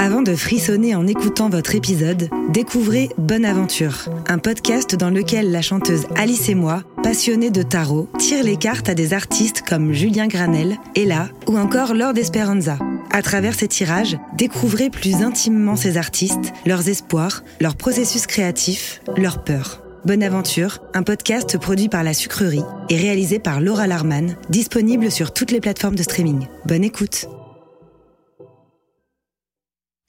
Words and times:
Avant 0.00 0.22
de 0.22 0.36
frissonner 0.36 0.94
en 0.94 1.08
écoutant 1.08 1.48
votre 1.48 1.74
épisode, 1.74 2.30
découvrez 2.50 3.08
Bonne 3.18 3.44
Aventure, 3.44 4.08
un 4.28 4.38
podcast 4.38 4.94
dans 4.94 5.10
lequel 5.10 5.50
la 5.50 5.60
chanteuse 5.60 6.06
Alice 6.14 6.48
et 6.48 6.54
moi, 6.54 6.84
passionnés 7.02 7.50
de 7.50 7.64
tarot, 7.64 8.08
tire 8.16 8.44
les 8.44 8.56
cartes 8.56 8.88
à 8.88 8.94
des 8.94 9.12
artistes 9.12 9.62
comme 9.68 9.92
Julien 9.92 10.28
Granel, 10.28 10.76
Ella 10.94 11.30
ou 11.48 11.58
encore 11.58 11.94
Lord 11.94 12.16
Esperanza. 12.16 12.78
À 13.10 13.22
travers 13.22 13.54
ces 13.54 13.66
tirages, 13.66 14.16
découvrez 14.36 14.88
plus 14.88 15.16
intimement 15.16 15.74
ces 15.74 15.96
artistes, 15.96 16.52
leurs 16.64 16.88
espoirs, 16.88 17.42
leur 17.60 17.74
processus 17.74 18.28
créatif, 18.28 19.02
leurs 19.16 19.42
peurs. 19.42 19.82
Bonne 20.04 20.22
Aventure, 20.22 20.78
un 20.94 21.02
podcast 21.02 21.58
produit 21.58 21.88
par 21.88 22.04
La 22.04 22.14
Sucrerie 22.14 22.62
et 22.88 22.96
réalisé 22.96 23.40
par 23.40 23.60
Laura 23.60 23.88
Larman, 23.88 24.36
disponible 24.48 25.10
sur 25.10 25.32
toutes 25.32 25.50
les 25.50 25.60
plateformes 25.60 25.96
de 25.96 26.04
streaming. 26.04 26.46
Bonne 26.66 26.84
écoute. 26.84 27.28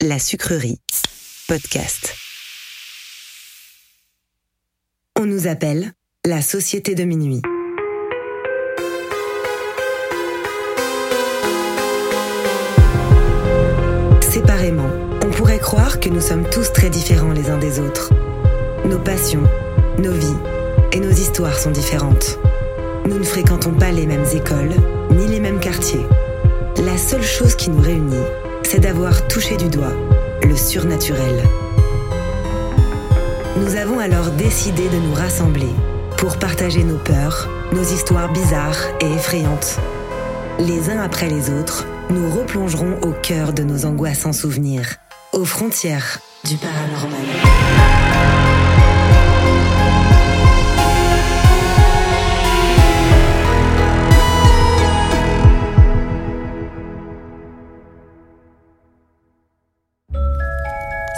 La 0.02 0.18
Sucrerie, 0.18 0.80
podcast. 1.46 2.14
On 5.18 5.26
nous 5.26 5.46
appelle 5.46 5.92
la 6.24 6.40
Société 6.40 6.94
de 6.94 7.04
Minuit. 7.04 7.42
Séparément, 14.22 14.88
on 15.22 15.30
pourrait 15.32 15.58
croire 15.58 16.00
que 16.00 16.08
nous 16.08 16.22
sommes 16.22 16.48
tous 16.48 16.72
très 16.72 16.88
différents 16.88 17.32
les 17.32 17.50
uns 17.50 17.58
des 17.58 17.78
autres. 17.78 18.10
Nos 18.86 18.98
passions, 18.98 19.44
nos 19.98 20.12
vies 20.12 20.38
et 20.92 21.00
nos 21.00 21.10
histoires 21.10 21.58
sont 21.58 21.72
différentes. 21.72 22.38
Nous 23.06 23.18
ne 23.18 23.24
fréquentons 23.24 23.74
pas 23.74 23.92
les 23.92 24.06
mêmes 24.06 24.26
écoles, 24.32 24.72
ni 25.10 25.26
les 25.26 25.40
mêmes 25.40 25.60
quartiers. 25.60 26.06
La 26.78 26.96
seule 26.96 27.22
chose 27.22 27.54
qui 27.54 27.68
nous 27.68 27.82
réunit, 27.82 28.24
c'est 28.64 28.80
d'avoir 28.80 29.26
touché 29.28 29.56
du 29.56 29.68
doigt 29.68 29.94
le 30.42 30.56
surnaturel. 30.56 31.42
Nous 33.56 33.76
avons 33.76 33.98
alors 33.98 34.30
décidé 34.30 34.88
de 34.88 34.96
nous 34.96 35.14
rassembler 35.14 35.68
pour 36.16 36.38
partager 36.38 36.84
nos 36.84 36.98
peurs, 36.98 37.48
nos 37.72 37.82
histoires 37.82 38.32
bizarres 38.32 38.80
et 39.00 39.12
effrayantes. 39.12 39.78
Les 40.58 40.90
uns 40.90 41.00
après 41.00 41.28
les 41.28 41.50
autres, 41.50 41.86
nous 42.10 42.30
replongerons 42.30 43.00
au 43.02 43.12
cœur 43.12 43.52
de 43.52 43.62
nos 43.62 43.84
angoissants 43.84 44.32
souvenirs, 44.32 44.96
aux 45.32 45.44
frontières 45.44 46.18
du 46.44 46.56
paranormal. 46.56 47.89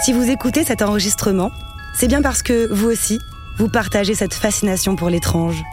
Si 0.03 0.11
vous 0.11 0.29
écoutez 0.29 0.65
cet 0.65 0.81
enregistrement, 0.81 1.49
c'est 1.95 2.09
bien 2.09 2.21
parce 2.21 2.43
que 2.43 2.67
vous 2.73 2.89
aussi, 2.89 3.19
vous 3.57 3.69
partagez 3.69 4.15
cette 4.15 4.33
fascination 4.33 4.97
pour 4.97 5.09
l'étrange. 5.09 5.63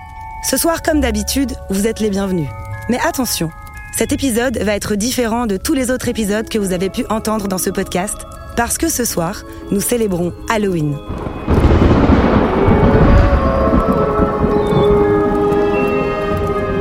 Ce 0.49 0.57
soir, 0.57 0.83
comme 0.83 1.01
d'habitude, 1.01 1.57
vous 1.69 1.89
êtes 1.89 1.99
les 1.99 2.11
bienvenus. 2.11 2.47
Mais 2.89 3.01
attention, 3.05 3.51
cet 3.93 4.13
épisode 4.13 4.57
va 4.59 4.77
être 4.77 4.95
différent 4.95 5.47
de 5.47 5.57
tous 5.57 5.75
les 5.75 5.91
autres 5.91 6.07
épisodes 6.07 6.49
que 6.49 6.61
vous 6.61 6.73
avez 6.73 6.91
pu 6.91 7.05
entendre 7.11 7.49
dans 7.49 7.59
ce 7.59 7.71
podcast, 7.71 8.19
parce 8.57 8.79
que 8.79 8.89
ce 8.89 9.05
soir, 9.05 9.43
nous 9.73 9.81
célébrons 9.81 10.33
Halloween. 10.49 10.97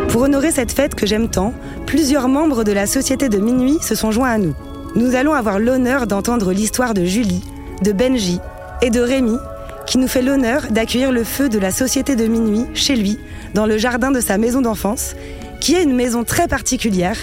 Pour 0.09 0.21
honorer 0.21 0.51
cette 0.51 0.71
fête 0.71 0.93
que 0.93 1.07
j'aime 1.07 1.31
tant, 1.31 1.55
plusieurs 1.87 2.27
membres 2.27 2.63
de 2.63 2.73
la 2.73 2.85
Société 2.85 3.27
de 3.27 3.39
Minuit 3.39 3.79
se 3.81 3.95
sont 3.95 4.11
joints 4.11 4.29
à 4.29 4.37
nous. 4.37 4.53
Nous 4.95 5.15
allons 5.15 5.33
avoir 5.33 5.59
l'honneur 5.59 6.07
d'entendre 6.07 6.51
l'histoire 6.51 6.93
de 6.93 7.05
Julie, 7.05 7.43
de 7.83 7.91
Benji 7.91 8.39
et 8.81 8.89
de 8.89 8.99
Rémi, 8.99 9.37
qui 9.85 9.97
nous 9.97 10.07
fait 10.07 10.21
l'honneur 10.21 10.67
d'accueillir 10.71 11.11
le 11.11 11.23
feu 11.23 11.47
de 11.47 11.59
la 11.59 11.71
Société 11.71 12.15
de 12.15 12.25
Minuit 12.25 12.65
chez 12.73 12.95
lui, 12.95 13.19
dans 13.53 13.65
le 13.65 13.77
jardin 13.77 14.11
de 14.11 14.19
sa 14.19 14.37
maison 14.37 14.61
d'enfance, 14.61 15.15
qui 15.61 15.75
est 15.75 15.83
une 15.83 15.95
maison 15.95 16.23
très 16.23 16.47
particulière. 16.47 17.17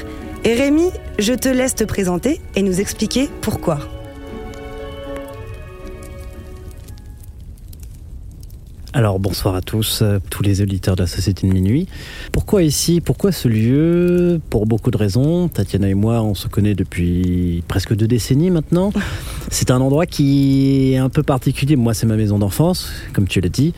Et 0.45 0.55
Rémi, 0.55 0.91
je 1.19 1.33
te 1.33 1.49
laisse 1.49 1.75
te 1.75 1.85
présenter 1.85 2.41
et 2.55 2.63
nous 2.63 2.81
expliquer 2.81 3.29
pourquoi. 3.41 3.96
Alors 8.97 9.21
bonsoir 9.21 9.55
à 9.55 9.61
tous, 9.61 10.01
euh, 10.01 10.21
tous 10.31 10.43
les 10.43 10.63
auditeurs 10.63 10.97
de 10.97 11.03
la 11.03 11.07
Société 11.07 11.47
de 11.47 11.53
Minuit. 11.53 11.87
Pourquoi 12.33 12.63
ici? 12.63 13.03
Pourquoi 13.03 13.31
ce 13.31 13.47
lieu? 13.47 14.41
Pour 14.49 14.65
beaucoup 14.65 14.91
de 14.91 14.97
raisons. 14.97 15.49
Tatiana 15.49 15.91
et 15.91 15.93
moi, 15.93 16.23
on 16.23 16.35
se 16.35 16.49
connaît 16.49 16.75
depuis 16.75 17.63
presque 17.69 17.95
deux 17.95 18.07
décennies 18.07 18.49
maintenant. 18.49 18.95
C'est 19.51 19.71
un 19.71 19.83
endroit 19.83 20.07
qui 20.07 20.95
est 20.95 20.97
un 20.97 21.11
peu 21.11 21.23
particulier. 21.23 21.77
Moi, 21.77 21.93
c'est 21.93 22.07
ma 22.07 22.17
maison 22.17 22.39
d'enfance, 22.39 22.91
comme 23.13 23.29
tu 23.29 23.43
l'as 23.43 23.51
dit. 23.51 23.75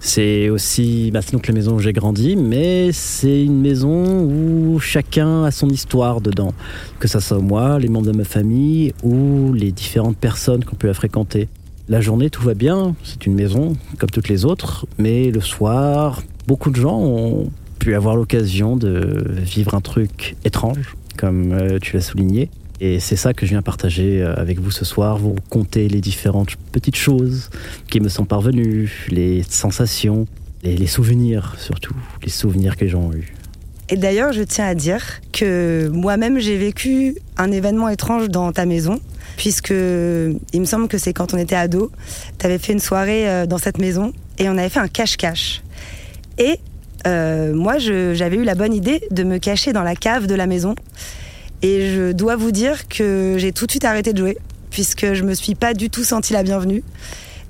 C'est 0.00 0.48
aussi, 0.48 1.10
bah, 1.12 1.20
c'est 1.22 1.32
donc 1.32 1.46
la 1.46 1.54
maison 1.54 1.74
où 1.74 1.78
j'ai 1.78 1.92
grandi, 1.92 2.34
mais 2.34 2.92
c'est 2.92 3.44
une 3.44 3.60
maison 3.60 4.24
où 4.24 4.80
chacun 4.80 5.44
a 5.44 5.50
son 5.50 5.68
histoire 5.68 6.22
dedans. 6.22 6.54
Que 6.98 7.08
ça 7.08 7.20
soit 7.20 7.40
moi, 7.40 7.78
les 7.78 7.88
membres 7.88 8.10
de 8.10 8.16
ma 8.16 8.24
famille 8.24 8.94
ou 9.02 9.52
les 9.52 9.70
différentes 9.70 10.16
personnes 10.16 10.64
qu'on 10.64 10.76
peut 10.76 10.88
la 10.88 10.94
fréquenter. 10.94 11.48
La 11.88 12.00
journée, 12.00 12.30
tout 12.30 12.42
va 12.42 12.54
bien, 12.54 12.94
c'est 13.02 13.26
une 13.26 13.34
maison 13.34 13.76
comme 13.98 14.10
toutes 14.10 14.28
les 14.28 14.44
autres, 14.44 14.86
mais 14.98 15.30
le 15.30 15.40
soir, 15.40 16.22
beaucoup 16.46 16.70
de 16.70 16.76
gens 16.76 16.98
ont 16.98 17.50
pu 17.80 17.94
avoir 17.96 18.14
l'occasion 18.14 18.76
de 18.76 19.24
vivre 19.38 19.74
un 19.74 19.80
truc 19.80 20.36
étrange, 20.44 20.94
comme 21.16 21.52
euh, 21.52 21.78
tu 21.80 21.96
l'as 21.96 22.02
souligné. 22.02 22.50
Et 22.80 23.00
c'est 23.00 23.16
ça 23.16 23.34
que 23.34 23.46
je 23.46 23.50
viens 23.50 23.62
partager 23.62 24.22
euh, 24.22 24.34
avec 24.36 24.60
vous 24.60 24.70
ce 24.70 24.84
soir, 24.84 25.18
vous 25.18 25.34
compter 25.50 25.88
les 25.88 26.00
différentes 26.00 26.56
petites 26.70 26.96
choses 26.96 27.50
qui 27.90 28.00
me 28.00 28.08
sont 28.08 28.24
parvenues, 28.24 29.08
les 29.10 29.42
sensations, 29.42 30.26
les, 30.62 30.76
les 30.76 30.86
souvenirs 30.86 31.56
surtout, 31.58 31.94
les 32.22 32.30
souvenirs 32.30 32.76
que 32.76 32.94
ont 32.94 33.12
eus. 33.12 33.34
Et 33.88 33.96
d'ailleurs, 33.96 34.32
je 34.32 34.42
tiens 34.42 34.66
à 34.66 34.74
dire 34.74 35.02
que 35.32 35.88
moi-même, 35.92 36.38
j'ai 36.38 36.56
vécu 36.56 37.16
un 37.36 37.50
événement 37.50 37.88
étrange 37.88 38.28
dans 38.28 38.52
ta 38.52 38.66
maison, 38.66 39.00
puisque 39.36 39.70
il 39.70 40.60
me 40.60 40.64
semble 40.64 40.88
que 40.88 40.98
c'est 40.98 41.12
quand 41.12 41.34
on 41.34 41.38
était 41.38 41.56
ado, 41.56 41.90
tu 42.38 42.46
avais 42.46 42.58
fait 42.58 42.72
une 42.72 42.80
soirée 42.80 43.28
euh, 43.28 43.46
dans 43.46 43.58
cette 43.58 43.78
maison 43.78 44.12
et 44.38 44.48
on 44.48 44.58
avait 44.58 44.68
fait 44.68 44.80
un 44.80 44.88
cache-cache. 44.88 45.62
Et 46.38 46.58
euh, 47.06 47.52
moi, 47.54 47.78
j'avais 47.78 48.36
eu 48.36 48.44
la 48.44 48.54
bonne 48.54 48.74
idée 48.74 49.02
de 49.10 49.24
me 49.24 49.38
cacher 49.38 49.72
dans 49.72 49.82
la 49.82 49.96
cave 49.96 50.26
de 50.26 50.34
la 50.34 50.46
maison. 50.46 50.74
Et 51.62 51.92
je 51.92 52.12
dois 52.12 52.36
vous 52.36 52.50
dire 52.50 52.88
que 52.88 53.36
j'ai 53.38 53.52
tout 53.52 53.66
de 53.66 53.70
suite 53.70 53.84
arrêté 53.84 54.12
de 54.12 54.18
jouer, 54.18 54.38
puisque 54.70 55.12
je 55.12 55.22
me 55.22 55.34
suis 55.34 55.54
pas 55.54 55.74
du 55.74 55.90
tout 55.90 56.04
senti 56.04 56.32
la 56.32 56.42
bienvenue. 56.42 56.82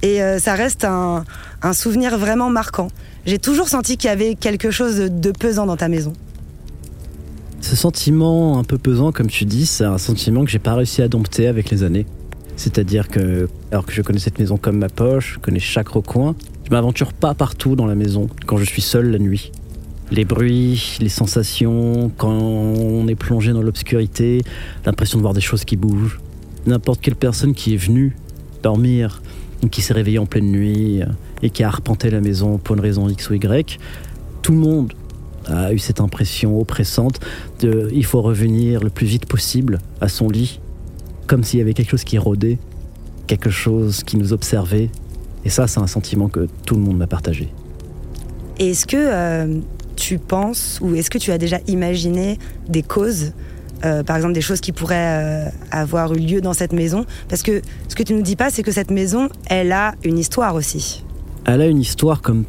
Et 0.03 0.23
euh, 0.23 0.39
ça 0.39 0.55
reste 0.55 0.85
un, 0.85 1.25
souvenir 1.73 2.19
vraiment 2.19 2.51
marquant. 2.51 2.89
J'ai 3.25 3.39
toujours 3.39 3.69
senti 3.69 3.97
qu'il 3.97 4.09
y 4.09 4.13
avait 4.13 4.35
quelque 4.35 4.71
chose 4.71 4.97
de 4.97 5.31
pesant 5.31 5.65
dans 5.65 5.77
ta 5.77 5.89
maison. 5.89 6.13
Ce 7.63 7.77
sentiment 7.77 8.59
un 8.59 8.65
peu 8.65 8.77
pesant, 8.77 9.13
comme 9.13 9.29
tu 9.29 9.45
dis, 9.45 9.67
c'est 9.67 9.85
un 9.85 9.97
sentiment 9.97 10.45
que 10.45 10.51
j'ai 10.51 10.59
pas 10.59 10.75
réussi 10.75 11.01
à 11.01 11.07
dompter 11.07 11.47
avec 11.47 11.71
les 11.71 11.85
années. 11.85 12.07
C'est-à-dire 12.57 13.07
que, 13.09 13.49
alors 13.71 13.87
que 13.87 13.93
je 13.93 14.03
connais 14.03 14.19
cette 14.19 14.41
maison 14.41 14.57
comme 14.57 14.79
ma 14.79 14.89
poche, 14.89 15.35
je 15.35 15.39
connais 15.39 15.61
chaque 15.61 15.89
recoin, 15.89 16.35
je 16.65 16.71
m'aventure 16.71 17.13
pas 17.13 17.35
partout 17.35 17.77
dans 17.77 17.87
la 17.87 17.95
maison 17.95 18.29
quand 18.47 18.57
je 18.57 18.65
suis 18.65 18.83
seul 18.83 19.13
la 19.13 19.19
nuit. 19.21 19.53
Les 20.11 20.25
bruits, 20.25 20.99
les 21.01 21.09
sensations, 21.09 22.11
quand 22.19 22.33
on 22.33 23.07
est 23.07 23.15
plongé 23.15 23.53
dans 23.53 23.63
l'obscurité, 23.63 24.43
l'impression 24.85 25.19
de 25.19 25.23
voir 25.23 25.33
des 25.33 25.41
choses 25.41 25.65
qui 25.65 25.77
bougent. 25.77 26.21
N'importe 26.67 27.01
quelle 27.01 27.17
personne 27.17 27.55
qui 27.55 27.75
est 27.75 27.79
venue 27.79 28.17
dormir, 28.65 29.23
qui 29.71 29.83
s'est 29.83 29.95
réveillée 29.95 30.19
en 30.19 30.27
pleine 30.27 30.51
nuit 30.51 31.01
et 31.43 31.51
qui 31.51 31.63
a 31.63 31.69
arpenté 31.69 32.11
la 32.11 32.21
maison 32.21 32.59
pour 32.59 32.75
une 32.75 32.83
raison 32.83 33.09
X 33.09 33.31
ou 33.31 33.35
Y, 33.35 33.79
tout 34.43 34.53
le 34.53 34.59
monde 34.59 34.93
a 35.47 35.73
eu 35.73 35.79
cette 35.79 36.01
impression 36.01 36.59
oppressante 36.59 37.21
de 37.61 37.89
il 37.93 38.05
faut 38.05 38.23
revenir 38.23 38.83
le 38.83 38.91
plus 38.91 39.07
vite 39.07 39.27
possible 39.27 39.79
à 40.01 40.09
son 40.09 40.29
lit, 40.29 40.61
comme 41.27 41.45
s'il 41.45 41.59
y 41.59 41.63
avait 41.63 41.75
quelque 41.75 41.91
chose 41.91 42.05
qui 42.05 42.19
rôdait, 42.19 42.59
quelque 43.27 43.51
chose 43.51 44.03
qui 44.05 44.17
nous 44.17 44.33
observait. 44.33 44.91
Et 45.45 45.51
ça, 45.51 45.67
c'est 45.67 45.81
un 45.81 45.87
sentiment 45.87 46.29
que 46.29 46.47
tout 46.67 46.75
le 46.75 46.81
monde 46.81 46.99
m'a 46.99 47.07
partagé. 47.07 47.49
Est-ce 48.59 48.87
que 48.87 48.97
euh, 48.97 49.59
tu 49.97 50.19
penses 50.19 50.79
ou 50.83 50.95
est-ce 50.95 51.11
que 51.11 51.19
tu 51.19 51.33
as 51.33 51.39
déjà 51.39 51.59
imaginé 51.67 52.39
des 52.69 52.83
causes, 52.83 53.33
euh, 53.85 54.03
par 54.03 54.17
exemple 54.17 54.35
des 54.35 54.41
choses 54.41 54.61
qui 54.61 54.73
pourraient 54.73 55.47
euh, 55.47 55.51
avoir 55.71 56.13
eu 56.13 56.19
lieu 56.19 56.41
dans 56.41 56.53
cette 56.53 56.73
maison? 56.73 57.05
Parce 57.29 57.43
que 57.43 57.63
ce 57.89 57.95
que 57.95 58.03
tu 58.03 58.15
nous 58.15 58.23
dis 58.23 58.37
pas, 58.37 58.51
c'est 58.51 58.63
que 58.63 58.73
cette 58.73 58.91
maison, 58.91 59.29
elle 59.47 59.73
a 59.73 59.95
une 60.05 60.19
histoire 60.19 60.55
aussi. 60.55 61.03
Elle 61.45 61.61
a 61.61 61.67
une 61.67 61.81
histoire 61.81 62.21
comme 62.23 62.45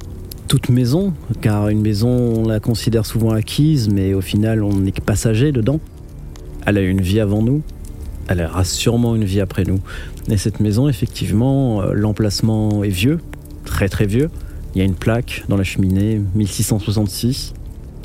toute 0.53 0.69
maison, 0.69 1.13
car 1.41 1.69
une 1.69 1.81
maison, 1.81 2.09
on 2.09 2.47
la 2.47 2.59
considère 2.59 3.07
souvent 3.07 3.31
acquise, 3.31 3.89
mais 3.89 4.13
au 4.13 4.21
final, 4.21 4.61
on 4.61 4.81
n'est 4.81 4.91
que 4.91 5.01
passager 5.01 5.51
dedans. 5.51 5.79
Elle 6.67 6.77
a 6.77 6.81
eu 6.81 6.89
une 6.89 7.01
vie 7.01 7.19
avant 7.19 7.41
nous, 7.41 7.63
elle 8.27 8.39
aura 8.41 8.63
sûrement 8.63 9.15
une 9.15 9.23
vie 9.23 9.41
après 9.41 9.63
nous. 9.63 9.79
Et 10.29 10.37
cette 10.37 10.59
maison, 10.59 10.87
effectivement, 10.87 11.81
euh, 11.81 11.93
l'emplacement 11.93 12.83
est 12.83 12.89
vieux, 12.89 13.19
très 13.65 13.89
très 13.89 14.05
vieux. 14.05 14.29
Il 14.75 14.77
y 14.77 14.81
a 14.81 14.85
une 14.85 14.93
plaque 14.93 15.43
dans 15.49 15.57
la 15.57 15.63
cheminée, 15.63 16.21
1666. 16.35 17.55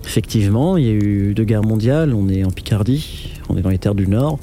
Effectivement, 0.07 0.79
il 0.79 0.85
y 0.87 0.89
a 0.89 0.93
eu 0.93 1.35
deux 1.35 1.45
guerres 1.45 1.67
mondiales, 1.67 2.15
on 2.15 2.31
est 2.31 2.45
en 2.45 2.51
Picardie, 2.51 3.35
on 3.51 3.59
est 3.59 3.63
dans 3.63 3.69
les 3.69 3.79
terres 3.79 3.95
du 3.95 4.09
Nord. 4.09 4.39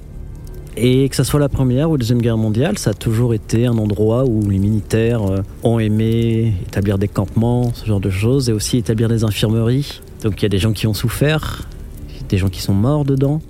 Et 0.78 1.08
que 1.08 1.16
ça 1.16 1.24
soit 1.24 1.40
la 1.40 1.48
première 1.48 1.90
ou 1.90 1.94
la 1.94 2.00
deuxième 2.00 2.22
guerre 2.22 2.38
mondiale, 2.38 2.78
ça 2.78 2.90
a 2.90 2.94
toujours 2.94 3.34
été 3.34 3.66
un 3.66 3.78
endroit 3.78 4.26
où 4.26 4.50
les 4.50 4.60
militaires 4.60 5.24
euh, 5.24 5.42
ont 5.64 5.80
aimé 5.80 6.54
établir 6.68 6.98
des 6.98 7.08
campements, 7.08 7.74
ce 7.74 7.86
genre 7.86 8.02
de 8.02 8.10
choses, 8.10 8.50
et 8.50 8.52
aussi 8.52 8.78
établir 8.78 9.08
des 9.08 9.24
infirmeries. 9.24 10.02
Donc 10.22 10.42
il 10.42 10.44
y 10.44 10.46
a 10.48 10.50
des 10.50 10.58
gens 10.58 10.74
qui 10.74 10.86
ont 10.86 10.94
souffert, 10.94 11.66
des 12.28 12.38
gens 12.38 12.50
qui 12.50 12.62
sont 12.62 12.74
morts 12.74 13.06
dedans. 13.06 13.42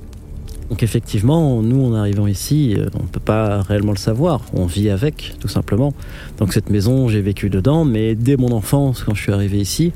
Donc 0.69 0.83
effectivement, 0.83 1.63
nous 1.63 1.85
en 1.85 1.95
arrivant 1.95 2.27
ici, 2.27 2.75
euh, 2.77 2.87
on 2.99 3.03
ne 3.03 3.07
peut 3.07 3.19
pas 3.19 3.63
réellement 3.63 3.91
le 3.91 3.97
savoir, 3.97 4.41
on 4.53 4.67
vit 4.67 4.91
avec, 4.91 5.33
tout 5.39 5.47
simplement. 5.47 5.93
Donc 6.37 6.53
cette 6.53 6.69
maison, 6.69 7.07
j'ai 7.07 7.21
vécu 7.21 7.49
dedans, 7.49 7.85
mais 7.85 8.13
dès 8.13 8.37
mon 8.37 8.51
enfance, 8.51 9.03
quand 9.03 9.15
je 9.15 9.21
suis 9.23 9.31
arrivé 9.31 9.57
ici, 9.57 9.93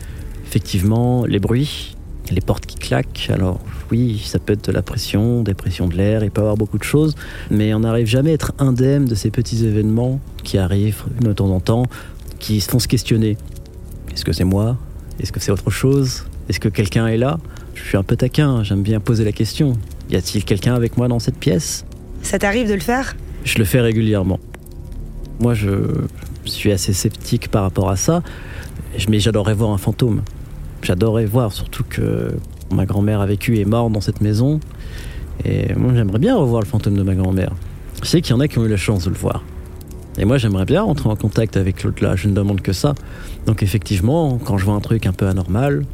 effectivement, 0.47 1.27
les 1.27 1.39
bruits, 1.39 1.95
les 2.31 2.41
portes 2.41 2.65
qui 2.65 2.75
claquent, 2.75 3.29
alors 3.31 3.59
oui, 3.91 4.21
ça 4.25 4.39
peut 4.39 4.53
être 4.53 4.65
de 4.67 4.71
la 4.71 4.81
pression, 4.81 5.43
des 5.43 5.53
pressions 5.53 5.87
de 5.87 5.95
l'air, 5.95 6.23
il 6.23 6.31
peut 6.31 6.41
y 6.41 6.43
avoir 6.43 6.57
beaucoup 6.57 6.77
de 6.77 6.83
choses, 6.83 7.15
mais 7.49 7.73
on 7.73 7.79
n'arrive 7.79 8.07
jamais 8.07 8.31
à 8.31 8.33
être 8.33 8.53
indemne 8.59 9.05
de 9.05 9.15
ces 9.15 9.31
petits 9.31 9.65
événements 9.65 10.19
qui 10.43 10.57
arrivent 10.57 11.03
de 11.21 11.33
temps 11.33 11.49
en 11.49 11.59
temps, 11.59 11.83
qui 12.39 12.61
se 12.61 12.69
font 12.69 12.79
se 12.79 12.87
questionner. 12.87 13.37
Est-ce 14.13 14.25
que 14.25 14.33
c'est 14.33 14.43
moi? 14.43 14.77
Est-ce 15.19 15.31
que 15.31 15.39
c'est 15.39 15.51
autre 15.51 15.69
chose? 15.69 16.25
Est-ce 16.47 16.59
que 16.59 16.69
quelqu'un 16.69 17.07
est 17.07 17.17
là? 17.17 17.39
Je 17.75 17.83
suis 17.83 17.97
un 17.97 18.03
peu 18.03 18.15
taquin, 18.15 18.63
j'aime 18.63 18.81
bien 18.81 18.99
poser 18.99 19.23
la 19.23 19.31
question. 19.31 19.73
Y 20.09 20.15
a-t-il 20.15 20.43
quelqu'un 20.43 20.75
avec 20.75 20.97
moi 20.97 21.07
dans 21.07 21.19
cette 21.19 21.37
pièce? 21.37 21.85
Ça 22.21 22.39
t'arrive 22.39 22.67
de 22.67 22.73
le 22.73 22.79
faire? 22.79 23.15
Je 23.43 23.57
le 23.57 23.65
fais 23.65 23.81
régulièrement. 23.81 24.39
Moi, 25.39 25.53
je 25.53 25.69
suis 26.45 26.71
assez 26.71 26.93
sceptique 26.93 27.49
par 27.49 27.63
rapport 27.63 27.89
à 27.89 27.95
ça, 27.95 28.23
mais 29.07 29.19
j'adorerais 29.19 29.53
voir 29.53 29.71
un 29.71 29.77
fantôme. 29.77 30.23
J'adorerais 30.81 31.25
voir, 31.25 31.53
surtout 31.53 31.83
que 31.87 32.35
ma 32.71 32.85
grand-mère 32.85 33.21
a 33.21 33.25
vécu 33.25 33.57
et 33.57 33.61
est 33.61 33.65
morte 33.65 33.91
dans 33.91 34.01
cette 34.01 34.21
maison. 34.21 34.59
Et 35.45 35.73
moi, 35.75 35.93
j'aimerais 35.95 36.19
bien 36.19 36.35
revoir 36.35 36.61
le 36.61 36.67
fantôme 36.67 36.95
de 36.95 37.03
ma 37.03 37.15
grand-mère. 37.15 37.53
Je 38.01 38.07
sais 38.07 38.21
qu'il 38.21 38.35
y 38.35 38.37
en 38.37 38.39
a 38.39 38.47
qui 38.47 38.57
ont 38.59 38.65
eu 38.65 38.69
la 38.69 38.77
chance 38.77 39.05
de 39.05 39.09
le 39.09 39.15
voir. 39.15 39.43
Et 40.17 40.25
moi, 40.25 40.37
j'aimerais 40.37 40.65
bien 40.65 40.83
rentrer 40.83 41.09
en 41.09 41.15
contact 41.15 41.55
avec 41.55 41.83
l'au-delà. 41.83 42.15
Je 42.15 42.27
ne 42.27 42.33
demande 42.33 42.61
que 42.61 42.73
ça. 42.73 42.93
Donc, 43.45 43.63
effectivement, 43.63 44.37
quand 44.37 44.57
je 44.57 44.65
vois 44.65 44.73
un 44.73 44.81
truc 44.81 45.05
un 45.05 45.13
peu 45.13 45.27
anormal, 45.27 45.85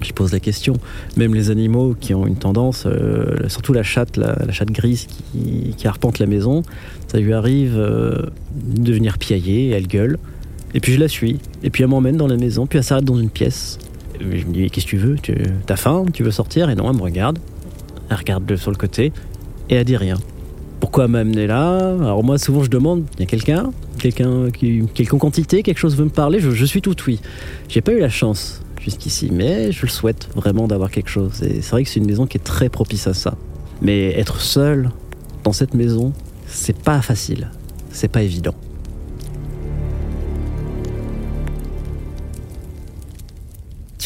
je 0.00 0.12
pose 0.12 0.32
la 0.32 0.40
question. 0.40 0.74
Même 1.16 1.34
les 1.34 1.50
animaux 1.50 1.94
qui 1.98 2.12
ont 2.14 2.26
une 2.26 2.36
tendance, 2.36 2.84
euh, 2.86 3.48
surtout 3.48 3.72
la 3.72 3.84
chatte, 3.84 4.16
la, 4.16 4.50
chatte 4.50 4.70
grise 4.70 5.06
qui, 5.06 5.74
qui 5.76 5.86
arpente 5.86 6.18
la 6.18 6.26
maison, 6.26 6.62
ça 7.06 7.18
lui 7.18 7.32
arrive 7.32 7.74
euh, 7.76 8.26
de 8.52 8.92
venir 8.92 9.18
piailler, 9.18 9.70
elle 9.70 9.86
gueule. 9.86 10.18
Et 10.74 10.80
puis 10.80 10.92
je 10.92 10.98
la 10.98 11.08
suis. 11.08 11.38
Et 11.62 11.70
puis 11.70 11.84
elle 11.84 11.90
m'emmène 11.90 12.16
dans 12.16 12.26
la 12.26 12.36
maison, 12.36 12.66
puis 12.66 12.78
elle 12.78 12.84
s'arrête 12.84 13.04
dans 13.04 13.18
une 13.18 13.30
pièce. 13.30 13.78
Je 14.22 14.46
me 14.46 14.52
dis, 14.52 14.70
qu'est-ce 14.70 14.86
que 14.86 14.90
tu 14.90 14.96
veux? 14.96 15.16
Tu, 15.16 15.34
T'as 15.66 15.76
faim 15.76 16.04
Tu 16.12 16.22
veux 16.22 16.30
sortir? 16.30 16.70
Et 16.70 16.74
non, 16.74 16.90
elle 16.90 16.96
me 16.96 17.02
regarde. 17.02 17.38
Elle 18.10 18.16
regarde 18.16 18.44
de- 18.46 18.56
sur 18.56 18.70
le 18.70 18.76
côté 18.76 19.12
et 19.68 19.74
elle 19.76 19.84
dit 19.84 19.96
rien. 19.96 20.18
Pourquoi 20.80 21.08
m'amener 21.08 21.46
là? 21.46 21.94
Alors 22.00 22.24
moi, 22.24 22.38
souvent, 22.38 22.62
je 22.64 22.70
demande, 22.70 23.04
il 23.16 23.20
y 23.20 23.22
a 23.22 23.26
quelqu'un? 23.26 23.70
Quelqu'un 23.98 24.50
qui, 24.50 24.82
quelconque 24.94 25.24
entité, 25.24 25.62
quelque 25.62 25.78
chose 25.78 25.96
veut 25.96 26.04
me 26.04 26.10
parler? 26.10 26.40
Je, 26.40 26.50
je 26.50 26.64
suis 26.64 26.82
tout 26.82 26.96
oui. 27.06 27.20
J'ai 27.68 27.80
pas 27.80 27.92
eu 27.92 28.00
la 28.00 28.08
chance 28.08 28.60
jusqu'ici, 28.80 29.30
mais 29.32 29.70
je 29.70 29.82
le 29.82 29.88
souhaite 29.88 30.28
vraiment 30.34 30.66
d'avoir 30.66 30.90
quelque 30.90 31.08
chose. 31.10 31.42
Et 31.42 31.62
c'est 31.62 31.70
vrai 31.70 31.84
que 31.84 31.88
c'est 31.88 32.00
une 32.00 32.06
maison 32.06 32.26
qui 32.26 32.36
est 32.36 32.40
très 32.44 32.68
propice 32.68 33.06
à 33.06 33.14
ça. 33.14 33.36
Mais 33.80 34.18
être 34.18 34.40
seul 34.40 34.90
dans 35.44 35.52
cette 35.52 35.74
maison, 35.74 36.12
c'est 36.46 36.76
pas 36.76 37.00
facile. 37.00 37.48
C'est 37.90 38.08
pas 38.08 38.22
évident. 38.22 38.54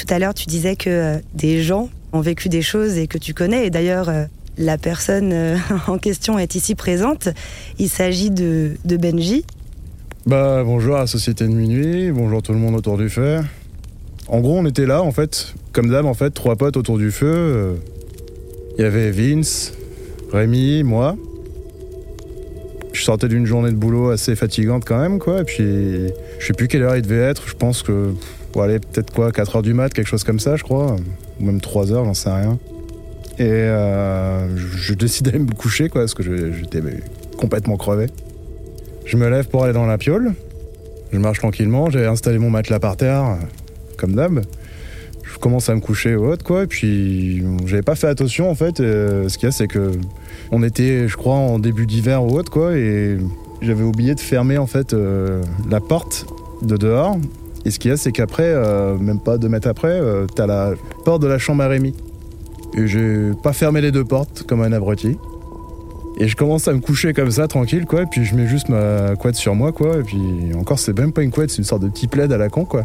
Tout 0.07 0.15
à 0.15 0.19
l'heure, 0.21 0.35
tu 0.35 0.47
disais 0.47 0.77
que 0.77 0.89
euh, 0.89 1.19
des 1.35 1.63
gens 1.63 1.89
ont 2.13 2.21
vécu 2.21 2.49
des 2.49 2.63
choses 2.63 2.97
et 2.97 3.09
que 3.09 3.19
tu 3.19 3.35
connais. 3.35 3.67
Et 3.67 3.71
d'ailleurs, 3.71 4.09
euh, 4.09 4.25
la 4.57 4.79
personne 4.79 5.33
euh, 5.33 5.57
en 5.89 5.99
question 5.99 6.39
est 6.39 6.55
ici 6.55 6.77
présente. 6.77 7.29
Il 7.81 7.89
s'agit 7.89 8.31
de, 8.31 8.77
Benji. 8.85 9.45
Bah 10.25 10.63
bonjour 10.65 10.97
à 10.97 11.01
la 11.01 11.07
Société 11.07 11.45
de 11.45 11.53
Minuit, 11.53 12.11
bonjour 12.13 12.43
tout 12.43 12.53
le 12.53 12.59
monde 12.59 12.75
autour 12.77 12.99
du 12.99 13.09
feu. 13.09 13.41
En 14.29 14.41
gros 14.41 14.59
on 14.59 14.67
était 14.67 14.87
là 14.87 15.03
en 15.03 15.13
fait, 15.13 15.55
comme 15.73 15.89
d'hab 15.89 16.05
en 16.05 16.15
fait, 16.15 16.31
trois 16.31 16.57
potes 16.57 16.77
autour 16.77 16.99
du 16.99 17.13
feu. 17.13 17.77
Il 18.77 18.83
y 18.83 18.85
avait 18.85 19.13
Vince, 19.13 19.73
Rémi, 20.33 20.83
moi. 20.83 21.17
Je 22.93 23.03
sortais 23.03 23.29
d'une 23.29 23.47
journée 23.47 23.71
de 23.71 23.77
boulot 23.77 24.11
assez 24.11 24.35
fatigante 24.35 24.85
quand 24.85 25.01
même 25.01 25.21
quoi, 25.21 25.43
et 25.43 25.45
puis 25.45 25.65
je 26.39 26.47
sais 26.47 26.55
plus 26.55 26.67
quelle 26.67 26.83
heure 26.83 26.97
il 26.97 27.03
devait 27.03 27.23
être, 27.23 27.47
je 27.47 27.55
pense 27.55 27.85
que, 27.85 28.13
bon 28.57 28.63
allez 28.63 28.79
peut-être 28.79 29.13
quoi, 29.13 29.33
4 29.33 29.57
heures 29.57 29.63
du 29.63 29.75
mat, 29.75 29.93
quelque 29.93 30.09
chose 30.09 30.25
comme 30.25 30.41
ça 30.41 30.57
je 30.57 30.63
crois, 30.63 30.97
ou 31.39 31.45
même 31.45 31.61
3 31.61 31.93
heures, 31.93 32.05
j'en 32.05 32.15
sais 32.15 32.31
rien. 32.31 32.59
Et 33.39 33.45
euh, 33.45 34.57
je, 34.57 34.95
décide 34.95 35.27
d'aller 35.27 35.41
me 35.41 35.53
coucher 35.53 35.91
quoi, 35.91 36.03
parce 36.03 36.15
que 36.15 36.23
j'étais 36.23 36.81
complètement 37.37 37.77
crevé. 37.77 38.07
Je 39.05 39.19
me 39.19 39.29
lève 39.29 39.47
pour 39.49 39.65
aller 39.65 39.75
dans 39.75 39.85
la 39.85 39.99
piole. 39.99 40.33
Je 41.13 41.19
marche 41.19 41.39
tranquillement. 41.39 41.91
J'ai 41.91 42.07
installé 42.07 42.39
mon 42.39 42.49
matelas 42.49 42.81
par 42.81 42.97
terre, 42.97 43.37
comme 43.99 44.15
d'hab. 44.15 44.43
Je 45.23 45.39
commence 45.39 45.69
à 45.69 45.75
me 45.75 45.81
coucher 45.81 46.17
au 46.17 46.33
haut, 46.33 46.37
quoi. 46.43 46.63
Et 46.63 46.67
puis, 46.67 47.45
j'avais 47.67 47.83
pas 47.83 47.95
fait 47.95 48.09
attention, 48.09 48.51
en 48.51 48.55
fait. 48.55 48.81
Euh, 48.81 49.29
ce 49.29 49.37
qu'il 49.37 49.47
y 49.47 49.51
a, 49.51 49.53
c'est 49.53 49.69
que 49.69 49.93
on 50.51 50.63
était, 50.63 51.09
je 51.09 51.17
crois, 51.17 51.35
en 51.35 51.59
début 51.59 51.87
d'hiver 51.87 52.25
au 52.25 52.41
haut, 52.41 52.45
quoi. 52.45 52.75
Et 52.75 53.19
j'avais 53.61 53.85
oublié 53.85 54.15
de 54.15 54.21
fermer, 54.21 54.57
en 54.57 54.67
fait, 54.67 54.95
euh, 54.95 55.43
la 55.71 55.81
porte 55.81 56.27
de 56.63 56.77
dehors. 56.79 57.19
Et 57.67 57.73
ce 57.73 57.81
qu'il 57.81 57.91
y 57.91 57.95
a, 57.95 57.97
c'est 57.97 58.13
qu'après, 58.13 58.45
euh, 58.47 58.97
même 58.97 59.19
pas 59.19 59.39
deux 59.39 59.49
mètres 59.49 59.67
après, 59.67 59.91
euh, 59.91 60.27
t'as 60.33 60.47
la 60.47 60.75
porte 61.05 61.21
de 61.21 61.27
la 61.27 61.37
chambre 61.37 61.65
à 61.65 61.67
Rémi. 61.67 61.95
Et 62.79 62.87
j'ai 62.87 63.33
pas 63.43 63.53
fermé 63.53 63.81
les 63.81 63.91
deux 63.91 64.05
portes 64.05 64.45
comme 64.45 64.63
un 64.63 64.71
abruti. 64.71 65.19
Et 66.21 66.29
je 66.29 66.37
commence 66.37 66.69
à 66.69 66.73
me 66.73 66.79
coucher 66.79 67.13
comme 67.13 67.33
ça, 67.33 67.49
tranquille, 67.49 67.85
quoi. 67.85 68.03
Et 68.03 68.07
puis 68.07 68.25
je 68.25 68.37
mets 68.37 68.47
juste 68.47 68.69
ma 68.69 69.17
couette 69.17 69.35
sur 69.35 69.57
moi, 69.57 69.73
quoi. 69.73 69.97
Et 69.97 70.05
puis 70.05 70.21
encore, 70.57 70.79
c'est 70.79 70.97
même 70.97 71.13
pas 71.13 71.25
une 71.25 71.33
couette, 71.33 71.51
c'est 71.51 71.59
une 71.59 71.65
sorte 71.65 71.83
de 71.83 71.89
petit 71.89 72.07
plaid 72.07 72.33
à 72.33 72.39
la 72.39 72.49
con, 72.49 72.65
quoi. 72.65 72.85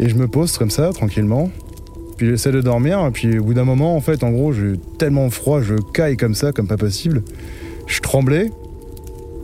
Et 0.00 0.08
je 0.08 0.16
me 0.16 0.26
pose 0.26 0.58
comme 0.58 0.70
ça, 0.70 0.90
tranquillement. 0.92 1.48
Puis 2.16 2.30
j'essaie 2.30 2.50
de 2.50 2.60
dormir. 2.60 3.06
Et 3.06 3.12
puis 3.12 3.38
au 3.38 3.44
bout 3.44 3.54
d'un 3.54 3.64
moment, 3.64 3.94
en 3.94 4.00
fait, 4.00 4.24
en 4.24 4.32
gros, 4.32 4.52
j'ai 4.52 4.72
tellement 4.98 5.30
froid, 5.30 5.62
je 5.62 5.76
caille 5.76 6.16
comme 6.16 6.34
ça, 6.34 6.50
comme 6.50 6.66
pas 6.66 6.76
possible. 6.76 7.22
Je 7.86 8.00
tremblais. 8.00 8.50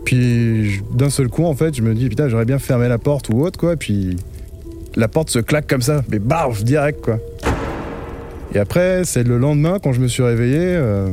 Puis 0.05 0.83
d'un 0.93 1.11
seul 1.11 1.29
coup, 1.29 1.45
en 1.45 1.55
fait, 1.55 1.77
je 1.77 1.83
me 1.83 1.95
dis, 1.95 2.09
putain, 2.09 2.29
j'aurais 2.29 2.47
bien 2.47 2.59
fermé 2.59 2.89
la 2.89 2.99
porte 2.99 3.29
ou 3.29 3.43
autre, 3.43 3.61
quoi. 3.61 3.77
Puis 3.77 4.17
la 4.97 5.09
porte 5.09 5.31
se 5.31 5.39
claque 5.39 5.67
comme 5.67 5.83
ça, 5.83 6.03
mais 6.11 6.19
barf, 6.19 6.65
direct, 6.65 7.01
quoi. 7.03 7.19
Et 8.55 8.59
après, 8.59 9.05
c'est 9.05 9.25
le 9.25 9.39
lendemain, 9.39 9.79
quand 9.83 9.93
je 9.93 10.01
me 10.01 10.09
suis 10.09 10.23
réveillé, 10.23 10.59
euh, 10.61 11.09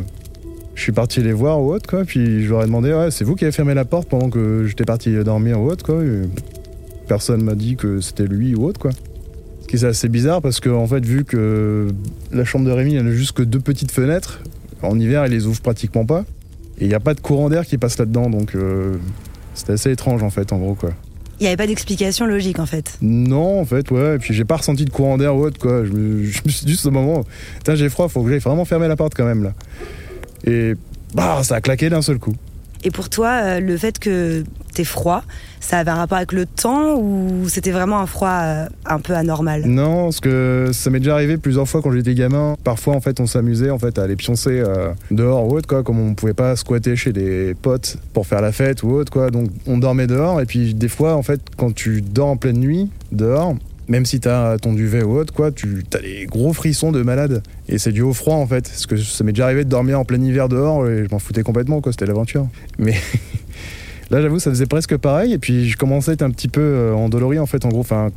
je 0.75 0.81
suis 0.81 0.91
parti 0.91 1.21
les 1.21 1.33
voir 1.33 1.61
ou 1.61 1.73
autre, 1.73 1.89
quoi. 1.89 2.05
Puis 2.05 2.43
je 2.43 2.49
leur 2.49 2.63
ai 2.63 2.65
demandé, 2.65 2.93
ouais, 2.93 3.11
c'est 3.11 3.25
vous 3.25 3.35
qui 3.35 3.43
avez 3.43 3.51
fermé 3.51 3.73
la 3.73 3.85
porte 3.85 4.07
pendant 4.07 4.29
que 4.29 4.65
j'étais 4.65 4.85
parti 4.85 5.13
dormir 5.23 5.59
ou 5.59 5.69
autre, 5.69 5.83
quoi. 5.83 6.03
Et 6.03 6.21
personne 7.07 7.43
m'a 7.43 7.55
dit 7.55 7.75
que 7.75 7.99
c'était 7.99 8.25
lui 8.25 8.55
ou 8.55 8.65
autre, 8.65 8.79
quoi. 8.79 8.91
Ce 9.61 9.67
qui 9.67 9.75
est 9.75 9.83
assez 9.83 10.07
bizarre 10.07 10.41
parce 10.41 10.59
que, 10.59 10.69
en 10.69 10.87
fait, 10.87 11.05
vu 11.05 11.25
que 11.25 11.87
la 12.31 12.45
chambre 12.45 12.65
de 12.65 12.71
Rémi, 12.71 12.95
elle 12.95 13.05
n'a 13.05 13.11
juste 13.11 13.33
que 13.33 13.43
deux 13.43 13.59
petites 13.59 13.91
fenêtres, 13.91 14.41
en 14.81 14.97
hiver, 14.99 15.25
il 15.25 15.31
les 15.31 15.45
ouvre 15.45 15.61
pratiquement 15.61 16.05
pas. 16.05 16.23
Et 16.79 16.85
il 16.85 16.87
n'y 16.87 16.95
a 16.95 16.99
pas 16.99 17.13
de 17.13 17.19
courant 17.19 17.49
d'air 17.49 17.65
qui 17.65 17.77
passe 17.77 17.97
là-dedans, 17.97 18.29
donc 18.29 18.55
euh, 18.55 18.95
c'était 19.53 19.73
assez 19.73 19.91
étrange, 19.91 20.23
en 20.23 20.29
fait, 20.29 20.53
en 20.53 20.57
gros, 20.57 20.75
quoi. 20.75 20.91
Il 21.43 21.47
n'y 21.47 21.49
avait 21.49 21.57
pas 21.57 21.67
d'explication 21.67 22.25
logique 22.25 22.57
en 22.59 22.65
fait. 22.65 22.97
Non, 23.01 23.59
en 23.59 23.65
fait, 23.65 23.91
ouais. 23.91 24.15
Et 24.15 24.17
puis 24.17 24.33
j'ai 24.33 24.45
pas 24.45 24.55
ressenti 24.55 24.85
de 24.85 24.89
courant 24.89 25.17
d'air 25.17 25.35
ou 25.35 25.43
autre, 25.43 25.59
quoi. 25.59 25.83
Je 25.83 25.91
me, 25.91 26.23
je 26.31 26.39
me 26.45 26.49
suis 26.49 26.65
dit, 26.65 26.77
ce 26.77 26.87
moment, 26.87 27.25
putain, 27.57 27.75
j'ai 27.75 27.89
froid, 27.89 28.07
faut 28.07 28.23
que 28.23 28.29
j'aille 28.29 28.39
vraiment 28.39 28.63
fermer 28.63 28.87
la 28.87 28.95
porte 28.95 29.13
quand 29.13 29.25
même, 29.25 29.43
là. 29.43 29.53
Et 30.45 30.75
bah, 31.13 31.43
ça 31.43 31.55
a 31.55 31.61
claqué 31.61 31.89
d'un 31.89 32.01
seul 32.01 32.17
coup. 32.17 32.33
Et 32.85 32.91
pour 32.91 33.09
toi, 33.09 33.27
euh, 33.27 33.59
le 33.59 33.75
fait 33.75 33.99
que 33.99 34.45
t'aies 34.73 34.83
froid, 34.83 35.23
ça 35.59 35.79
avait 35.79 35.91
un 35.91 35.95
rapport 35.95 36.17
avec 36.17 36.31
le 36.31 36.45
temps 36.45 36.95
ou 36.95 37.47
c'était 37.47 37.71
vraiment 37.71 37.99
un 37.99 38.05
froid 38.05 38.29
euh, 38.29 38.65
un 38.85 38.99
peu 38.99 39.13
anormal? 39.13 39.63
Non, 39.65 40.05
parce 40.05 40.19
que 40.19 40.69
ça 40.73 40.89
m'est 40.89 40.99
déjà 40.99 41.13
arrivé 41.13 41.37
plusieurs 41.37 41.67
fois 41.67 41.81
quand 41.81 41.91
j'étais 41.91 42.15
gamin. 42.15 42.55
Parfois, 42.63 42.95
en 42.95 43.01
fait, 43.01 43.19
on 43.19 43.27
s'amusait 43.27 43.69
en 43.69 43.79
fait 43.79 43.97
à 43.97 44.03
aller 44.03 44.15
pioncer 44.15 44.59
euh, 44.59 44.93
dehors 45.11 45.47
ou 45.47 45.57
autre, 45.57 45.67
quoi. 45.67 45.83
Comme 45.83 45.99
on 45.99 46.15
pouvait 46.15 46.33
pas 46.33 46.55
squatter 46.55 46.95
chez 46.95 47.13
des 47.13 47.55
potes 47.61 47.97
pour 48.13 48.27
faire 48.27 48.41
la 48.41 48.51
fête 48.51 48.83
ou 48.83 48.91
autre, 48.91 49.11
quoi. 49.11 49.29
Donc, 49.31 49.49
on 49.67 49.77
dormait 49.77 50.07
dehors. 50.07 50.41
Et 50.41 50.45
puis, 50.45 50.73
des 50.73 50.89
fois, 50.89 51.15
en 51.15 51.23
fait, 51.23 51.41
quand 51.57 51.73
tu 51.73 52.01
dors 52.01 52.27
en 52.27 52.37
pleine 52.37 52.57
nuit 52.57 52.89
dehors, 53.11 53.55
même 53.87 54.05
si 54.05 54.19
t'as 54.19 54.57
ton 54.57 54.73
duvet 54.73 55.03
ou 55.03 55.17
autre, 55.17 55.33
quoi, 55.33 55.51
tu 55.51 55.83
as 55.93 55.99
des 55.99 56.25
gros 56.25 56.53
frissons 56.53 56.91
de 56.91 57.01
malade. 57.01 57.43
Et 57.67 57.77
c'est 57.77 57.91
dû 57.91 58.01
au 58.01 58.13
froid, 58.13 58.35
en 58.35 58.47
fait. 58.47 58.67
Parce 58.67 58.85
que 58.85 58.97
ça 58.97 59.23
m'est 59.23 59.33
déjà 59.33 59.45
arrivé 59.45 59.63
de 59.63 59.69
dormir 59.69 59.99
en 59.99 60.05
plein 60.05 60.21
hiver 60.21 60.49
dehors 60.49 60.87
et 60.87 61.05
je 61.05 61.11
m'en 61.11 61.19
foutais 61.19 61.43
complètement, 61.43 61.81
quoi. 61.81 61.91
C'était 61.91 62.05
l'aventure. 62.05 62.47
Mais 62.77 62.95
là, 64.13 64.21
j'avoue, 64.21 64.39
ça 64.39 64.49
faisait 64.49 64.65
presque 64.65 64.97
pareil. 64.97 65.33
Et 65.33 65.37
puis, 65.37 65.69
je 65.69 65.77
commençais 65.77 66.11
à 66.11 66.13
être 66.13 66.21
un 66.21 66.31
petit 66.31 66.47
peu 66.47 66.61
euh, 66.61 66.93
endolori, 66.93 67.39
en 67.39 67.45
fait, 67.45 67.65
en 67.65 67.69
gros. 67.69 67.81
Enfin, 67.81 68.11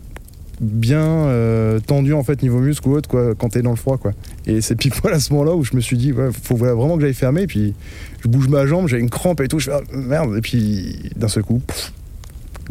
bien 0.59 1.03
euh, 1.03 1.81
tendu 1.81 2.15
en 2.15 2.25
fait 2.25 2.43
niveau 2.43 2.61
muscle 2.61 2.89
ou 2.89 2.95
autre 2.95 3.11
quoi 3.11 3.35
quand 3.35 3.51
t'es 3.51 3.61
dans 3.61 3.73
le 3.73 3.77
froid 3.77 3.99
quoi. 3.99 4.13
Et 4.47 4.63
c'est 4.63 4.75
pile 4.75 4.91
poil 4.91 5.13
à 5.13 5.21
ce 5.21 5.31
moment 5.31 5.45
là 5.45 5.55
où 5.55 5.63
je 5.63 5.77
me 5.77 5.83
suis 5.83 5.99
dit 5.99 6.13
ouais, 6.13 6.31
faut 6.33 6.57
vraiment 6.57 6.97
que 6.97 7.03
j'aille 7.03 7.13
fermer. 7.13 7.43
Et 7.43 7.47
puis 7.47 7.75
je 8.23 8.29
bouge 8.29 8.49
ma 8.49 8.67
jambe 8.67 8.89
j'ai 8.89 8.99
une 8.99 9.11
crampe 9.11 9.43
et 9.43 9.49
tout. 9.49 9.59
Je 9.59 9.71
fais 9.71 9.77
ah, 9.77 9.83
merde. 9.95 10.35
Et 10.35 10.41
puis 10.41 11.11
d'un 11.15 11.29
seul 11.29 11.43
coup 11.43 11.61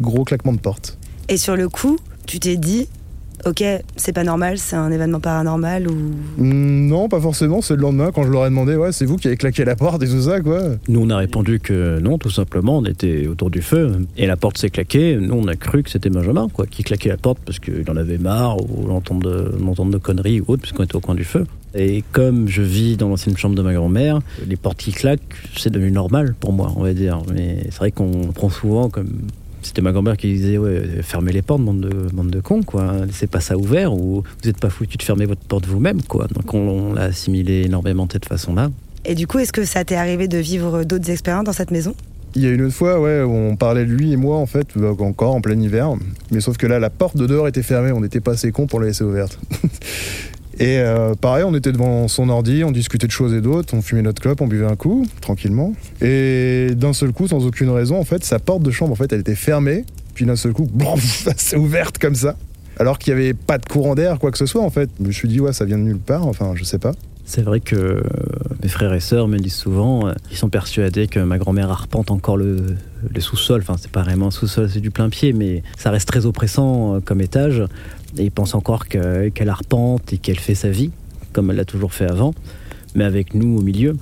gros 0.00 0.24
claquement 0.24 0.52
de 0.52 0.58
porte. 0.58 0.98
Et 1.28 1.36
sur 1.36 1.56
le 1.56 1.68
coup, 1.68 1.98
tu 2.26 2.38
t'es 2.38 2.56
dit, 2.56 2.88
ok, 3.44 3.62
c'est 3.96 4.12
pas 4.12 4.24
normal, 4.24 4.58
c'est 4.58 4.76
un 4.76 4.90
événement 4.90 5.20
paranormal 5.20 5.88
ou. 5.88 5.94
Mm, 6.38 6.86
non 6.86 7.08
pas 7.08 7.20
forcément 7.20 7.60
c'est 7.60 7.74
le 7.74 7.82
lendemain 7.82 8.10
quand 8.12 8.22
je 8.22 8.30
leur 8.30 8.46
ai 8.46 8.48
demandé 8.48 8.76
ouais 8.76 8.92
c'est 8.92 9.04
vous 9.04 9.16
qui 9.16 9.26
avez 9.26 9.36
claqué 9.36 9.64
la 9.64 9.76
porte 9.76 10.02
et 10.02 10.08
tout 10.08 10.22
ça 10.22 10.40
quoi 10.40 10.60
Nous, 10.88 11.00
on 11.00 11.10
a 11.10 11.16
répondu 11.16 11.60
que 11.60 11.98
non, 12.00 12.18
tout 12.18 12.30
simplement, 12.30 12.78
on 12.78 12.84
était 12.84 13.26
autour 13.26 13.50
du 13.50 13.62
feu 13.62 14.06
et 14.16 14.26
la 14.26 14.36
porte 14.36 14.58
s'est 14.58 14.70
claquée. 14.70 15.16
Nous, 15.16 15.34
on 15.34 15.48
a 15.48 15.56
cru 15.56 15.82
que 15.82 15.90
c'était 15.90 16.10
Benjamin, 16.10 16.48
quoi, 16.48 16.66
qui 16.66 16.82
claquait 16.82 17.08
la 17.08 17.16
porte 17.16 17.38
parce 17.44 17.58
qu'il 17.58 17.84
en 17.90 17.96
avait 17.96 18.18
marre 18.18 18.56
ou 18.60 18.86
l'entendre 18.86 19.28
de, 19.28 19.58
l'entendre 19.62 19.90
de 19.90 19.98
conneries 19.98 20.40
ou 20.40 20.44
autre, 20.48 20.62
puisqu'on 20.62 20.84
était 20.84 20.96
au 20.96 21.00
coin 21.00 21.14
du 21.14 21.24
feu. 21.24 21.46
Et 21.74 22.02
comme 22.12 22.48
je 22.48 22.62
vis 22.62 22.96
dans 22.96 23.08
l'ancienne 23.08 23.36
chambre 23.36 23.54
de 23.54 23.62
ma 23.62 23.74
grand-mère, 23.74 24.20
les 24.46 24.56
portes 24.56 24.78
qui 24.78 24.92
claquent, 24.92 25.20
c'est 25.56 25.70
devenu 25.70 25.90
normal 25.90 26.34
pour 26.38 26.52
moi, 26.52 26.72
on 26.76 26.82
va 26.82 26.94
dire. 26.94 27.20
Mais 27.34 27.64
c'est 27.64 27.78
vrai 27.78 27.90
qu'on 27.90 28.32
prend 28.34 28.48
souvent 28.48 28.88
comme. 28.88 29.10
C'était 29.66 29.82
ma 29.82 29.92
grand-mère 29.92 30.16
qui 30.16 30.32
disait 30.32 30.58
ouais, 30.58 30.82
fermez 31.02 31.32
les 31.32 31.42
portes, 31.42 31.62
bande 31.62 31.80
de, 31.80 31.90
bande 32.12 32.30
de 32.30 32.40
cons, 32.40 32.62
quoi. 32.62 33.04
Laissez 33.04 33.26
pas 33.26 33.40
ça 33.40 33.56
ouvert 33.58 33.92
ou 33.92 34.22
vous 34.22 34.46
n'êtes 34.48 34.60
pas 34.60 34.70
foutu 34.70 34.96
de 34.96 35.02
fermer 35.02 35.26
votre 35.26 35.42
porte 35.42 35.66
vous-même, 35.66 36.02
quoi. 36.02 36.28
Donc 36.28 36.54
on, 36.54 36.68
on 36.68 36.92
l'a 36.92 37.02
assimilé 37.04 37.62
énormément 37.64 38.06
de 38.06 38.12
cette 38.12 38.26
façon-là. 38.26 38.70
Et 39.04 39.14
du 39.14 39.26
coup, 39.26 39.38
est-ce 39.38 39.52
que 39.52 39.64
ça 39.64 39.84
t'est 39.84 39.96
arrivé 39.96 40.28
de 40.28 40.38
vivre 40.38 40.84
d'autres 40.84 41.10
expériences 41.10 41.44
dans 41.44 41.52
cette 41.52 41.70
maison? 41.70 41.94
Il 42.36 42.42
y 42.42 42.46
a 42.46 42.50
une 42.50 42.62
autre 42.62 42.74
fois 42.74 43.00
ouais 43.00 43.22
où 43.22 43.30
on 43.30 43.56
parlait 43.56 43.86
de 43.86 43.92
lui 43.92 44.12
et 44.12 44.16
moi 44.16 44.36
en 44.36 44.44
fait 44.44 44.68
euh, 44.76 44.94
encore 44.98 45.34
en 45.34 45.40
plein 45.40 45.58
hiver 45.58 45.94
mais 46.30 46.40
sauf 46.40 46.58
que 46.58 46.66
là 46.66 46.78
la 46.78 46.90
porte 46.90 47.16
de 47.16 47.26
dehors 47.26 47.48
était 47.48 47.62
fermée 47.62 47.92
on 47.92 48.00
n'était 48.00 48.20
pas 48.20 48.32
assez 48.32 48.52
cons 48.52 48.66
pour 48.66 48.78
la 48.78 48.88
laisser 48.88 49.04
ouverte 49.04 49.38
Et 50.58 50.78
euh, 50.78 51.14
pareil, 51.14 51.44
on 51.44 51.54
était 51.54 51.72
devant 51.72 52.08
son 52.08 52.30
ordi, 52.30 52.64
on 52.64 52.70
discutait 52.70 53.06
de 53.06 53.12
choses 53.12 53.34
et 53.34 53.42
d'autres, 53.42 53.74
on 53.74 53.82
fumait 53.82 54.02
notre 54.02 54.22
clope, 54.22 54.40
on 54.40 54.46
buvait 54.46 54.66
un 54.66 54.76
coup, 54.76 55.06
tranquillement. 55.20 55.74
Et 56.00 56.68
d'un 56.74 56.94
seul 56.94 57.12
coup, 57.12 57.28
sans 57.28 57.44
aucune 57.44 57.68
raison, 57.68 57.98
en 57.98 58.04
fait, 58.04 58.24
sa 58.24 58.38
porte 58.38 58.62
de 58.62 58.70
chambre, 58.70 58.92
en 58.92 58.96
fait, 58.96 59.12
elle 59.12 59.20
était 59.20 59.34
fermée. 59.34 59.84
Puis 60.14 60.24
d'un 60.24 60.36
seul 60.36 60.52
coup, 60.52 60.66
bon, 60.72 60.94
c'est 61.36 61.56
ouverte 61.56 61.98
comme 61.98 62.14
ça. 62.14 62.36
Alors 62.78 62.98
qu'il 62.98 63.14
n'y 63.14 63.20
avait 63.20 63.34
pas 63.34 63.58
de 63.58 63.66
courant 63.66 63.94
d'air, 63.94 64.18
quoi 64.18 64.30
que 64.30 64.38
ce 64.38 64.46
soit, 64.46 64.62
en 64.62 64.70
fait. 64.70 64.88
Je 65.00 65.06
me 65.06 65.12
suis 65.12 65.28
dit, 65.28 65.40
ouais, 65.40 65.52
ça 65.52 65.66
vient 65.66 65.78
de 65.78 65.82
nulle 65.82 65.98
part, 65.98 66.26
enfin, 66.26 66.52
je 66.54 66.64
sais 66.64 66.78
pas. 66.78 66.92
C'est 67.28 67.42
vrai 67.42 67.58
que 67.58 67.74
euh, 67.74 68.00
mes 68.62 68.68
frères 68.68 68.94
et 68.94 69.00
sœurs 69.00 69.26
me 69.26 69.36
disent 69.38 69.56
souvent, 69.56 70.06
euh, 70.06 70.12
ils 70.30 70.36
sont 70.36 70.48
persuadés 70.48 71.08
que 71.08 71.18
ma 71.18 71.38
grand-mère 71.38 71.70
arpente 71.70 72.10
encore 72.10 72.36
le, 72.36 72.76
sous-sol. 73.18 73.62
Enfin, 73.62 73.76
c'est 73.78 73.90
pas 73.90 74.02
vraiment 74.02 74.28
un 74.28 74.30
sous-sol, 74.30 74.70
c'est 74.70 74.80
du 74.80 74.92
plein 74.92 75.10
pied, 75.10 75.32
mais 75.32 75.64
ça 75.76 75.90
reste 75.90 76.06
très 76.06 76.24
oppressant 76.24 77.00
comme 77.04 77.20
étage. 77.20 77.64
Et 78.18 78.24
ils 78.24 78.30
pensent 78.30 78.54
encore 78.54 78.88
que- 78.88 79.28
qu'elle 79.28 79.48
arpente 79.48 80.12
et 80.12 80.18
qu'elle 80.18 80.38
fait 80.38 80.54
sa 80.54 80.70
vie, 80.70 80.90
comme 81.32 81.50
elle 81.50 81.56
l'a 81.56 81.64
toujours 81.64 81.92
fait 81.92 82.10
avant, 82.10 82.34
mais 82.94 83.04
avec 83.04 83.34
nous 83.34 83.58
au 83.58 83.62
milieu. 83.62 83.96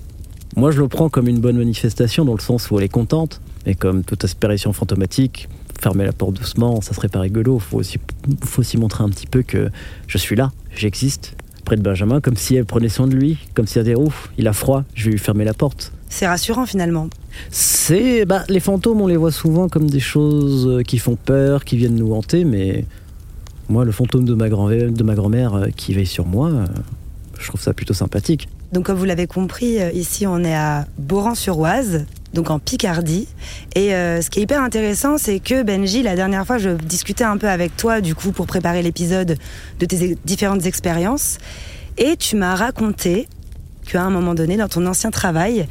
Moi, 0.56 0.70
je 0.70 0.80
le 0.80 0.88
prends 0.88 1.08
comme 1.08 1.26
une 1.28 1.40
bonne 1.40 1.56
manifestation, 1.58 2.24
dans 2.24 2.34
le 2.34 2.40
sens 2.40 2.70
où 2.70 2.78
elle 2.78 2.84
est 2.84 2.88
contente, 2.88 3.40
et 3.66 3.74
comme 3.74 4.04
toute 4.04 4.22
aspiration 4.24 4.72
fantomatique, 4.72 5.48
fermer 5.80 6.04
la 6.04 6.12
porte 6.12 6.34
doucement, 6.34 6.80
ça 6.80 6.94
serait 6.94 7.08
pas 7.08 7.20
rigolo. 7.20 7.58
Faut 7.58 7.78
aussi, 7.78 7.98
faut 8.44 8.60
aussi 8.60 8.76
montrer 8.76 9.02
un 9.02 9.08
petit 9.08 9.26
peu 9.26 9.42
que 9.42 9.68
je 10.06 10.18
suis 10.18 10.36
là, 10.36 10.52
j'existe, 10.76 11.34
près 11.64 11.76
de 11.76 11.82
Benjamin, 11.82 12.20
comme 12.20 12.36
si 12.36 12.54
elle 12.54 12.66
prenait 12.66 12.88
soin 12.88 13.08
de 13.08 13.16
lui, 13.16 13.38
comme 13.54 13.66
si 13.66 13.78
elle 13.78 13.84
disait 13.84 13.96
ouf, 13.96 14.30
il 14.38 14.46
a 14.46 14.52
froid, 14.52 14.84
je 14.94 15.06
vais 15.06 15.10
lui 15.12 15.18
fermer 15.18 15.44
la 15.44 15.54
porte. 15.54 15.92
C'est 16.08 16.28
rassurant 16.28 16.66
finalement. 16.66 17.08
C'est 17.50 18.24
bah, 18.24 18.44
les 18.48 18.60
fantômes, 18.60 19.00
on 19.00 19.08
les 19.08 19.16
voit 19.16 19.32
souvent 19.32 19.68
comme 19.68 19.90
des 19.90 19.98
choses 19.98 20.68
euh, 20.68 20.82
qui 20.82 20.98
font 20.98 21.16
peur, 21.16 21.64
qui 21.64 21.76
viennent 21.76 21.96
nous 21.96 22.12
hanter, 22.14 22.44
mais 22.44 22.84
moi, 23.68 23.84
le 23.84 23.92
fantôme 23.92 24.24
de 24.24 24.34
ma 24.34 24.48
grand- 24.48 24.68
de 24.68 25.02
ma 25.02 25.14
grand-mère 25.14 25.54
euh, 25.54 25.66
qui 25.76 25.94
veille 25.94 26.06
sur 26.06 26.26
moi, 26.26 26.50
euh, 26.50 26.66
je 27.38 27.46
trouve 27.48 27.60
ça 27.60 27.72
plutôt 27.72 27.94
sympathique. 27.94 28.48
Donc 28.72 28.86
comme 28.86 28.96
vous 28.98 29.04
l'avez 29.04 29.26
compris, 29.26 29.80
euh, 29.80 29.90
ici 29.92 30.26
on 30.26 30.42
est 30.44 30.54
à 30.54 30.86
Boran-sur-Oise, 30.98 32.06
donc 32.32 32.50
en 32.50 32.58
Picardie. 32.58 33.28
Et 33.76 33.94
euh, 33.94 34.20
ce 34.20 34.30
qui 34.30 34.40
est 34.40 34.42
hyper 34.42 34.62
intéressant, 34.62 35.18
c'est 35.18 35.38
que 35.38 35.62
Benji, 35.62 36.02
la 36.02 36.16
dernière 36.16 36.44
fois, 36.46 36.58
je 36.58 36.70
discutais 36.70 37.24
un 37.24 37.36
peu 37.36 37.48
avec 37.48 37.76
toi, 37.76 38.00
du 38.00 38.14
coup, 38.14 38.32
pour 38.32 38.46
préparer 38.46 38.82
l'épisode 38.82 39.36
de 39.80 39.86
tes 39.86 40.16
différentes 40.24 40.66
expériences. 40.66 41.38
Et 41.98 42.16
tu 42.16 42.34
m'as 42.36 42.56
raconté 42.56 43.28
qu'à 43.86 44.02
un 44.02 44.10
moment 44.10 44.34
donné, 44.34 44.56
dans 44.56 44.66
ton 44.68 44.84
ancien 44.86 45.10
travail, 45.10 45.66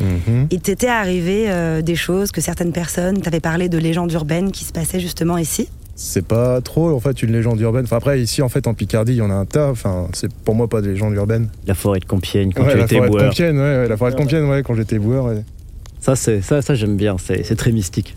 il 0.52 0.62
t'était 0.62 0.88
arrivé 0.88 1.46
euh, 1.48 1.82
des 1.82 1.96
choses 1.96 2.32
que 2.32 2.40
certaines 2.42 2.72
personnes 2.72 3.20
t'avaient 3.22 3.40
parlé 3.42 3.68
de 3.70 3.78
légendes 3.78 4.12
urbaines 4.14 4.52
qui 4.52 4.64
se 4.64 4.72
passaient 4.72 5.00
justement 5.02 5.38
ici. 5.38 5.68
C'est 5.96 6.26
pas 6.26 6.60
trop, 6.62 6.90
en 6.92 7.00
fait, 7.00 7.22
une 7.22 7.32
légende 7.32 7.60
urbaine. 7.62 7.84
Enfin, 7.86 7.98
après, 7.98 8.20
ici, 8.20 8.42
en 8.42 8.50
fait, 8.50 8.68
en 8.68 8.74
Picardie, 8.74 9.14
il 9.14 9.18
y 9.18 9.22
en 9.22 9.30
a 9.30 9.36
un 9.36 9.46
tas. 9.46 9.70
Enfin, 9.70 10.08
c'est 10.14 10.32
pour 10.34 10.56
moi 10.56 10.68
pas 10.68 10.82
de 10.82 10.90
légende 10.90 11.14
urbaine. 11.14 11.50
La 11.68 11.76
forêt 11.76 12.00
de 12.00 12.06
Compiègne, 12.06 12.52
quand 12.52 12.64
Ouais, 12.64 12.72
tu 12.72 12.78
la 12.78 12.84
étais 12.86 12.96
forêt 12.96 13.08
de 13.08 13.12
boueur. 13.14 13.26
Compiègne, 13.30 13.58
ouais, 13.58 13.62
ouais, 13.62 13.88
la 13.88 13.98
forêt 13.98 14.12
de 14.12 14.16
Compiègne, 14.16 14.46
ouais, 14.46 14.64
quand 14.64 14.74
j'étais 14.74 14.98
boueur. 14.98 15.32
Ça, 16.00 16.16
c'est, 16.16 16.42
ça, 16.42 16.62
ça 16.62 16.74
j'aime 16.76 16.98
bien, 16.98 17.16
c'est, 17.20 17.44
c'est 17.44 17.56
très 17.56 17.72
mystique. 17.72 18.16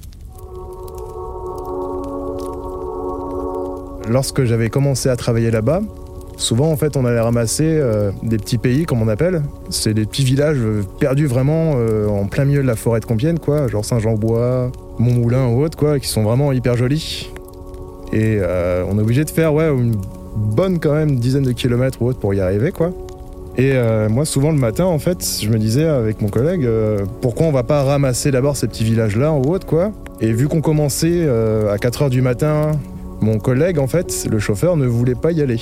Lorsque 4.09 4.45
j'avais 4.45 4.71
commencé 4.71 5.09
à 5.09 5.16
travailler 5.16 5.50
là-bas, 5.50 5.83
souvent 6.37 6.71
en 6.71 6.76
fait 6.76 6.97
on 6.97 7.04
allait 7.04 7.21
ramasser 7.21 7.64
euh, 7.66 8.12
des 8.23 8.37
petits 8.38 8.59
pays 8.59 8.85
comme 8.85 9.02
on 9.02 9.09
appelle. 9.09 9.42
C'est 9.71 9.95
des 9.95 10.06
petits 10.06 10.25
villages 10.25 10.59
euh, 10.61 10.83
perdus 11.00 11.26
vraiment 11.26 11.75
euh, 11.76 12.06
en 12.06 12.26
plein 12.26 12.45
milieu 12.45 12.62
de 12.62 12.66
la 12.66 12.76
forêt 12.76 13.00
de 13.00 13.04
Compiègne, 13.04 13.38
quoi, 13.38 13.66
genre 13.68 13.85
Saint-Jean-Bois, 13.85 14.71
Montmoulin 14.99 15.49
ou 15.49 15.62
autre, 15.62 15.76
quoi, 15.76 15.99
qui 15.99 16.09
sont 16.09 16.23
vraiment 16.23 16.52
hyper 16.52 16.76
jolis. 16.76 17.30
Et 18.13 18.39
euh, 18.41 18.85
on 18.89 18.99
est 18.99 19.03
obligé 19.03 19.25
de 19.25 19.31
faire 19.31 19.53
ouais, 19.55 19.69
une 19.69 19.97
bonne 20.37 20.79
quand 20.79 20.93
même 20.95 21.17
dizaine 21.19 21.43
de 21.45 21.53
kilomètres 21.53 22.01
ou 22.01 22.09
autre 22.09 22.19
pour 22.19 22.35
y 22.35 22.41
arriver, 22.41 22.73
quoi. 22.73 22.91
Et 23.59 23.73
euh, 23.73 24.09
moi, 24.09 24.25
souvent 24.27 24.53
le 24.53 24.59
matin, 24.59 24.85
en 24.85 24.99
fait, 24.99 25.39
je 25.43 25.49
me 25.49 25.59
disais 25.59 25.87
avec 25.87 26.21
mon 26.21 26.29
collègue, 26.29 26.65
euh, 26.67 26.99
pourquoi 27.23 27.47
on 27.47 27.53
va 27.53 27.63
pas 27.63 27.83
ramasser 27.83 28.31
d'abord 28.31 28.57
ces 28.57 28.69
petits 28.69 28.85
villages-là 28.85 29.33
ou 29.33 29.51
autre, 29.53 29.67
quoi. 29.67 29.93
Et 30.21 30.33
vu 30.33 30.47
qu'on 30.49 30.61
commençait 30.61 31.29
à 31.29 31.77
4 31.79 32.03
heures 32.03 32.11
du 32.11 32.23
matin, 32.23 32.73
mon 33.21 33.39
collègue, 33.39 33.79
en 33.79 33.87
fait, 33.87 34.27
le 34.31 34.39
chauffeur, 34.39 34.77
ne 34.77 34.87
voulait 34.87 35.15
pas 35.15 35.33
y 35.33 35.43
aller. 35.43 35.59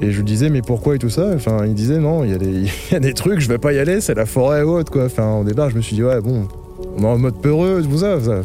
Et 0.00 0.10
je 0.10 0.16
lui 0.18 0.24
disais, 0.24 0.48
mais 0.50 0.62
pourquoi 0.62 0.96
et 0.96 0.98
tout 0.98 1.10
ça? 1.10 1.30
Enfin, 1.34 1.64
il 1.64 1.74
disait, 1.74 1.98
non, 1.98 2.24
il 2.24 2.30
y, 2.30 2.34
a 2.94 2.98
des- 2.98 3.14
trucs, 3.14 3.40
je 3.40 3.48
vais 3.48 3.58
pas 3.58 3.72
y 3.72 3.78
aller, 3.78 4.00
c'est 4.00 4.14
la 4.14 4.26
forêt 4.26 4.62
haute, 4.62 4.90
quoi. 4.90 5.04
Enfin, 5.04 5.38
au 5.40 5.44
départ, 5.44 5.70
je 5.70 5.76
me 5.76 5.80
suis 5.80 5.94
dit, 5.96 6.02
ouais, 6.02 6.20
bon, 6.20 6.46
on 6.98 7.02
est 7.02 7.06
en 7.06 7.18
mode 7.18 7.40
peureux, 7.40 7.82
tout 7.88 7.98
ça, 7.98 8.20
ça, 8.20 8.40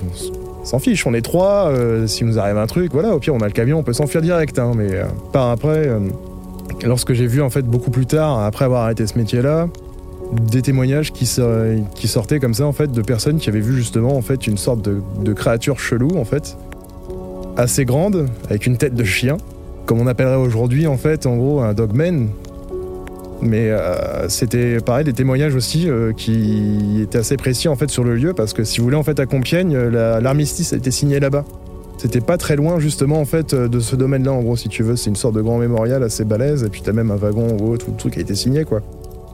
s'en 0.67 0.79
fiche, 0.79 1.05
on 1.07 1.13
est 1.13 1.21
trois, 1.21 1.69
euh, 1.69 2.07
s'il 2.07 2.27
nous 2.27 2.39
arrive 2.39 2.57
un 2.57 2.67
truc, 2.67 2.91
voilà, 2.91 3.15
au 3.15 3.19
pire, 3.19 3.33
on 3.33 3.39
a 3.39 3.45
le 3.45 3.51
camion, 3.51 3.79
on 3.79 3.83
peut 3.83 3.93
s'enfuir 3.93 4.21
direct, 4.21 4.59
hein. 4.59 4.73
Mais 4.75 4.93
euh, 4.93 5.05
par 5.31 5.49
après, 5.49 5.87
euh, 5.87 5.99
lorsque 6.83 7.13
j'ai 7.13 7.27
vu, 7.27 7.41
en 7.41 7.49
fait, 7.49 7.63
beaucoup 7.63 7.91
plus 7.91 8.05
tard, 8.05 8.39
après 8.39 8.65
avoir 8.65 8.83
arrêté 8.83 9.07
ce 9.07 9.17
métier-là, 9.17 9.67
des 10.51 10.61
témoignages 10.61 11.13
qui, 11.13 11.25
sor- 11.25 11.49
qui 11.95 12.07
sortaient 12.07 12.39
comme 12.39 12.53
ça, 12.53 12.65
en 12.65 12.73
fait, 12.73 12.91
de 12.91 13.01
personnes 13.01 13.37
qui 13.37 13.49
avaient 13.49 13.61
vu 13.61 13.75
justement, 13.75 14.17
en 14.17 14.21
fait, 14.21 14.45
une 14.47 14.57
sorte 14.57 14.81
de, 14.81 15.01
de 15.23 15.33
créature 15.33 15.79
chelou, 15.79 16.17
en 16.17 16.25
fait, 16.25 16.57
assez 17.55 17.85
grande, 17.85 18.27
avec 18.49 18.65
une 18.65 18.77
tête 18.77 18.93
de 18.93 19.03
chien 19.03 19.37
comme 19.85 20.01
on 20.01 20.07
appellerait 20.07 20.35
aujourd'hui 20.35 20.85
en 20.85 20.97
fait 20.97 21.25
un 21.25 21.73
dogman. 21.73 22.27
Mais 23.41 23.69
euh, 23.69 24.27
c'était 24.29 24.77
pareil 24.79 25.05
des 25.05 25.13
témoignages 25.13 25.53
aussi 25.53 25.89
euh, 25.89 26.11
qui 26.11 27.01
étaient 27.03 27.19
assez 27.19 27.37
précis 27.37 27.67
en 27.67 27.75
fait 27.75 27.89
sur 27.89 28.03
le 28.03 28.15
lieu 28.15 28.33
parce 28.33 28.51
que 28.53 28.63
si 28.63 28.79
vous 28.79 28.85
voulez 28.85 28.95
en 28.97 29.03
fait 29.03 29.19
à 29.19 29.25
Compiègne 29.27 29.75
euh, 29.75 29.91
la- 29.91 30.19
l'armistice 30.19 30.73
a 30.73 30.77
été 30.77 30.89
signé 30.91 31.19
là-bas. 31.19 31.45
C'était 31.99 32.21
pas 32.21 32.37
très 32.37 32.55
loin 32.55 32.79
justement 32.79 33.19
en 33.19 33.25
fait 33.25 33.53
de 33.55 33.79
ce 33.79 33.95
domaine-là 33.95 34.31
en 34.31 34.41
gros 34.41 34.55
si 34.55 34.69
tu 34.69 34.81
veux 34.83 34.95
c'est 34.95 35.09
une 35.09 35.15
sorte 35.15 35.35
de 35.35 35.41
grand 35.41 35.57
mémorial 35.59 36.03
assez 36.03 36.25
balèze 36.25 36.63
et 36.63 36.69
puis 36.69 36.81
t'as 36.83 36.93
même 36.93 37.09
un 37.11 37.15
wagon 37.15 37.57
ou 37.59 37.71
autre 37.73 37.85
tout 37.85 37.91
le 37.91 37.97
truc 37.97 38.17
a 38.17 38.21
été 38.21 38.33
signé 38.35 38.65
quoi. 38.65 38.81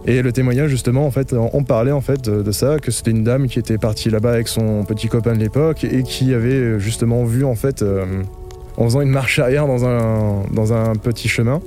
Et 0.05 0.21
le 0.21 0.31
témoignage 0.33 0.69
justement 0.69 1.05
en 1.05 1.11
fait 1.11 1.33
on 1.33 1.63
parlait 1.63 1.91
en 1.91 2.01
fait 2.01 2.21
de, 2.29 2.51
ça 2.51 2.79
que 2.79 2.91
c'était 2.91 3.11
une 3.11 3.23
dame 3.23 3.47
qui 3.47 3.59
était 3.59 3.77
partie 3.77 4.09
là-bas 4.09 4.31
avec 4.31 4.47
son 4.49 4.83
petit 4.83 5.07
copain 5.07 5.33
de 5.33 5.39
l'époque 5.39 5.83
et 5.85 6.03
qui 6.03 6.33
avait 6.33 6.77
justement 6.79 7.23
vu 7.23 7.43
en 7.45 7.55
fait 7.55 7.83
en 8.77 8.83
faisant 8.85 9.01
une 9.01 9.11
marche 9.11 9.39
arrière 9.39 9.67
dans 9.67 9.85
un, 9.85 10.43
dans 10.53 10.73
un 10.73 10.93
petit 10.95 11.27
chemin. 11.29 11.61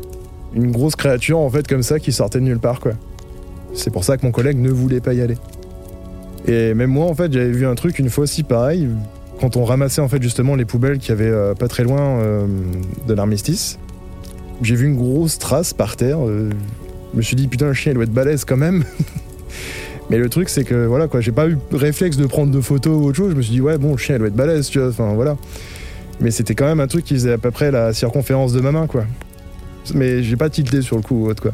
Une 0.54 0.70
grosse 0.70 0.96
créature 0.96 1.38
en 1.38 1.50
fait 1.50 1.66
comme 1.66 1.82
ça 1.82 1.98
qui 1.98 2.12
sortait 2.12 2.38
de 2.38 2.44
nulle 2.44 2.58
part 2.58 2.80
quoi. 2.80 2.92
C'est 3.74 3.90
pour 3.90 4.04
ça 4.04 4.16
que 4.16 4.24
mon 4.24 4.32
collègue 4.32 4.58
ne 4.58 4.70
voulait 4.70 5.00
pas 5.00 5.12
y 5.12 5.20
aller. 5.20 5.36
Et 6.46 6.74
même 6.74 6.90
moi 6.90 7.06
en 7.06 7.14
fait 7.14 7.32
j'avais 7.32 7.50
vu 7.50 7.66
un 7.66 7.74
truc 7.74 7.98
une 7.98 8.08
fois 8.08 8.24
aussi 8.24 8.42
pareil 8.42 8.88
quand 9.40 9.56
on 9.56 9.64
ramassait 9.64 10.00
en 10.00 10.08
fait 10.08 10.22
justement 10.22 10.54
les 10.54 10.64
poubelles 10.64 10.98
qui 10.98 11.12
avaient 11.12 11.54
pas 11.58 11.68
très 11.68 11.84
loin 11.84 12.18
euh, 12.20 12.46
de 13.06 13.14
l'armistice. 13.14 13.78
J'ai 14.62 14.76
vu 14.76 14.86
une 14.86 14.96
grosse 14.96 15.38
trace 15.38 15.74
par 15.74 15.96
terre. 15.96 16.26
euh, 16.26 16.50
je 17.12 17.18
me 17.18 17.22
suis 17.22 17.36
dit 17.36 17.48
putain 17.48 17.66
le 17.66 17.74
chien 17.74 17.92
il 17.92 17.96
doit 17.96 18.04
être 18.04 18.12
balèze 18.12 18.44
quand 18.44 18.56
même. 18.56 18.84
Mais 20.10 20.18
le 20.18 20.28
truc 20.28 20.48
c'est 20.48 20.64
que 20.64 20.86
voilà 20.86 21.08
quoi 21.08 21.20
j'ai 21.20 21.32
pas 21.32 21.48
eu 21.48 21.58
réflexe 21.72 22.16
de 22.16 22.26
prendre 22.26 22.52
de 22.52 22.60
photos 22.60 22.96
ou 22.96 23.06
autre 23.06 23.16
chose. 23.16 23.32
Je 23.32 23.36
me 23.36 23.42
suis 23.42 23.52
dit 23.52 23.60
ouais 23.60 23.76
bon 23.76 23.92
le 23.92 23.98
chien 23.98 24.14
il 24.14 24.18
doit 24.18 24.28
être 24.28 24.36
balèze 24.36 24.68
tu 24.68 24.78
vois. 24.78 24.88
Enfin 24.88 25.12
voilà. 25.14 25.36
Mais 26.20 26.30
c'était 26.30 26.54
quand 26.54 26.66
même 26.66 26.80
un 26.80 26.86
truc 26.86 27.04
qui 27.04 27.14
faisait 27.14 27.32
à 27.32 27.38
peu 27.38 27.50
près 27.50 27.70
la 27.70 27.92
circonférence 27.92 28.52
de 28.52 28.60
ma 28.60 28.72
main, 28.72 28.86
quoi. 28.86 29.04
Mais 29.94 30.22
j'ai 30.22 30.36
pas 30.36 30.50
tilté 30.50 30.82
sur 30.82 30.96
le 30.96 31.02
coup 31.02 31.24
ou 31.24 31.28
autre. 31.28 31.52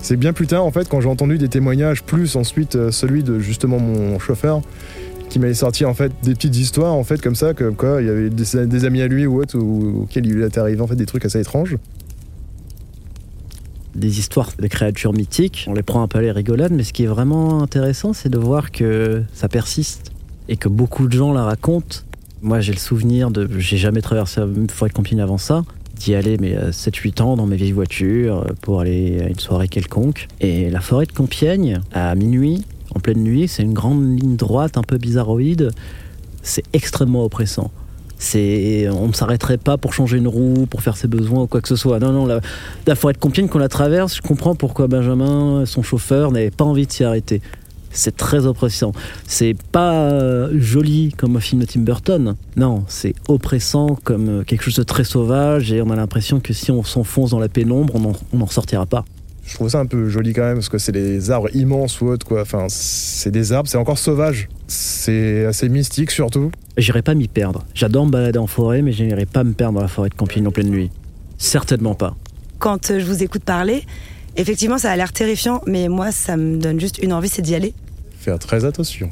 C'est 0.00 0.16
bien 0.16 0.32
plus 0.32 0.46
tard, 0.46 0.64
en 0.64 0.70
fait, 0.70 0.88
quand 0.88 1.00
j'ai 1.00 1.08
entendu 1.08 1.38
des 1.38 1.48
témoignages, 1.48 2.02
plus 2.02 2.36
ensuite 2.36 2.76
euh, 2.76 2.90
celui 2.90 3.22
de 3.22 3.38
justement 3.38 3.78
mon 3.78 4.18
chauffeur, 4.18 4.62
qui 5.28 5.38
m'avait 5.38 5.54
sorti 5.54 5.84
en 5.84 5.94
fait 5.94 6.12
des 6.22 6.34
petites 6.34 6.56
histoires, 6.56 6.94
en 6.94 7.04
fait, 7.04 7.20
comme 7.20 7.34
ça, 7.34 7.52
comme 7.52 7.74
quoi 7.74 8.00
il 8.00 8.06
y 8.06 8.10
avait 8.10 8.30
des, 8.30 8.84
amis 8.84 9.02
à 9.02 9.08
lui 9.08 9.26
ou 9.26 9.40
autre, 9.40 9.58
auxquels 9.58 10.26
il 10.26 10.42
était 10.42 10.60
arrivé 10.60 10.80
en 10.80 10.86
fait 10.86 10.96
des 10.96 11.06
trucs 11.06 11.24
assez 11.24 11.40
étranges. 11.40 11.76
des 13.94 14.20
histoires 14.20 14.52
de 14.58 14.66
créatures 14.68 15.12
mythiques. 15.12 15.66
On 15.68 15.74
les 15.74 15.82
prend 15.82 16.02
un 16.02 16.08
peu 16.08 16.18
à 16.18 16.22
les 16.22 16.30
rigolades, 16.30 16.72
mais 16.72 16.84
ce 16.84 16.92
qui 16.92 17.02
est 17.02 17.08
vraiment 17.08 17.62
intéressant, 17.62 18.12
c'est 18.12 18.28
de 18.28 18.38
voir 18.38 18.70
que 18.70 19.24
ça 19.34 19.48
persiste 19.48 20.12
et 20.48 20.56
que 20.56 20.68
beaucoup 20.68 21.08
de 21.08 21.12
gens 21.12 21.32
la 21.32 21.42
racontent. 21.42 21.98
Moi, 22.40 22.60
j'ai 22.60 22.72
le 22.72 22.78
souvenir 22.78 23.32
de. 23.32 23.48
J'ai 23.58 23.76
jamais 23.76 24.00
traversé 24.00 24.40
une 24.40 24.70
forêt 24.70 24.90
de 24.90 24.94
Compiègne 24.94 25.20
avant 25.20 25.38
ça. 25.38 25.64
D'y 25.98 26.14
aller, 26.14 26.36
mais 26.38 26.56
à 26.56 26.70
7-8 26.70 27.22
ans, 27.22 27.36
dans 27.36 27.46
mes 27.46 27.56
vieilles 27.56 27.72
voitures, 27.72 28.38
euh, 28.38 28.52
pour 28.62 28.80
aller 28.80 29.20
à 29.20 29.28
une 29.28 29.38
soirée 29.38 29.68
quelconque. 29.68 30.28
Et 30.40 30.70
la 30.70 30.80
forêt 30.80 31.06
de 31.06 31.12
Compiègne, 31.12 31.80
à 31.92 32.14
minuit, 32.14 32.64
en 32.94 33.00
pleine 33.00 33.22
nuit, 33.22 33.48
c'est 33.48 33.62
une 33.62 33.74
grande 33.74 34.18
ligne 34.18 34.36
droite, 34.36 34.76
un 34.76 34.82
peu 34.82 34.98
bizarroïde. 34.98 35.70
C'est 36.42 36.64
extrêmement 36.72 37.24
oppressant. 37.24 37.70
On 38.20 39.08
ne 39.08 39.12
s'arrêterait 39.12 39.58
pas 39.58 39.76
pour 39.76 39.92
changer 39.92 40.18
une 40.18 40.28
roue, 40.28 40.66
pour 40.66 40.82
faire 40.82 40.96
ses 40.96 41.06
besoins 41.06 41.42
ou 41.42 41.46
quoi 41.46 41.60
que 41.60 41.68
ce 41.68 41.76
soit. 41.76 42.00
Non, 42.00 42.12
non, 42.12 42.26
la 42.86 42.94
forêt 42.94 43.12
de 43.12 43.18
Compiègne 43.18 43.48
qu'on 43.48 43.58
la 43.58 43.68
traverse, 43.68 44.16
je 44.16 44.22
comprends 44.22 44.54
pourquoi 44.54 44.88
Benjamin, 44.88 45.64
son 45.66 45.82
chauffeur, 45.82 46.32
n'avait 46.32 46.50
pas 46.50 46.64
envie 46.64 46.86
de 46.86 46.92
s'y 46.92 47.04
arrêter. 47.04 47.40
C'est 47.90 48.16
très 48.16 48.46
oppressant. 48.46 48.92
C'est 49.26 49.56
pas 49.72 49.94
euh, 49.94 50.50
joli 50.58 51.12
comme 51.16 51.36
un 51.36 51.40
film 51.40 51.60
de 51.60 51.66
Tim 51.66 51.80
Burton. 51.80 52.36
Non, 52.56 52.84
c'est 52.88 53.14
oppressant 53.28 53.98
comme 54.04 54.28
euh, 54.28 54.44
quelque 54.44 54.62
chose 54.62 54.76
de 54.76 54.82
très 54.82 55.04
sauvage 55.04 55.72
et 55.72 55.82
on 55.82 55.90
a 55.90 55.96
l'impression 55.96 56.40
que 56.40 56.52
si 56.52 56.70
on 56.70 56.82
s'enfonce 56.82 57.30
dans 57.30 57.40
la 57.40 57.48
pénombre, 57.48 57.94
on 57.96 58.36
n'en 58.36 58.44
ressortira 58.44 58.86
pas. 58.86 59.04
Je 59.48 59.54
trouve 59.54 59.70
ça 59.70 59.80
un 59.80 59.86
peu 59.86 60.10
joli 60.10 60.34
quand 60.34 60.42
même, 60.42 60.56
parce 60.56 60.68
que 60.68 60.76
c'est 60.76 60.92
des 60.92 61.30
arbres 61.30 61.48
immenses 61.54 62.02
ou 62.02 62.08
autre, 62.08 62.26
quoi. 62.26 62.42
Enfin, 62.42 62.66
c'est 62.68 63.30
des 63.30 63.52
arbres, 63.54 63.66
c'est 63.66 63.78
encore 63.78 63.96
sauvage. 63.96 64.46
C'est 64.66 65.46
assez 65.46 65.70
mystique 65.70 66.10
surtout. 66.10 66.50
J'irai 66.76 67.00
pas 67.00 67.14
m'y 67.14 67.28
perdre. 67.28 67.64
J'adore 67.74 68.04
me 68.04 68.10
balader 68.10 68.38
en 68.38 68.46
forêt, 68.46 68.82
mais 68.82 68.92
je 68.92 69.04
n'irai 69.04 69.24
pas 69.24 69.44
me 69.44 69.54
perdre 69.54 69.76
dans 69.76 69.80
la 69.80 69.88
forêt 69.88 70.10
de 70.10 70.14
Compiègne 70.14 70.46
en 70.46 70.50
pleine 70.50 70.68
nuit. 70.68 70.90
Certainement 71.38 71.94
pas. 71.94 72.14
Quand 72.58 72.90
euh, 72.90 73.00
je 73.00 73.06
vous 73.06 73.22
écoute 73.22 73.42
parler, 73.42 73.84
effectivement, 74.38 74.78
ça 74.78 74.90
a 74.90 74.96
l'air 74.96 75.12
terrifiant, 75.12 75.60
mais 75.66 75.88
moi, 75.88 76.12
ça 76.12 76.36
me 76.36 76.56
donne 76.58 76.80
juste 76.80 76.98
une 77.02 77.12
envie, 77.12 77.28
c'est 77.28 77.42
d'y 77.42 77.54
aller. 77.54 77.74
Faire 78.18 78.38
très 78.38 78.64
attention. 78.64 79.10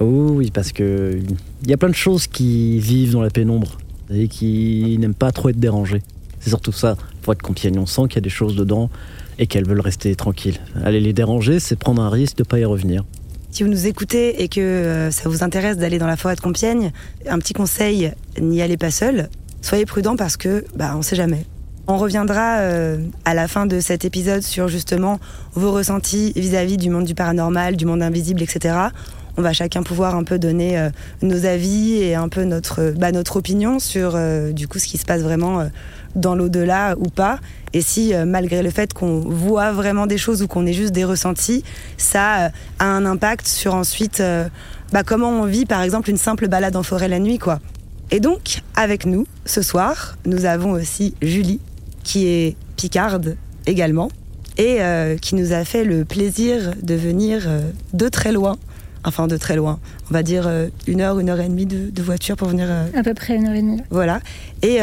Oh 0.00 0.30
oui, 0.34 0.50
parce 0.50 0.72
que 0.72 1.20
il 1.62 1.70
y 1.70 1.72
a 1.72 1.76
plein 1.76 1.90
de 1.90 1.94
choses 1.94 2.26
qui 2.26 2.80
vivent 2.80 3.12
dans 3.12 3.22
la 3.22 3.30
pénombre 3.30 3.78
et 4.12 4.28
qui 4.28 4.96
n'aiment 4.98 5.14
pas 5.14 5.32
trop 5.32 5.50
être 5.50 5.60
dérangées. 5.60 6.02
C'est 6.40 6.50
surtout 6.50 6.72
ça, 6.72 6.96
pour 7.22 7.32
être 7.32 7.42
Compiègne. 7.42 7.78
On 7.78 7.86
sent 7.86 8.02
qu'il 8.08 8.16
y 8.16 8.18
a 8.18 8.22
des 8.22 8.30
choses 8.30 8.56
dedans 8.56 8.90
et 9.38 9.46
qu'elles 9.46 9.66
veulent 9.66 9.80
rester 9.80 10.14
tranquilles. 10.16 10.58
Aller 10.82 11.00
les 11.00 11.12
déranger, 11.12 11.60
c'est 11.60 11.76
prendre 11.76 12.02
un 12.02 12.10
risque 12.10 12.36
de 12.38 12.42
pas 12.42 12.58
y 12.58 12.64
revenir. 12.64 13.04
Si 13.50 13.62
vous 13.62 13.68
nous 13.68 13.86
écoutez 13.86 14.42
et 14.42 14.48
que 14.48 14.60
euh, 14.60 15.10
ça 15.10 15.28
vous 15.28 15.44
intéresse 15.44 15.76
d'aller 15.76 15.98
dans 15.98 16.06
la 16.06 16.16
forêt 16.16 16.34
de 16.34 16.40
Compiègne, 16.40 16.90
un 17.28 17.38
petit 17.38 17.52
conseil, 17.52 18.12
n'y 18.40 18.62
allez 18.62 18.78
pas 18.78 18.90
seul. 18.90 19.28
Soyez 19.60 19.84
prudent 19.84 20.16
parce 20.16 20.36
que, 20.36 20.64
bah, 20.74 20.94
on 20.96 21.02
sait 21.02 21.16
jamais. 21.16 21.44
On 21.88 21.98
reviendra 21.98 22.58
euh, 22.58 22.98
à 23.24 23.34
la 23.34 23.48
fin 23.48 23.66
de 23.66 23.80
cet 23.80 24.04
épisode 24.04 24.42
sur 24.42 24.68
justement 24.68 25.18
vos 25.54 25.72
ressentis 25.72 26.32
vis-à-vis 26.36 26.76
du 26.76 26.90
monde 26.90 27.04
du 27.04 27.14
paranormal, 27.14 27.76
du 27.76 27.86
monde 27.86 28.02
invisible, 28.02 28.42
etc. 28.42 28.76
On 29.36 29.42
va 29.42 29.52
chacun 29.52 29.82
pouvoir 29.82 30.14
un 30.14 30.24
peu 30.24 30.38
donner 30.38 30.78
euh, 30.78 30.90
nos 31.22 31.46
avis 31.46 31.94
et 31.94 32.14
un 32.14 32.28
peu 32.28 32.44
notre, 32.44 32.92
bah, 32.96 33.12
notre 33.12 33.36
opinion 33.36 33.78
sur 33.78 34.12
euh, 34.14 34.52
du 34.52 34.68
coup 34.68 34.78
ce 34.78 34.86
qui 34.86 34.98
se 34.98 35.06
passe 35.06 35.22
vraiment 35.22 35.60
euh, 35.60 35.68
dans 36.14 36.34
l'au-delà 36.34 36.94
ou 36.98 37.08
pas. 37.08 37.38
Et 37.72 37.80
si 37.80 38.14
euh, 38.14 38.24
malgré 38.24 38.62
le 38.62 38.70
fait 38.70 38.92
qu'on 38.92 39.20
voit 39.20 39.72
vraiment 39.72 40.06
des 40.06 40.18
choses 40.18 40.42
ou 40.42 40.48
qu'on 40.48 40.66
ait 40.66 40.72
juste 40.72 40.92
des 40.92 41.04
ressentis, 41.04 41.64
ça 41.96 42.46
euh, 42.46 42.48
a 42.78 42.84
un 42.84 43.06
impact 43.06 43.46
sur 43.46 43.74
ensuite 43.74 44.20
euh, 44.20 44.48
bah, 44.92 45.02
comment 45.02 45.30
on 45.30 45.46
vit 45.46 45.64
par 45.64 45.82
exemple 45.82 46.10
une 46.10 46.16
simple 46.16 46.48
balade 46.48 46.76
en 46.76 46.82
forêt 46.82 47.08
la 47.08 47.18
nuit 47.18 47.38
quoi. 47.38 47.60
Et 48.10 48.20
donc 48.20 48.60
avec 48.74 49.06
nous 49.06 49.26
ce 49.46 49.62
soir, 49.62 50.16
nous 50.26 50.44
avons 50.44 50.72
aussi 50.72 51.14
Julie 51.22 51.60
qui 52.02 52.26
est 52.26 52.56
picarde 52.76 53.36
également 53.66 54.08
et 54.58 54.78
euh, 54.80 55.16
qui 55.16 55.34
nous 55.34 55.52
a 55.52 55.64
fait 55.64 55.84
le 55.84 56.04
plaisir 56.04 56.72
de 56.82 56.94
venir 56.94 57.44
euh, 57.46 57.60
de 57.94 58.08
très 58.08 58.32
loin. 58.32 58.56
Enfin, 59.04 59.26
de 59.26 59.36
très 59.36 59.56
loin. 59.56 59.80
On 60.10 60.14
va 60.14 60.22
dire 60.22 60.46
euh, 60.46 60.68
une 60.86 61.00
heure, 61.00 61.18
une 61.18 61.28
heure 61.28 61.40
et 61.40 61.48
demie 61.48 61.66
de, 61.66 61.90
de 61.90 62.02
voiture 62.02 62.36
pour 62.36 62.48
venir 62.48 62.68
À 62.94 63.02
peu 63.02 63.14
près 63.14 63.34
une 63.34 63.46
heure 63.48 63.54
et 63.54 63.62
demie. 63.62 63.80
voilà. 63.90 64.20
Et 64.62 64.78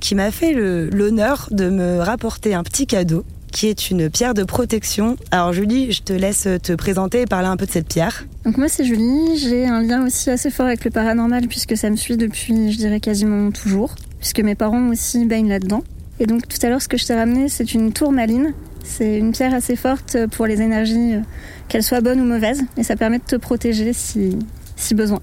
qui 0.00 0.14
m'a 0.14 0.30
fait 0.30 0.52
l'honneur 0.52 1.48
de 1.50 1.70
me 1.70 1.98
rapporter 2.00 2.54
un 2.54 2.62
petit 2.62 2.86
cadeau 2.86 3.24
qui 3.52 3.68
est 3.68 3.88
une 3.90 4.10
pierre 4.10 4.34
de 4.34 4.42
protection. 4.42 5.16
Alors 5.30 5.52
Julie, 5.52 5.92
je 5.92 6.02
te 6.02 6.12
laisse 6.12 6.48
te 6.60 6.72
présenter 6.72 7.20
et 7.20 7.26
parler 7.26 7.46
un 7.46 7.56
peu 7.56 7.66
de 7.66 7.70
cette 7.70 7.86
pierre. 7.86 8.26
Donc 8.44 8.58
moi 8.58 8.66
c'est 8.68 8.84
Julie, 8.84 9.38
j'ai 9.38 9.64
un 9.66 9.80
lien 9.80 10.04
aussi 10.04 10.28
assez 10.28 10.50
fort 10.50 10.66
avec 10.66 10.84
le 10.84 10.90
paranormal 10.90 11.46
puisque 11.46 11.76
ça 11.76 11.88
me 11.88 11.94
suit 11.96 12.16
depuis 12.16 12.72
je 12.72 12.76
dirais 12.76 12.98
quasiment 12.98 13.52
toujours, 13.52 13.94
puisque 14.18 14.40
mes 14.40 14.56
parents 14.56 14.88
aussi 14.88 15.24
baignent 15.24 15.48
là-dedans. 15.48 15.84
Et 16.20 16.26
donc 16.26 16.46
tout 16.48 16.58
à 16.62 16.68
l'heure 16.68 16.82
ce 16.82 16.88
que 16.88 16.96
je 16.96 17.06
t'ai 17.06 17.14
ramené 17.14 17.48
c'est 17.48 17.74
une 17.74 17.92
tourmaline, 17.92 18.54
c'est 18.84 19.18
une 19.18 19.32
pierre 19.32 19.54
assez 19.54 19.76
forte 19.76 20.16
pour 20.28 20.46
les 20.46 20.60
énergies, 20.60 21.14
euh, 21.14 21.20
qu'elles 21.68 21.82
soient 21.82 22.00
bonnes 22.00 22.20
ou 22.20 22.24
mauvaises, 22.24 22.62
et 22.76 22.82
ça 22.82 22.96
permet 22.96 23.18
de 23.18 23.24
te 23.24 23.36
protéger 23.36 23.92
si, 23.92 24.38
si 24.76 24.94
besoin. 24.94 25.20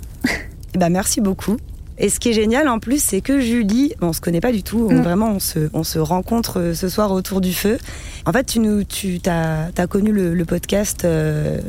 Ben, 0.73 0.89
merci 0.89 1.19
beaucoup. 1.19 1.57
Et 1.97 2.09
ce 2.09 2.19
qui 2.19 2.29
est 2.29 2.33
génial 2.33 2.69
en 2.69 2.79
plus, 2.79 3.03
c'est 3.03 3.19
que 3.19 3.41
Julie, 3.41 3.93
on 4.01 4.13
se 4.13 4.21
connaît 4.21 4.39
pas 4.39 4.53
du 4.53 4.63
tout, 4.63 4.87
on, 4.89 5.01
vraiment 5.01 5.31
on 5.31 5.39
se, 5.39 5.69
on 5.73 5.83
se 5.83 5.99
rencontre 5.99 6.59
euh, 6.59 6.73
ce 6.73 6.87
soir 6.87 7.11
autour 7.11 7.41
du 7.41 7.53
feu. 7.53 7.77
En 8.25 8.31
fait, 8.31 8.45
tu 8.45 8.59
nous, 8.59 8.83
tu 8.85 9.19
as, 9.27 9.69
connu 9.87 10.11
le, 10.11 10.33
le 10.33 10.45
podcast 10.45 11.03
euh, 11.03 11.59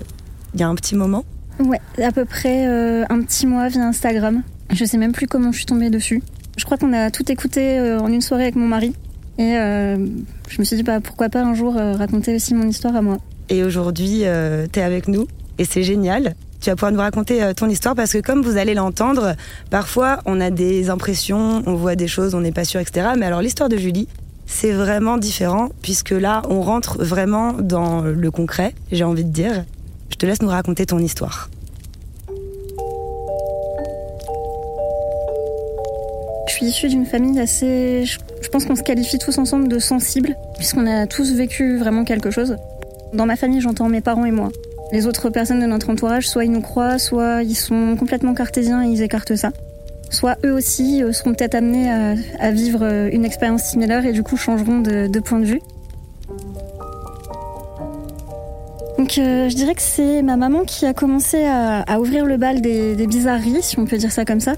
il 0.55 0.61
y 0.61 0.63
a 0.63 0.69
un 0.69 0.75
petit 0.75 0.95
moment? 0.95 1.25
Ouais, 1.59 1.81
à 2.03 2.13
peu 2.13 2.25
près 2.25 2.67
euh, 2.67 3.05
un 3.09 3.23
petit 3.23 3.47
mois 3.47 3.69
via 3.69 3.87
Instagram. 3.87 4.43
Je 4.73 4.85
sais 4.85 4.97
même 4.97 5.13
plus 5.13 5.27
comment 5.27 5.53
je 5.53 5.59
suis 5.59 5.67
tombée 5.67 5.91
dessus. 5.91 6.23
Je 6.57 6.65
crois 6.65 6.77
qu'on 6.77 6.93
a 6.93 7.11
tout 7.11 7.31
écouté 7.31 7.79
euh, 7.79 8.01
en 8.01 8.09
une 8.09 8.21
soirée 8.21 8.45
avec 8.45 8.57
mon 8.57 8.67
mari. 8.67 8.95
Et 9.39 9.57
euh, 9.57 9.97
je 10.49 10.59
me 10.59 10.65
suis 10.65 10.77
dit, 10.77 10.83
bah, 10.83 11.01
pourquoi 11.01 11.29
pas 11.29 11.43
un 11.43 11.55
jour 11.55 11.77
euh, 11.77 11.95
raconter 11.95 12.35
aussi 12.35 12.55
mon 12.55 12.69
histoire 12.69 12.95
à 12.97 13.03
moi. 13.03 13.19
Et 13.49 13.65
aujourd'hui, 13.65 14.21
euh, 14.25 14.67
tu 14.71 14.81
es 14.81 14.83
avec 14.83 15.09
nous 15.09 15.27
et 15.59 15.65
c'est 15.65 15.83
génial. 15.83 16.35
Tu 16.61 16.71
vas 16.71 16.77
pouvoir 16.77 16.93
nous 16.93 17.01
raconter 17.01 17.53
ton 17.57 17.69
histoire 17.69 17.97
parce 17.97 18.13
que 18.13 18.19
comme 18.19 18.43
vous 18.43 18.57
allez 18.57 18.75
l'entendre, 18.75 19.35
parfois 19.69 20.21
on 20.27 20.41
a 20.41 20.51
des 20.51 20.91
impressions, 20.91 21.63
on 21.67 21.75
voit 21.75 21.97
des 21.97 22.07
choses, 22.07 22.37
on 22.37 22.41
n'est 22.41 22.53
pas 22.53 22.65
sûr, 22.65 22.79
etc. 22.79 23.09
Mais 23.19 23.27
alors 23.27 23.41
l'histoire 23.41 23.69
de 23.69 23.77
Julie, 23.77 24.07
c'est 24.47 24.71
vraiment 24.71 25.19
différent 25.19 25.71
puisque 25.83 26.13
là, 26.13 26.43
on 26.49 26.63
rentre 26.63 27.03
vraiment 27.03 27.55
dans 27.55 28.03
le 28.03 28.31
concret, 28.31 28.75
j'ai 28.93 29.03
envie 29.03 29.25
de 29.25 29.31
dire. 29.33 29.65
Je 30.11 30.17
te 30.17 30.25
laisse 30.25 30.41
nous 30.41 30.49
raconter 30.49 30.87
ton 30.87 31.01
histoire. 31.01 31.51
Suis 36.63 36.87
issue 36.87 36.89
d'une 36.89 37.07
famille 37.07 37.41
assez. 37.41 38.05
Je 38.05 38.49
pense 38.49 38.65
qu'on 38.65 38.77
se 38.77 38.83
qualifie 38.83 39.19
tous 39.19 39.39
ensemble 39.39 39.69
de 39.69 39.79
sensibles, 39.79 40.37
puisqu'on 40.57 40.87
a 40.87 41.07
tous 41.07 41.33
vécu 41.33 41.77
vraiment 41.77 42.05
quelque 42.05 42.31
chose. 42.31 42.57
Dans 43.13 43.27
ma 43.27 43.37
famille, 43.37 43.61
j'entends 43.61 43.89
mes 43.89 44.01
parents 44.01 44.25
et 44.25 44.31
moi. 44.31 44.51
Les 44.93 45.07
autres 45.07 45.31
personnes 45.31 45.61
de 45.61 45.67
notre 45.67 45.91
entourage, 45.91 46.29
soit 46.29 46.45
ils 46.45 46.53
nous 46.53 46.61
croient, 46.61 46.99
soit 46.99 47.43
ils 47.43 47.55
sont 47.55 47.97
complètement 47.99 48.35
cartésiens 48.35 48.85
et 48.85 48.89
ils 48.89 49.03
écartent 49.03 49.37
ça. 49.37 49.51
Soit 50.11 50.37
eux 50.45 50.53
aussi 50.53 51.03
euh, 51.03 51.13
seront 51.13 51.33
peut-être 51.33 51.55
amenés 51.55 51.91
à, 52.39 52.51
vivre 52.51 52.81
euh, 52.83 53.09
une 53.11 53.25
expérience 53.25 53.63
similaire 53.63 54.05
et 54.05 54.13
du 54.13 54.23
coup 54.23 54.37
changeront 54.37 54.81
de, 54.81 55.21
point 55.21 55.41
de 55.41 55.47
vue. 55.47 55.63
Donc 58.99 59.17
euh, 59.17 59.49
je 59.49 59.57
dirais 59.57 59.75
que 59.75 59.83
c'est 59.83 60.21
ma 60.23 60.37
maman 60.37 60.65
qui 60.65 60.85
a 60.85 60.93
commencé 60.93 61.45
à, 61.45 61.99
ouvrir 61.99 62.27
le 62.27 62.37
bal 62.37 62.61
des, 62.61 62.95
des, 62.95 63.07
bizarreries, 63.07 63.63
si 63.63 63.79
on 63.79 63.87
peut 63.87 63.97
dire 63.97 64.13
ça 64.13 64.27
comme 64.27 64.41
ça. 64.41 64.55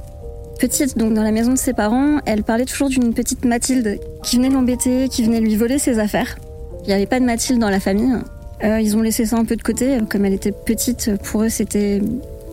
Petite, 0.59 0.97
donc 0.97 1.15
dans 1.15 1.23
la 1.23 1.33
maison 1.33 1.53
de 1.53 1.59
ses 1.59 1.73
parents, 1.73 2.21
elle 2.27 2.45
parlait 2.45 2.65
toujours 2.65 2.89
d'une 2.89 3.13
petite 3.13 3.45
Mathilde 3.45 3.99
qui 4.23 4.37
venait 4.37 4.51
l'embêter, 4.51 5.09
qui 5.09 5.25
venait 5.25 5.41
lui 5.41 5.57
voler 5.57 5.79
ses 5.79 5.99
affaires. 5.99 6.37
Il 6.83 6.89
n'y 6.89 6.93
avait 6.93 7.07
pas 7.07 7.19
de 7.19 7.25
Mathilde 7.25 7.61
dans 7.61 7.71
la 7.71 7.81
famille. 7.81 8.15
Euh, 8.63 8.81
ils 8.81 8.97
ont 8.97 9.03
laissé 9.03 9.27
ça 9.27 9.37
un 9.37 9.45
peu 9.45 9.57
de 9.57 9.63
côté. 9.63 9.99
Comme 10.09 10.25
elle 10.25 10.33
était 10.33 10.53
petite, 10.53 11.11
pour 11.23 11.43
eux, 11.43 11.49
c'était, 11.49 12.01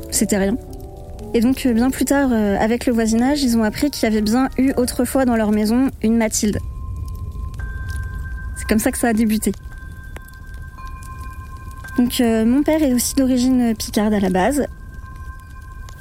c'était 0.10 0.38
rien. 0.38 0.58
Et 1.34 1.42
donc, 1.42 1.66
euh, 1.66 1.74
bien 1.74 1.90
plus 1.92 2.06
tard, 2.06 2.30
euh, 2.32 2.58
avec 2.60 2.86
le 2.86 2.94
voisinage, 2.94 3.44
ils 3.44 3.58
ont 3.58 3.64
appris 3.64 3.92
qu'il 3.92 4.04
y 4.04 4.12
avait 4.12 4.22
bien 4.22 4.50
eu 4.58 4.74
autrefois 4.78 5.26
dans 5.26 5.36
leur 5.36 5.52
maison 5.52 5.90
une 6.02 6.18
Mathilde. 6.18 6.60
C'est 8.58 8.68
comme 8.68 8.80
ça 8.80 8.92
que 8.92 8.98
ça 8.98 9.10
a 9.10 9.14
débuté. 9.14 9.52
Donc, 11.98 12.20
mon 12.20 12.64
père 12.64 12.82
est 12.82 12.94
aussi 12.94 13.16
d'origine 13.16 13.76
picarde 13.76 14.14
à 14.14 14.20
la 14.20 14.30
base. 14.30 14.66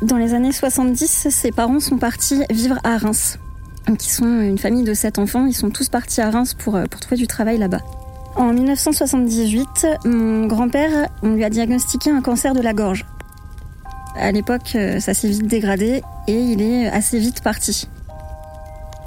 Dans 0.02 0.16
les 0.16 0.34
années 0.34 0.52
70, 0.52 1.28
ses 1.30 1.52
parents 1.52 1.80
sont 1.80 1.98
partis 1.98 2.42
vivre 2.50 2.78
à 2.84 2.96
Reims. 2.96 3.38
Donc, 3.86 4.06
ils 4.06 4.10
sont 4.10 4.40
une 4.40 4.58
famille 4.58 4.84
de 4.84 4.94
sept 4.94 5.18
enfants. 5.18 5.46
Ils 5.46 5.54
sont 5.54 5.70
tous 5.70 5.88
partis 5.88 6.20
à 6.20 6.30
Reims 6.30 6.54
pour, 6.54 6.78
pour 6.90 7.00
trouver 7.00 7.16
du 7.16 7.26
travail 7.26 7.58
là-bas. 7.58 7.80
En 8.36 8.52
1978, 8.52 9.86
mon 10.04 10.46
grand-père, 10.46 11.08
on 11.22 11.34
lui 11.34 11.44
a 11.44 11.50
diagnostiqué 11.50 12.10
un 12.10 12.22
cancer 12.22 12.54
de 12.54 12.60
la 12.60 12.72
gorge. 12.72 13.04
À 14.16 14.32
l'époque, 14.32 14.72
euh, 14.74 15.00
ça 15.00 15.14
s'est 15.14 15.28
vite 15.28 15.46
dégradé 15.46 16.02
et 16.26 16.38
il 16.38 16.62
est 16.62 16.88
assez 16.88 17.18
vite 17.18 17.42
parti. 17.42 17.88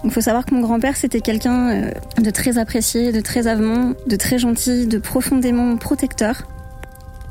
Il 0.03 0.11
faut 0.11 0.21
savoir 0.21 0.45
que 0.45 0.53
mon 0.53 0.61
grand-père, 0.61 0.97
c'était 0.97 1.21
quelqu'un 1.21 1.69
euh, 1.69 1.91
de 2.21 2.29
très 2.29 2.57
apprécié, 2.57 3.11
de 3.11 3.21
très 3.21 3.47
avenant, 3.47 3.93
de 4.07 4.15
très 4.15 4.37
gentil, 4.37 4.87
de 4.87 4.97
profondément 4.97 5.77
protecteur. 5.77 6.43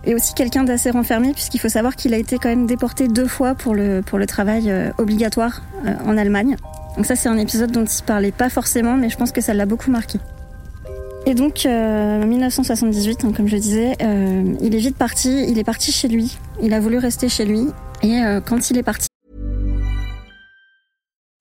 Et 0.05 0.15
aussi 0.15 0.35
quelqu'un 0.35 0.65
d'assez 0.65 0.91
renfermé, 0.91 1.33
puisqu'il 1.33 1.59
faut 1.59 1.69
savoir 1.69 1.97
qu'il 1.97 2.13
a 2.15 2.19
été 2.19 2.39
quand 2.39 2.49
même 2.49 2.67
déporté 2.67 3.09
deux 3.09 3.29
fois 3.29 3.55
pour 3.55 3.75
le, 3.75 4.03
travail 4.27 4.71
euh, 4.71 4.91
obligatoire 4.99 5.63
en 6.05 6.17
Allemagne. 6.17 6.57
Donc 6.97 7.07
ça, 7.07 7.17
c'est 7.17 7.29
un 7.29 7.39
épisode 7.39 7.71
dont 7.71 7.85
il 7.85 8.03
parlait 8.05 8.33
pas 8.33 8.49
forcément, 8.49 8.97
mais 8.97 9.09
je 9.09 9.17
pense 9.17 9.33
que 9.33 9.41
ça 9.41 9.55
l'a 9.55 9.67
beaucoup 9.67 9.91
marqué. 9.91 10.19
Et 11.25 11.35
donc, 11.35 11.67
euh, 11.67 12.25
1978, 12.25 13.25
hein, 13.25 13.33
comme 13.35 13.47
je 13.47 13.57
disais, 13.57 13.95
euh, 14.03 14.55
il 14.61 14.75
est 14.75 14.79
vite 14.79 14.97
parti. 14.97 15.47
Il 15.49 15.59
est 15.59 15.65
parti 15.65 15.93
chez 15.93 16.09
lui. 16.09 16.37
Il 16.61 16.75
a 16.75 16.81
voulu 16.81 16.99
rester 16.99 17.29
chez 17.29 17.45
lui. 17.45 17.69
Et 18.03 18.23
euh, 18.25 18.41
quand 18.41 18.71
il 18.71 18.79
est 18.79 18.83
parti. 18.83 19.07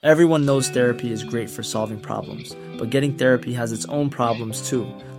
Everyone 0.04 0.46
knows 0.46 0.72
therapy 0.72 1.12
is 1.12 1.24
great 1.24 1.48
for 1.48 1.64
solving 1.64 2.00
problems, 2.00 2.56
but 2.80 2.90
getting 2.90 3.16
therapy 3.16 3.56
has 3.56 3.72
its 3.72 3.86
own 3.88 4.10
problems 4.10 4.60
too, 4.68 4.86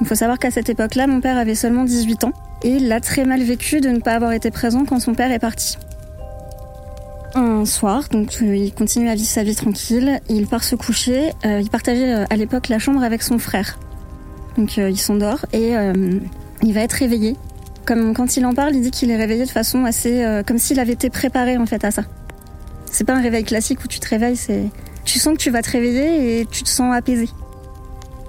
Il 0.00 0.06
faut 0.06 0.14
savoir 0.14 0.38
qu'à 0.38 0.50
cette 0.50 0.68
époque-là, 0.68 1.06
mon 1.06 1.20
père 1.20 1.36
avait 1.36 1.54
seulement 1.54 1.84
18 1.84 2.24
ans 2.24 2.32
et 2.62 2.70
il 2.70 2.88
l'a 2.88 3.00
très 3.00 3.24
mal 3.24 3.42
vécu 3.42 3.80
de 3.80 3.88
ne 3.88 4.00
pas 4.00 4.12
avoir 4.12 4.32
été 4.32 4.50
présent 4.50 4.84
quand 4.84 5.00
son 5.00 5.14
père 5.14 5.30
est 5.32 5.38
parti. 5.38 5.76
Un 7.34 7.64
soir, 7.64 8.08
donc 8.10 8.38
euh, 8.42 8.56
il 8.56 8.72
continue 8.72 9.08
à 9.08 9.14
vivre 9.14 9.28
sa 9.28 9.42
vie 9.42 9.54
tranquille, 9.54 10.20
il 10.28 10.46
part 10.46 10.64
se 10.64 10.76
coucher, 10.76 11.32
euh, 11.44 11.60
il 11.60 11.68
partageait 11.68 12.14
euh, 12.14 12.24
à 12.30 12.36
l'époque 12.36 12.68
la 12.68 12.78
chambre 12.78 13.02
avec 13.02 13.22
son 13.22 13.38
frère. 13.38 13.78
Donc 14.56 14.76
il 14.76 14.98
s'endort 14.98 15.46
et 15.52 15.74
il 16.64 16.74
va 16.74 16.80
être 16.80 16.94
réveillé. 16.94 17.36
Comme 17.86 18.12
quand 18.12 18.36
il 18.36 18.44
en 18.44 18.54
parle, 18.54 18.74
il 18.74 18.82
dit 18.82 18.90
qu'il 18.90 19.08
est 19.12 19.16
réveillé 19.16 19.44
de 19.44 19.50
façon 19.50 19.84
assez 19.84 20.42
comme 20.48 20.58
s'il 20.58 20.80
avait 20.80 20.94
été 20.94 21.10
préparé 21.10 21.56
en 21.58 21.66
fait 21.66 21.84
à 21.84 21.92
ça. 21.92 22.02
C'est 22.86 23.04
pas 23.04 23.14
un 23.14 23.22
réveil 23.22 23.44
classique 23.44 23.84
où 23.84 23.86
tu 23.86 24.00
te 24.00 24.08
réveilles, 24.08 24.34
c'est 24.34 24.64
tu 25.04 25.20
sens 25.20 25.34
que 25.34 25.38
tu 25.38 25.50
vas 25.50 25.62
te 25.62 25.70
réveiller 25.70 26.40
et 26.40 26.46
tu 26.46 26.64
te 26.64 26.68
sens 26.68 26.92
apaisé. 26.92 27.28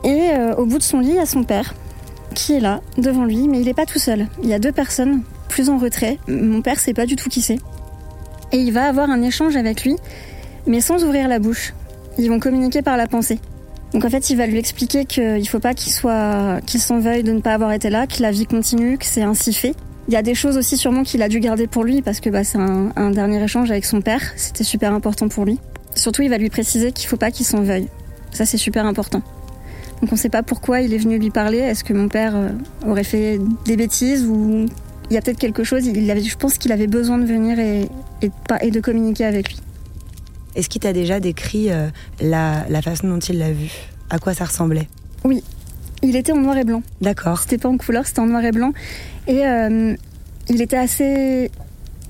Et 0.03 0.31
euh, 0.31 0.55
au 0.55 0.65
bout 0.65 0.77
de 0.77 0.83
son 0.83 0.99
lit, 0.99 1.09
il 1.09 1.15
y 1.15 1.19
a 1.19 1.25
son 1.25 1.43
père 1.43 1.73
qui 2.35 2.53
est 2.53 2.59
là, 2.59 2.81
devant 2.97 3.25
lui, 3.25 3.47
mais 3.47 3.59
il 3.59 3.65
n'est 3.65 3.73
pas 3.73 3.85
tout 3.85 3.99
seul. 3.99 4.27
Il 4.43 4.49
y 4.49 4.53
a 4.53 4.59
deux 4.59 4.71
personnes, 4.71 5.23
plus 5.49 5.69
en 5.69 5.77
retrait. 5.77 6.19
Mon 6.27 6.61
père 6.61 6.79
sait 6.79 6.93
pas 6.93 7.05
du 7.05 7.15
tout 7.15 7.29
qui 7.29 7.41
c'est. 7.41 7.59
Et 8.51 8.57
il 8.57 8.71
va 8.71 8.85
avoir 8.87 9.09
un 9.09 9.21
échange 9.21 9.55
avec 9.55 9.83
lui, 9.83 9.95
mais 10.65 10.81
sans 10.81 11.03
ouvrir 11.03 11.27
la 11.27 11.39
bouche. 11.39 11.73
Ils 12.17 12.29
vont 12.29 12.39
communiquer 12.39 12.81
par 12.81 12.97
la 12.97 13.07
pensée. 13.07 13.39
Donc 13.93 14.05
en 14.05 14.09
fait, 14.09 14.29
il 14.29 14.37
va 14.37 14.45
lui 14.45 14.57
expliquer 14.57 15.05
qu'il 15.05 15.47
faut 15.47 15.59
pas 15.59 15.73
qu'il 15.73 15.91
soit, 15.91 16.59
qu'il 16.65 16.79
s'en 16.79 16.99
veuille 16.99 17.23
de 17.23 17.31
ne 17.31 17.41
pas 17.41 17.53
avoir 17.53 17.71
été 17.71 17.89
là, 17.89 18.07
que 18.07 18.21
la 18.21 18.31
vie 18.31 18.45
continue, 18.45 18.97
que 18.97 19.05
c'est 19.05 19.23
ainsi 19.23 19.53
fait. 19.53 19.73
Il 20.07 20.13
y 20.13 20.17
a 20.17 20.21
des 20.21 20.35
choses 20.35 20.57
aussi 20.57 20.77
sûrement 20.77 21.03
qu'il 21.03 21.21
a 21.21 21.27
dû 21.29 21.39
garder 21.39 21.67
pour 21.67 21.83
lui 21.83 22.01
parce 22.01 22.19
que 22.19 22.29
bah, 22.29 22.43
c'est 22.43 22.57
un, 22.57 23.11
dernier 23.11 23.43
échange 23.43 23.69
avec 23.69 23.85
son 23.85 24.01
père. 24.01 24.21
C'était 24.35 24.63
super 24.63 24.93
important 24.93 25.27
pour 25.27 25.45
lui. 25.45 25.59
Surtout, 25.95 26.21
il 26.21 26.29
va 26.29 26.37
lui 26.37 26.49
préciser 26.49 26.91
qu'il 26.91 27.07
faut 27.07 27.17
pas 27.17 27.31
qu'il 27.31 27.45
s'en 27.45 27.61
veuille. 27.61 27.87
Ça, 28.31 28.45
c'est 28.45 28.57
super 28.57 28.85
important. 28.85 29.21
Donc 30.01 30.11
on 30.11 30.15
ne 30.15 30.19
sait 30.19 30.29
pas 30.29 30.43
pourquoi 30.43 30.81
il 30.81 30.93
est 30.93 30.97
venu 30.97 31.17
lui 31.19 31.29
parler. 31.29 31.57
Est-ce 31.57 31.83
que 31.83 31.93
mon 31.93 32.07
père 32.07 32.35
euh, 32.35 32.49
aurait 32.87 33.03
fait 33.03 33.39
des 33.65 33.75
bêtises 33.75 34.25
ou 34.25 34.65
il 35.09 35.13
y 35.13 35.17
a 35.17 35.21
peut-être 35.21 35.39
quelque 35.39 35.63
chose? 35.63 35.85
Il 35.85 36.09
avait, 36.09 36.21
je 36.21 36.37
pense 36.37 36.57
qu'il 36.57 36.71
avait 36.71 36.87
besoin 36.87 37.17
de 37.17 37.25
venir 37.25 37.59
et, 37.59 37.89
et, 38.21 38.71
de 38.71 38.79
communiquer 38.79 39.25
avec 39.25 39.49
lui. 39.49 39.59
Est-ce 40.55 40.69
qu'il 40.69 40.81
t'a 40.81 40.93
déjà 40.93 41.19
décrit 41.19 41.71
euh, 41.71 41.87
la, 42.21 42.63
façon 42.81 43.09
dont 43.09 43.19
il 43.19 43.39
l'a 43.39 43.51
vu? 43.51 43.71
À 44.09 44.19
quoi 44.19 44.33
ça 44.33 44.45
ressemblait? 44.45 44.87
Oui, 45.23 45.43
il 46.01 46.15
était 46.15 46.31
en 46.31 46.37
noir 46.37 46.57
et 46.57 46.63
blanc. 46.63 46.81
D'accord. 47.01 47.39
C'était 47.39 47.57
pas 47.57 47.69
en 47.69 47.77
couleur, 47.77 48.07
c'était 48.07 48.21
en 48.21 48.27
noir 48.27 48.43
et 48.43 48.51
blanc. 48.51 48.71
Et 49.27 49.45
euh, 49.45 49.95
il 50.47 50.61
était 50.61 50.77
assez 50.77 51.51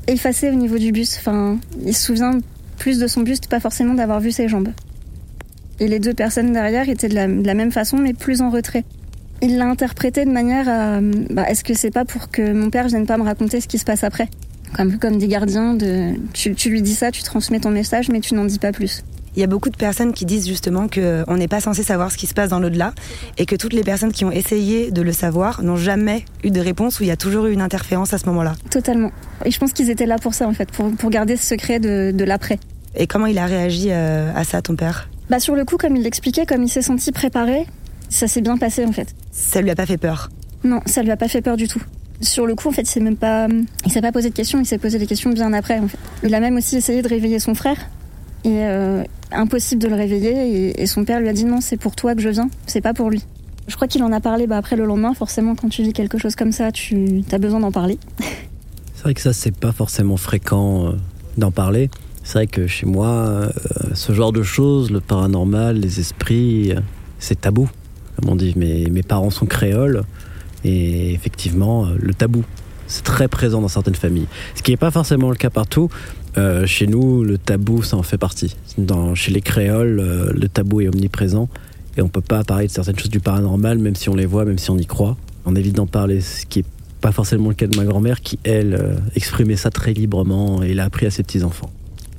effacé 0.08 0.49
au 0.49 0.56
niveau 0.56 0.78
du 0.78 0.91
buste. 0.91 1.17
Enfin, 1.19 1.58
il 1.86 1.95
se 1.95 2.06
souvient 2.06 2.38
plus 2.78 2.99
de 2.99 3.08
son 3.08 3.21
buste, 3.21 3.47
pas 3.47 3.60
forcément 3.60 3.95
d'avoir 3.95 4.19
vu 4.19 4.32
ses 4.32 4.47
jambes. 4.47 4.69
Et 5.79 5.87
les 5.87 5.99
deux 5.99 6.13
personnes 6.13 6.51
derrière 6.51 6.89
étaient 6.89 7.07
de 7.07 7.15
la, 7.15 7.53
même 7.53 7.71
façon, 7.71 7.97
mais 7.97 8.13
plus 8.13 8.41
en 8.41 8.49
retrait. 8.49 8.83
Il 9.41 9.57
l'a 9.57 9.65
interprété 9.65 10.25
de 10.25 10.31
manière 10.31 10.67
à 10.67 10.99
bah, 11.01 11.49
est-ce 11.49 11.63
que 11.63 11.73
c'est 11.73 11.91
pas 11.91 12.03
pour 12.03 12.29
que 12.29 12.51
mon 12.51 12.69
père 12.69 12.87
vienne 12.87 13.05
pas 13.05 13.17
me 13.17 13.23
raconter 13.23 13.61
ce 13.61 13.67
qui 13.67 13.77
se 13.77 13.85
passe 13.85 14.03
après? 14.03 14.27
Un 14.77 14.89
peu 14.89 14.97
comme 14.97 15.17
des 15.17 15.27
gardiens, 15.27 15.73
de, 15.73 16.13
tu, 16.33 16.53
tu 16.53 16.69
lui 16.69 16.81
dis 16.81 16.93
ça, 16.93 17.11
tu 17.11 17.23
transmets 17.23 17.59
ton 17.59 17.71
message, 17.71 18.09
mais 18.09 18.19
tu 18.19 18.35
n'en 18.35 18.45
dis 18.45 18.59
pas 18.59 18.71
plus. 18.71 19.03
Il 19.35 19.39
y 19.39 19.43
a 19.43 19.47
beaucoup 19.47 19.69
de 19.69 19.77
personnes 19.77 20.11
qui 20.11 20.25
disent 20.25 20.47
justement 20.47 20.87
qu'on 20.87 21.37
n'est 21.37 21.47
pas 21.47 21.61
censé 21.61 21.83
savoir 21.83 22.11
ce 22.11 22.17
qui 22.17 22.27
se 22.27 22.33
passe 22.33 22.49
dans 22.49 22.59
l'au-delà 22.59 22.93
et 23.37 23.45
que 23.45 23.55
toutes 23.55 23.73
les 23.73 23.83
personnes 23.83 24.11
qui 24.11 24.25
ont 24.25 24.31
essayé 24.31 24.91
de 24.91 25.01
le 25.01 25.13
savoir 25.13 25.63
n'ont 25.63 25.77
jamais 25.77 26.25
eu 26.43 26.51
de 26.51 26.59
réponse 26.59 26.99
ou 26.99 27.03
il 27.03 27.07
y 27.07 27.11
a 27.11 27.15
toujours 27.15 27.45
eu 27.45 27.53
une 27.53 27.61
interférence 27.61 28.13
à 28.13 28.17
ce 28.17 28.25
moment-là. 28.25 28.55
Totalement. 28.69 29.11
Et 29.45 29.51
je 29.51 29.59
pense 29.59 29.71
qu'ils 29.71 29.89
étaient 29.89 30.07
là 30.07 30.17
pour 30.17 30.33
ça 30.33 30.47
en 30.47 30.53
fait, 30.53 30.69
pour, 30.71 30.91
pour 30.91 31.09
garder 31.09 31.37
ce 31.37 31.45
secret 31.45 31.79
de, 31.79 32.11
de 32.11 32.23
l'après. 32.25 32.59
Et 32.95 33.07
comment 33.07 33.27
il 33.27 33.37
a 33.37 33.45
réagi 33.45 33.87
euh, 33.91 34.31
à 34.35 34.43
ça, 34.43 34.61
ton 34.61 34.75
père? 34.75 35.07
Bah 35.29 35.39
sur 35.39 35.55
le 35.55 35.65
coup, 35.65 35.77
comme 35.77 35.95
il 35.95 36.03
l'expliquait, 36.03 36.45
comme 36.45 36.63
il 36.63 36.69
s'est 36.69 36.81
senti 36.81 37.11
préparé, 37.11 37.65
Ça 38.09 38.27
s'est 38.27 38.41
bien 38.41 38.57
passé 38.57 38.85
en 38.85 38.91
fait. 38.91 39.15
Ça 39.31 39.61
lui 39.61 39.69
a 39.69 39.75
pas 39.75 39.85
fait 39.85 39.97
peur? 39.97 40.29
Non, 40.63 40.81
ça 40.85 41.03
lui 41.03 41.11
a 41.11 41.17
pas 41.17 41.27
fait 41.27 41.41
peur 41.41 41.55
du 41.55 41.67
tout. 41.67 41.81
Sur 42.21 42.45
le 42.45 42.55
coup, 42.55 42.67
en 42.67 42.71
fait, 42.71 42.81
il 42.81 42.89
s'est 42.89 42.99
même 42.99 43.15
pas, 43.15 43.47
il 43.85 43.91
s'est 43.91 44.01
pas 44.01 44.11
posé 44.11 44.29
de 44.29 44.35
questions. 44.35 44.59
Il 44.59 44.65
s'est 44.65 44.77
posé 44.77 44.99
des 44.99 45.05
questions 45.07 45.29
bien 45.29 45.53
après. 45.53 45.79
En 45.79 45.87
fait. 45.87 45.97
Il 46.23 46.33
a 46.35 46.39
même 46.39 46.57
aussi 46.57 46.75
essayé 46.75 47.01
de 47.01 47.07
réveiller 47.07 47.39
son 47.39 47.55
frère. 47.55 47.77
Et 48.43 48.65
euh, 48.65 49.03
impossible 49.31 49.81
de 49.81 49.87
le 49.87 49.95
réveiller. 49.95 50.31
Et, 50.31 50.81
et 50.81 50.87
son 50.87 51.05
père 51.05 51.19
lui 51.21 51.29
a 51.29 51.33
dit 51.33 51.45
non, 51.45 51.61
c'est 51.61 51.77
pour 51.77 51.95
toi 51.95 52.15
que 52.15 52.21
je 52.21 52.29
viens. 52.29 52.49
C'est 52.65 52.81
pas 52.81 52.93
pour 52.93 53.09
lui. 53.09 53.23
Je 53.67 53.75
crois 53.75 53.87
qu'il 53.87 54.03
en 54.03 54.11
a 54.11 54.19
parlé 54.19 54.47
bah, 54.47 54.57
après 54.57 54.75
le 54.75 54.85
lendemain. 54.85 55.13
Forcément, 55.13 55.55
quand 55.55 55.69
tu 55.69 55.83
vis 55.83 55.93
quelque 55.93 56.17
chose 56.17 56.35
comme 56.35 56.51
ça, 56.51 56.71
tu 56.71 57.23
as 57.31 57.37
besoin 57.37 57.59
d'en 57.59 57.71
parler. 57.71 57.99
C'est 58.95 59.03
vrai 59.03 59.13
que 59.13 59.21
ça, 59.21 59.31
c'est 59.31 59.55
pas 59.55 59.71
forcément 59.71 60.17
fréquent 60.17 60.87
euh, 60.87 60.91
d'en 61.37 61.51
parler. 61.51 61.89
C'est 62.29 62.37
vrai 62.37 62.45
que 62.45 62.67
chez 62.67 62.85
moi, 62.85 63.07
euh, 63.07 63.49
ce 63.95 64.13
genre 64.13 64.31
de 64.31 64.43
choses, 64.43 64.91
le 64.91 64.99
paranormal, 64.99 65.77
les 65.77 65.99
esprits, 65.99 66.71
euh, 66.71 66.79
c'est 67.17 67.41
tabou. 67.41 67.67
Comme 68.15 68.29
on 68.29 68.35
dit, 68.35 68.53
mes, 68.55 69.01
parents 69.01 69.31
sont 69.31 69.47
créoles 69.47 70.03
et 70.63 71.11
effectivement, 71.11 71.87
euh, 71.87 71.95
le 71.99 72.13
tabou, 72.13 72.43
c'est 72.85 73.03
très 73.03 73.27
présent 73.27 73.61
dans 73.61 73.67
certaines 73.67 73.95
familles. 73.95 74.27
Ce 74.53 74.61
qui 74.61 74.69
n'est 74.69 74.77
pas 74.77 74.91
forcément 74.91 75.31
le 75.31 75.37
cas 75.37 75.49
partout. 75.49 75.89
Chez 76.65 76.85
nous, 76.85 77.23
le 77.23 77.39
tabou, 77.39 77.81
ça 77.81 77.97
en 77.97 78.03
fait 78.03 78.19
partie. 78.19 78.55
Chez 79.15 79.31
les 79.31 79.41
créoles, 79.41 80.31
le 80.31 80.47
tabou 80.49 80.81
est 80.81 80.87
omniprésent 80.87 81.49
et 81.97 82.03
on 82.03 82.09
peut 82.09 82.21
pas 82.21 82.43
parler 82.43 82.67
de 82.67 82.71
certaines 82.71 82.99
choses 82.99 83.09
du 83.09 83.19
paranormal, 83.19 83.79
même 83.79 83.95
si 83.95 84.07
on 84.07 84.15
les 84.15 84.27
voit, 84.27 84.45
même 84.45 84.59
si 84.59 84.69
on 84.69 84.77
y 84.77 84.85
croit. 84.85 85.17
On 85.45 85.55
évite 85.55 85.75
d'en 85.75 85.87
parler, 85.87 86.21
ce 86.21 86.45
qui 86.45 86.59
est 86.59 86.65
pas 87.01 87.11
forcément 87.11 87.49
le 87.49 87.55
cas 87.55 87.65
de 87.65 87.75
ma 87.75 87.85
grand-mère 87.85 88.21
qui, 88.21 88.37
elle, 88.43 88.99
exprimait 89.15 89.55
ça 89.57 89.71
très 89.71 89.93
librement 89.93 90.61
et 90.61 90.75
l'a 90.75 90.85
appris 90.85 91.07
à 91.07 91.11
ses 91.11 91.23
petits-enfants. 91.23 91.71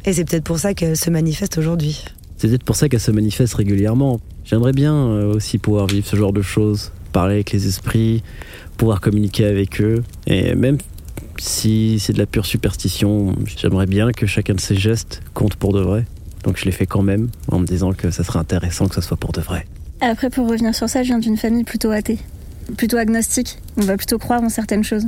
Et 0.04 0.12
c'est 0.12 0.24
peut-être 0.24 0.44
pour 0.44 0.58
ça 0.58 0.74
qu'elle 0.74 0.96
se 0.96 1.10
manifeste 1.10 1.58
aujourd'hui. 1.58 2.04
C'est 2.36 2.48
peut-être 2.48 2.64
pour 2.64 2.76
ça 2.76 2.88
qu'elle 2.88 3.00
se 3.00 3.10
manifeste 3.10 3.54
régulièrement. 3.54 4.20
J'aimerais 4.44 4.72
bien 4.72 4.94
euh, 4.94 5.34
aussi 5.34 5.58
pouvoir 5.58 5.86
vivre 5.86 6.06
ce 6.06 6.16
genre 6.16 6.32
de 6.32 6.42
choses, 6.42 6.90
parler 7.12 7.34
avec 7.34 7.52
les 7.52 7.66
esprits, 7.66 8.22
pouvoir 8.78 9.00
communiquer 9.00 9.44
avec 9.44 9.80
eux. 9.80 10.02
Et 10.26 10.54
même 10.54 10.78
si 11.38 11.98
c'est 12.00 12.12
de 12.12 12.18
la 12.18 12.26
pure 12.26 12.46
superstition, 12.46 13.36
j'aimerais 13.56 13.86
bien 13.86 14.12
que 14.12 14.26
chacun 14.26 14.54
de 14.54 14.60
ces 14.60 14.76
gestes 14.76 15.22
compte 15.34 15.56
pour 15.56 15.72
de 15.72 15.80
vrai. 15.80 16.06
Donc 16.44 16.56
je 16.56 16.64
les 16.64 16.72
fais 16.72 16.86
quand 16.86 17.02
même, 17.02 17.28
en 17.48 17.58
me 17.58 17.66
disant 17.66 17.92
que 17.92 18.10
ça 18.10 18.24
serait 18.24 18.38
intéressant 18.38 18.88
que 18.88 18.94
ça 18.94 19.02
soit 19.02 19.18
pour 19.18 19.32
de 19.32 19.40
vrai. 19.40 19.66
Après, 20.00 20.30
pour 20.30 20.48
revenir 20.48 20.74
sur 20.74 20.88
ça, 20.88 21.02
je 21.02 21.08
viens 21.08 21.18
d'une 21.18 21.36
famille 21.36 21.64
plutôt 21.64 21.90
athée, 21.90 22.18
plutôt 22.78 22.96
agnostique. 22.96 23.58
On 23.76 23.82
va 23.82 23.98
plutôt 23.98 24.18
croire 24.18 24.42
en 24.42 24.48
certaines 24.48 24.84
choses. 24.84 25.04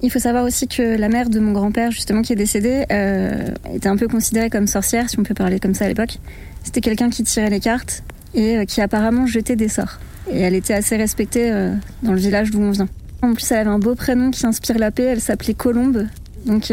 Il 0.00 0.10
faut 0.10 0.20
savoir 0.20 0.44
aussi 0.44 0.68
que 0.68 0.96
la 0.96 1.08
mère 1.08 1.28
de 1.28 1.40
mon 1.40 1.52
grand-père, 1.52 1.90
justement, 1.90 2.22
qui 2.22 2.32
est 2.32 2.36
décédée, 2.36 2.84
euh, 2.92 3.48
était 3.74 3.88
un 3.88 3.96
peu 3.96 4.06
considérée 4.06 4.48
comme 4.48 4.68
sorcière, 4.68 5.10
si 5.10 5.18
on 5.18 5.24
peut 5.24 5.34
parler 5.34 5.58
comme 5.58 5.74
ça 5.74 5.86
à 5.86 5.88
l'époque. 5.88 6.18
C'était 6.62 6.80
quelqu'un 6.80 7.10
qui 7.10 7.24
tirait 7.24 7.50
les 7.50 7.58
cartes 7.58 8.04
et 8.34 8.58
euh, 8.58 8.64
qui 8.64 8.80
apparemment 8.80 9.26
jetait 9.26 9.56
des 9.56 9.68
sorts. 9.68 9.98
Et 10.30 10.38
elle 10.40 10.54
était 10.54 10.74
assez 10.74 10.96
respectée 10.96 11.50
euh, 11.50 11.74
dans 12.02 12.12
le 12.12 12.18
village 12.18 12.50
d'où 12.52 12.60
on 12.60 12.70
vient. 12.70 12.88
En 13.22 13.34
plus, 13.34 13.50
elle 13.50 13.58
avait 13.58 13.70
un 13.70 13.80
beau 13.80 13.96
prénom 13.96 14.30
qui 14.30 14.46
inspire 14.46 14.78
la 14.78 14.92
paix, 14.92 15.04
elle 15.04 15.20
s'appelait 15.20 15.54
Colombe. 15.54 16.06
Donc, 16.46 16.72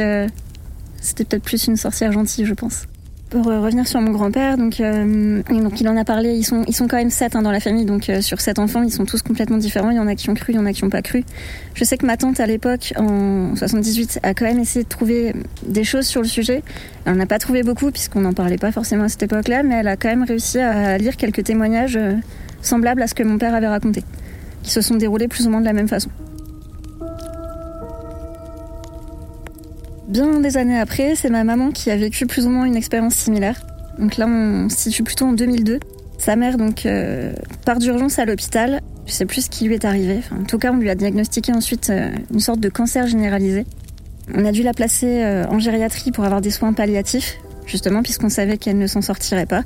c'était 1.02 1.26
peut-être 1.26 1.44
plus 1.44 1.66
une 1.66 1.76
sorcière 1.76 2.12
gentille, 2.12 2.46
je 2.46 2.54
pense. 2.54 2.84
Pour 3.36 3.50
euh, 3.50 3.60
revenir 3.60 3.86
sur 3.86 4.00
mon 4.00 4.12
grand-père, 4.12 4.58
donc, 4.58 4.80
euh, 4.80 5.44
donc 5.50 5.82
il 5.82 5.90
en 5.90 5.98
a 5.98 6.06
parlé, 6.06 6.36
ils 6.36 6.46
sont, 6.46 6.64
ils 6.70 6.74
sont 6.74 6.88
quand 6.88 6.96
même 6.96 7.10
sept 7.10 7.36
hein, 7.36 7.42
dans 7.42 7.52
la 7.52 7.60
famille, 7.60 7.84
donc 7.84 8.08
euh, 8.08 8.22
sur 8.22 8.40
sept 8.40 8.60
enfants, 8.60 8.82
ils 8.82 8.94
sont 8.94 9.04
tous 9.04 9.22
complètement 9.24 9.58
différents, 9.58 9.90
il 9.90 9.98
y 9.98 10.00
en 10.00 10.08
a 10.08 10.16
qui 10.16 10.30
ont 10.30 10.36
cru, 10.36 10.54
il 10.54 10.56
y 10.56 10.60
en 10.60 10.66
a 10.66 10.72
qui 10.72 10.86
n'ont 10.86 10.90
pas 10.90 11.02
cru. 11.02 11.26
Je 11.74 11.84
sais 11.84 11.98
que 11.98 12.06
ma 12.06 12.16
tante 12.16 12.40
à 12.40 12.46
l'époque, 12.46 12.94
en 12.96 13.54
78, 13.58 14.22
a 14.24 14.34
quand 14.34 14.46
même 14.46 14.60
essayé 14.60 14.84
de 14.84 14.88
trouver 14.88 15.36
des 15.68 15.84
choses 15.84 16.06
sur 16.06 16.22
le 16.22 16.30
sujet. 16.30 16.64
Elle 17.04 17.16
n'en 17.16 17.24
a 17.24 17.26
pas 17.26 17.38
trouvé 17.38 17.64
beaucoup, 17.64 17.92
puisqu'on 17.92 18.22
n'en 18.22 18.32
parlait 18.32 18.58
pas 18.58 18.72
forcément 18.72 19.04
à 19.04 19.10
cette 19.10 19.24
époque-là, 19.24 19.64
mais 19.64 19.76
elle 19.76 19.90
a 19.90 19.98
quand 19.98 20.08
même 20.08 20.24
réussi 20.24 20.60
à 20.60 20.98
lire 20.98 21.18
quelques 21.18 21.44
témoignages 21.44 22.00
semblables 22.62 23.02
à 23.02 23.08
ce 23.08 23.16
que 23.16 23.24
mon 23.24 23.38
père 23.38 23.54
avait 23.54 23.68
raconté, 23.68 24.06
qui 24.64 24.72
se 24.72 24.80
sont 24.80 24.96
déroulés 24.96 25.28
plus 25.28 25.46
ou 25.46 25.50
moins 25.50 25.60
de 25.60 25.66
la 25.66 25.74
même 25.74 25.90
façon. 25.90 26.10
Bien 30.16 30.40
des 30.40 30.56
années 30.56 30.80
après, 30.80 31.14
c'est 31.16 31.30
ma 31.30 31.44
maman 31.44 31.72
qui 31.72 31.92
a 31.92 31.98
vécu 31.98 32.26
plus 32.26 32.46
ou 32.46 32.50
moins 32.50 32.64
une 32.64 32.78
expérience 32.78 33.16
similaire. 33.16 33.60
Donc 34.00 34.16
là, 34.16 34.28
on 34.28 34.70
se 34.70 34.78
situe 34.78 35.04
plutôt 35.04 35.26
en 35.26 35.34
2002. 35.34 35.82
Sa 36.20 36.38
mère 36.38 36.58
donc 36.58 36.86
euh, 36.86 37.34
part 37.66 37.80
d'urgence 37.80 38.18
à 38.18 38.24
l'hôpital. 38.24 38.80
Je 39.08 39.12
sais 39.12 39.26
plus 39.26 39.42
ce 39.42 39.50
qui 39.50 39.66
lui 39.66 39.74
est 39.74 39.84
arrivé. 39.84 40.22
En 40.32 40.46
tout 40.46 40.58
cas, 40.58 40.72
on 40.72 40.78
lui 40.78 40.90
a 40.90 40.96
diagnostiqué 40.96 41.52
ensuite 41.52 41.90
euh, 41.90 42.12
une 42.32 42.40
sorte 42.40 42.62
de 42.62 42.70
cancer 42.70 43.08
généralisé. 43.08 43.66
On 44.34 44.46
a 44.46 44.54
dû 44.54 44.64
la 44.64 44.74
placer 44.74 45.22
euh, 45.22 45.44
en 45.50 45.60
gériatrie 45.60 46.14
pour 46.14 46.24
avoir 46.24 46.40
des 46.40 46.50
soins 46.50 46.72
palliatifs, 46.72 47.38
justement 47.66 48.02
puisqu'on 48.02 48.30
savait 48.30 48.58
qu'elle 48.58 48.78
ne 48.78 48.88
s'en 48.88 49.02
sortirait 49.02 49.46
pas. 49.46 49.64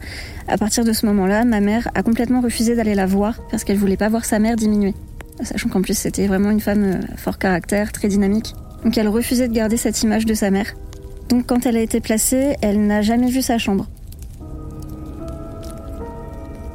À 0.47 0.57
partir 0.57 0.83
de 0.83 0.93
ce 0.93 1.05
moment-là, 1.05 1.45
ma 1.45 1.59
mère 1.59 1.89
a 1.93 2.01
complètement 2.01 2.41
refusé 2.41 2.75
d'aller 2.75 2.95
la 2.95 3.05
voir 3.05 3.39
parce 3.51 3.63
qu'elle 3.63 3.77
voulait 3.77 3.97
pas 3.97 4.09
voir 4.09 4.25
sa 4.25 4.39
mère 4.39 4.55
diminuer. 4.55 4.95
Sachant 5.43 5.69
qu'en 5.69 5.83
plus 5.83 5.95
c'était 5.95 6.25
vraiment 6.25 6.49
une 6.49 6.59
femme 6.59 7.01
fort 7.17 7.38
caractère, 7.38 7.91
très 7.91 8.07
dynamique. 8.07 8.55
Donc 8.83 8.97
elle 8.97 9.07
refusait 9.07 9.47
de 9.47 9.53
garder 9.53 9.77
cette 9.77 10.01
image 10.03 10.25
de 10.25 10.33
sa 10.33 10.51
mère. 10.51 10.73
Donc 11.29 11.45
quand 11.45 11.65
elle 11.65 11.77
a 11.77 11.81
été 11.81 11.99
placée, 11.99 12.55
elle 12.61 12.85
n'a 12.85 13.01
jamais 13.01 13.29
vu 13.29 13.41
sa 13.41 13.57
chambre. 13.57 13.87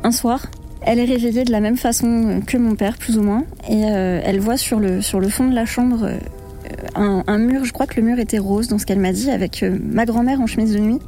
Un 0.05 0.13
soir, 0.13 0.47
elle 0.83 0.99
est 0.99 1.05
réveillée 1.05 1.45
de 1.45 1.51
la 1.51 1.61
même 1.61 1.79
façon 1.79 2.07
euh, 2.07 2.41
que 2.41 2.59
mon 2.59 2.75
père, 2.75 2.99
plus 2.99 3.19
ou 3.19 3.23
moins, 3.23 3.45
et 3.69 3.85
euh, 3.87 4.21
elle 4.23 4.39
voit 4.39 4.59
sur 4.59 4.79
le, 4.79 5.01
sur 5.01 5.19
le 5.19 5.29
fond 5.29 5.49
de 5.49 5.55
la 5.55 5.65
chambre 5.65 6.05
euh, 6.05 7.23
un, 7.27 7.39
mur, 7.39 7.65
je 7.65 7.73
crois 7.73 7.87
que 7.87 8.01
le 8.01 8.07
mur 8.07 8.19
était 8.19 8.39
rose 8.39 8.69
dans 8.69 8.79
ce 8.79 8.87
qu'elle 8.87 8.99
m'a 8.99 9.13
dit, 9.13 9.31
avec 9.31 9.65
ma 9.65 10.05
grand-mère 10.05 10.41
en 10.41 10.47
chemise 10.47 10.73
de 10.73 10.79
nuit, 10.79 10.99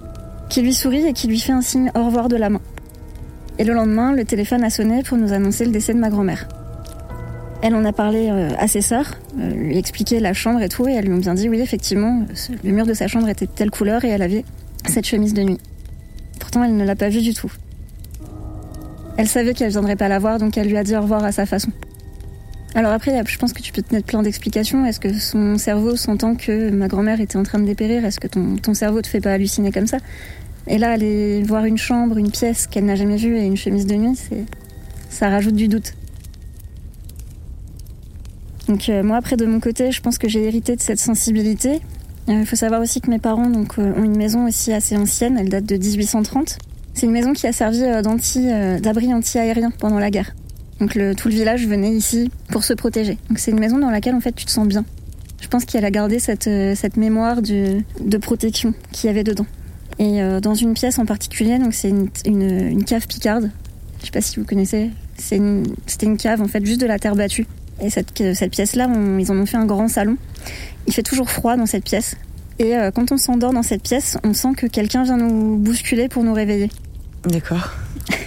qui 0.49 0.63
lui 0.63 0.75
sourit 0.75 1.07
et 1.07 1.13
qui 1.13 1.29
lui 1.29 1.39
fait 1.39 1.53
un 1.53 1.61
signe 1.61 1.91
au 1.95 2.05
revoir 2.05 2.29
de 2.29 2.37
la 2.37 2.51
main. 2.51 2.61
Et 3.59 3.65
le 3.65 3.73
lendemain, 3.73 4.13
le 4.13 4.25
téléphone 4.25 4.65
a 4.65 4.71
sonné 4.71 5.03
pour 5.03 5.17
nous 5.17 5.33
annoncer 5.33 5.65
le 5.65 5.71
décès 5.71 5.95
de 5.95 5.99
ma 5.99 6.11
grand-mère. 6.11 6.49
Elle 7.63 7.75
en 7.75 7.85
a 7.85 7.93
parlé 7.93 8.29
euh, 8.31 8.51
à 8.59 8.69
ses 8.69 8.83
sœurs, 8.83 9.15
euh, 9.39 9.51
lui 9.51 9.79
expliqué 9.79 10.21
la 10.21 10.35
chambre 10.35 10.61
et 10.63 10.69
tout, 10.69 10.87
et 10.89 10.93
elles 10.93 11.07
lui 11.07 11.15
ont 11.15 11.19
bien 11.19 11.35
dit 11.35 11.49
oui, 11.49 11.61
effectivement, 11.61 12.25
le 12.63 12.71
mur 12.71 12.87
de 12.87 12.95
sa 12.95 13.09
chambre 13.09 13.29
était 13.29 13.47
de 13.47 13.51
telle 13.51 13.71
couleur 13.71 14.05
et 14.05 14.09
elle 14.09 14.23
avait 14.23 14.45
cette 14.89 15.07
chemise 15.07 15.35
de 15.35 15.43
nuit. 15.43 15.59
Pourtant, 16.39 16.65
elle 16.65 16.77
ne 16.77 16.85
l'a 16.85 16.97
pas 16.97 17.09
vue 17.09 17.23
du 17.23 17.35
tout. 17.35 17.51
Elle 19.17 19.29
savait 19.29 19.55
qu'elle 19.55 19.71
viendrait 19.71 19.97
pas 19.97 20.09
la 20.09 20.19
voir, 20.19 20.39
donc 20.39 20.59
elle 20.59 20.69
lui 20.69 20.77
a 20.77 20.85
dit 20.85 20.95
au 20.95 21.01
revoir 21.01 21.25
à 21.25 21.33
sa 21.33 21.47
façon. 21.47 21.71
Alors 22.75 22.93
après, 22.93 23.19
je 23.27 23.39
pense 23.39 23.55
que 23.55 23.63
tu 23.63 23.73
peux 23.73 23.81
te 23.81 23.95
mettre 23.95 24.07
plein 24.07 24.23
d'explications. 24.23 24.85
Est-ce 24.85 25.01
que 25.01 25.15
son 25.15 25.57
cerveau 25.57 25.97
sentant 25.97 26.35
que 26.35 26.69
ma 26.69 26.89
grand-mère 26.89 27.23
était 27.23 27.39
en 27.39 27.43
train 27.43 27.59
de 27.59 27.65
dépérir, 27.65 28.05
est-ce 28.05 28.21
que 28.21 28.29
ton, 28.29 28.57
ton 28.57 28.75
cerveau 28.75 29.01
te 29.01 29.07
fait 29.07 29.21
pas 29.21 29.33
halluciner 29.33 29.73
comme 29.73 29.87
ça? 29.87 29.97
Et 30.67 30.77
là, 30.77 30.91
aller 30.91 31.43
voir 31.43 31.65
une 31.65 31.79
chambre, 31.79 32.19
une 32.19 32.31
pièce 32.31 32.67
qu'elle 32.67 32.85
n'a 32.85 32.97
jamais 32.97 33.17
vue 33.17 33.39
et 33.39 33.45
une 33.45 33.57
chemise 33.57 33.87
de 33.87 33.95
nuit, 33.95 34.17
c'est 34.17 34.45
ça 35.09 35.31
rajoute 35.31 35.55
du 35.55 35.69
doute. 35.69 35.95
Donc 38.69 38.89
euh, 38.89 39.03
moi, 39.03 39.17
après 39.17 39.37
de 39.37 39.47
mon 39.47 39.61
côté, 39.61 39.93
je 39.93 40.01
pense 40.01 40.19
que 40.19 40.29
j'ai 40.29 40.45
hérité 40.45 40.77
de 40.77 40.81
cette 40.81 40.99
sensibilité. 40.99 41.81
Euh, 42.29 42.41
Il 42.41 42.47
faut 42.47 42.57
savoir 42.57 42.81
aussi 42.81 43.01
que 43.01 43.11
mes 43.11 43.19
parents 43.19 43.51
euh, 43.51 43.93
ont 43.95 44.03
une 44.03 44.17
maison 44.17 44.47
aussi 44.47 44.73
assez 44.73 44.97
ancienne, 44.97 45.39
elle 45.39 45.49
date 45.49 45.65
de 45.65 45.77
1830. 45.77 46.59
C'est 46.95 47.07
une 47.07 47.13
maison 47.13 47.33
qui 47.33 47.47
a 47.47 47.53
servi 47.53 47.81
d'abri 48.81 49.13
anti-aérien 49.13 49.71
pendant 49.71 49.99
la 49.99 50.11
guerre. 50.11 50.35
Donc 50.81 50.99
tout 51.17 51.29
le 51.29 51.35
village 51.35 51.67
venait 51.67 51.93
ici 51.93 52.31
pour 52.49 52.65
se 52.65 52.73
protéger. 52.73 53.19
Donc 53.29 53.39
c'est 53.39 53.51
une 53.51 53.61
maison 53.61 53.79
dans 53.79 53.91
laquelle 53.91 54.15
en 54.15 54.21
fait 54.21 54.33
tu 54.33 54.47
te 54.47 54.51
sens 54.51 54.67
bien. 54.67 54.85
Je 55.43 55.49
pense 55.49 55.67
qu'elle 55.67 55.85
a 55.85 55.91
gardé 55.91 56.19
cette, 56.19 56.97
mémoire 56.97 57.43
de 57.43 58.17
protection 58.17 58.73
qu'il 58.93 59.09
y 59.09 59.11
avait 59.11 59.25
dedans. 59.25 59.45
Et 59.99 60.21
dans 60.41 60.55
une 60.55 60.73
pièce 60.73 60.99
en 60.99 61.05
particulier, 61.05 61.59
donc 61.59 61.75
c'est 61.75 61.91
une, 62.25 62.85
cave 62.85 63.07
picarde. 63.07 63.51
Je 64.01 64.07
sais 64.07 64.11
pas 64.11 64.23
si 64.23 64.41
vous 64.41 64.47
connaissez. 64.47 64.91
C'était 65.19 65.37
une 66.07 66.17
cave 66.17 66.41
en 66.41 66.49
fait 66.49 66.65
juste 66.65 66.81
de 66.81 66.87
la 66.87 66.99
terre 66.99 67.15
battue. 67.15 67.47
Et 67.81 67.91
cette, 67.91 68.35
cette 68.35 68.51
pièce-là, 68.51 68.89
ils 69.19 69.31
en 69.31 69.37
ont 69.37 69.47
fait 69.47 69.57
un 69.57 69.67
grand 69.67 69.89
salon. 69.89 70.17
Il 70.87 70.93
fait 70.95 71.03
toujours 71.03 71.31
froid 71.31 71.57
dans 71.57 71.67
cette 71.67 71.85
pièce. 71.85 72.17
Et 72.59 72.77
euh, 72.77 72.91
quand 72.91 73.13
on 73.13 73.19
s'endort 73.19 73.53
dans 73.53 73.63
cette 73.63 73.83
pièce, 73.83 74.17
on 74.25 74.33
sent 74.33 74.55
que 74.57 74.67
quelqu'un 74.67 75.03
vient 75.03 75.19
nous 75.19 75.57
bousculer 75.59 76.09
pour 76.09 76.25
nous 76.25 76.33
réveiller. 76.33 76.71
D'accord. 77.25 77.73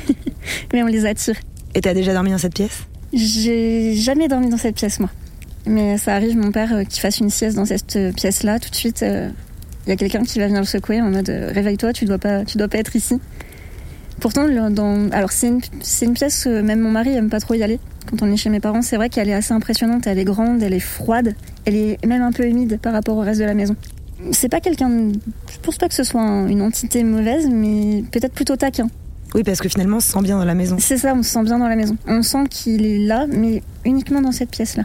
Mais 0.74 0.84
on 0.84 0.88
les 0.88 1.06
attire. 1.06 1.36
Et 1.74 1.82
t'as 1.82 1.94
déjà 1.94 2.14
dormi 2.14 2.32
dans 2.32 2.38
cette 2.38 2.54
pièce? 2.54 2.84
J'ai 3.14 3.96
jamais 3.96 4.28
dormi 4.28 4.50
dans 4.50 4.58
cette 4.58 4.76
pièce, 4.76 5.00
moi. 5.00 5.10
Mais 5.66 5.98
ça 5.98 6.16
arrive, 6.16 6.38
mon 6.38 6.52
père, 6.52 6.74
euh, 6.74 6.84
qui 6.84 7.00
fasse 7.00 7.20
une 7.20 7.30
sieste 7.30 7.56
dans 7.56 7.66
cette 7.66 7.96
euh, 7.96 8.12
pièce-là, 8.12 8.60
tout 8.60 8.70
de 8.70 8.76
suite, 8.76 9.04
euh, 9.04 9.30
il 9.90 9.90
y 9.90 9.94
a 9.94 9.96
quelqu'un 9.96 10.24
qui 10.24 10.38
va 10.38 10.46
venir 10.46 10.62
le 10.62 10.68
secouer 10.68 11.02
en 11.02 11.10
mode 11.10 11.30
euh, 11.30 11.52
réveille-toi, 11.52 11.94
tu 11.94 12.06
dois 12.06 12.20
pas, 12.20 12.46
tu 12.46 12.60
dois 12.60 12.68
pas 12.68 12.78
être 12.78 12.96
ici. 12.96 13.20
Pourtant, 14.20 14.48
dans, 14.70 15.10
alors 15.12 15.32
c'est 15.32 15.48
une, 15.48 15.62
une 16.02 16.14
pièce, 16.14 16.46
euh, 16.46 16.62
même 16.62 16.82
mon 16.82 16.92
mari 16.92 17.16
aime 17.16 17.30
pas 17.30 17.40
trop 17.40 17.56
y 17.56 17.64
aller. 17.64 17.80
Quand 18.08 18.22
on 18.24 18.32
est 18.32 18.38
chez 18.38 18.50
mes 18.50 18.60
parents, 18.60 18.82
c'est 18.82 18.96
vrai 18.96 19.10
qu'elle 19.10 19.30
est 19.30 19.34
assez 19.34 19.54
impressionnante, 19.54 20.08
elle 20.08 20.18
est 20.20 20.24
grande, 20.26 20.64
elle 20.64 20.74
est 20.74 20.80
froide, 20.80 21.36
elle 21.66 21.76
est 21.76 22.06
même 22.06 22.22
un 22.22 22.32
peu 22.32 22.46
humide 22.46 22.80
par 22.82 22.94
rapport 22.94 23.18
au 23.18 23.22
reste 23.22 23.40
de 23.40 23.46
la 23.46 23.54
maison. 23.54 23.76
C'est 24.32 24.50
pas 24.50 24.60
quelqu'un, 24.60 24.90
de- 24.90 25.14
je 25.52 25.58
pense 25.62 25.78
pas 25.78 25.88
que 25.88 25.94
ce 25.94 26.04
soit 26.04 26.22
un- 26.22 26.48
une 26.48 26.62
entité 26.62 27.04
mauvaise, 27.04 27.48
mais 27.52 28.04
peut-être 28.12 28.34
plutôt 28.34 28.56
taquin. 28.56 28.90
Oui, 29.36 29.44
parce 29.44 29.60
que 29.62 29.70
finalement, 29.70 29.98
on 29.98 30.00
se 30.00 30.12
sent 30.12 30.22
bien 30.24 30.40
dans 30.40 30.46
la 30.46 30.56
maison. 30.56 30.78
C'est 30.80 30.98
ça, 30.98 31.14
on 31.16 31.22
se 31.22 31.30
sent 31.30 31.44
bien 31.44 31.60
dans 31.60 31.68
la 31.68 31.76
maison. 31.76 31.96
On 32.08 32.24
sent 32.24 32.46
qu'il 32.50 32.86
est 32.86 32.98
là, 33.06 33.28
mais 33.32 33.62
uniquement 33.86 34.22
dans 34.22 34.32
cette 34.32 34.50
pièce-là. 34.50 34.84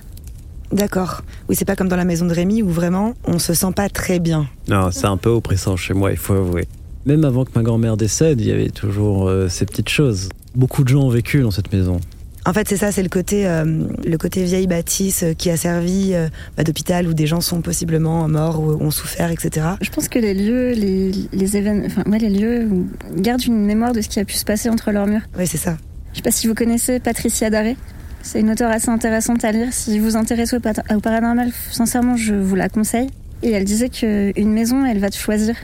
D'accord. 0.70 1.22
Oui, 1.48 1.56
c'est 1.56 1.64
pas 1.64 1.76
comme 1.76 1.88
dans 1.88 1.96
la 1.96 2.04
maison 2.04 2.26
de 2.26 2.32
Rémi 2.34 2.62
où 2.62 2.68
vraiment 2.68 3.14
on 3.26 3.38
se 3.38 3.54
sent 3.54 3.72
pas 3.74 3.88
très 3.88 4.18
bien. 4.18 4.46
Non, 4.68 4.90
c'est 4.90 5.06
un 5.06 5.16
peu 5.16 5.30
oppressant 5.30 5.76
chez 5.76 5.94
moi, 5.94 6.10
il 6.10 6.16
faut 6.18 6.34
avouer. 6.34 6.66
Même 7.06 7.24
avant 7.24 7.44
que 7.44 7.50
ma 7.54 7.62
grand-mère 7.62 7.96
décède, 7.96 8.40
il 8.40 8.48
y 8.48 8.52
avait 8.52 8.70
toujours 8.70 9.28
euh, 9.28 9.48
ces 9.48 9.66
petites 9.66 9.88
choses. 9.88 10.28
Beaucoup 10.54 10.82
de 10.84 10.88
gens 10.88 11.02
ont 11.02 11.10
vécu 11.10 11.40
dans 11.42 11.50
cette 11.50 11.72
maison. 11.72 12.00
En 12.46 12.52
fait, 12.52 12.68
c'est 12.68 12.76
ça, 12.76 12.92
c'est 12.92 13.02
le 13.02 13.08
côté, 13.08 13.46
euh, 13.46 13.64
le 14.04 14.18
côté 14.18 14.44
vieille 14.44 14.66
bâtisse 14.66 15.22
euh, 15.22 15.32
qui 15.32 15.48
a 15.48 15.56
servi 15.56 16.10
euh, 16.12 16.28
bah, 16.58 16.62
d'hôpital 16.62 17.08
où 17.08 17.14
des 17.14 17.26
gens 17.26 17.40
sont 17.40 17.62
possiblement 17.62 18.28
morts 18.28 18.60
ou 18.60 18.72
ont 18.82 18.90
souffert, 18.90 19.30
etc. 19.30 19.66
Je 19.80 19.88
pense 19.88 20.08
que 20.08 20.18
les 20.18 20.34
lieux, 20.34 20.72
les, 20.72 21.10
les 21.32 21.56
événements, 21.56 21.86
enfin, 21.86 22.02
ouais, 22.06 22.18
les 22.18 22.28
lieux 22.28 22.68
gardent 23.16 23.44
une 23.44 23.64
mémoire 23.64 23.92
de 23.92 24.02
ce 24.02 24.08
qui 24.08 24.20
a 24.20 24.26
pu 24.26 24.34
se 24.34 24.44
passer 24.44 24.68
entre 24.68 24.92
leurs 24.92 25.06
murs. 25.06 25.22
Oui, 25.38 25.46
c'est 25.46 25.56
ça. 25.56 25.78
Je 26.12 26.18
sais 26.18 26.22
pas 26.22 26.30
si 26.30 26.46
vous 26.46 26.54
connaissez 26.54 27.00
Patricia 27.00 27.48
Daré. 27.48 27.76
C'est 28.22 28.40
une 28.40 28.50
auteure 28.50 28.70
assez 28.70 28.90
intéressante 28.90 29.42
à 29.44 29.52
lire. 29.52 29.68
Si 29.72 29.98
vous 29.98 30.10
vous 30.10 30.16
intéressez 30.16 30.56
au, 30.56 30.94
au 30.94 31.00
paranormal, 31.00 31.50
sincèrement, 31.70 32.16
je 32.16 32.34
vous 32.34 32.56
la 32.56 32.68
conseille. 32.68 33.08
Et 33.42 33.52
elle 33.52 33.64
disait 33.64 33.88
qu'une 33.88 34.52
maison, 34.52 34.84
elle 34.84 34.98
va 34.98 35.08
te 35.10 35.16
choisir. 35.16 35.54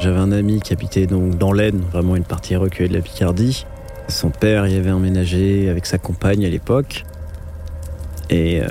J'avais 0.00 0.18
un 0.18 0.32
ami 0.32 0.60
qui 0.60 0.72
habitait 0.72 1.06
donc 1.06 1.36
dans 1.36 1.52
l'Aisne, 1.52 1.82
vraiment 1.92 2.16
une 2.16 2.24
partie 2.24 2.56
reculée 2.56 2.88
de 2.88 2.94
la 2.94 3.02
Picardie. 3.02 3.66
Son 4.08 4.30
père 4.30 4.66
y 4.66 4.74
avait 4.74 4.90
emménagé 4.90 5.68
avec 5.68 5.84
sa 5.84 5.98
compagne 5.98 6.46
à 6.46 6.48
l'époque. 6.48 7.04
Et 8.30 8.62
euh, 8.62 8.66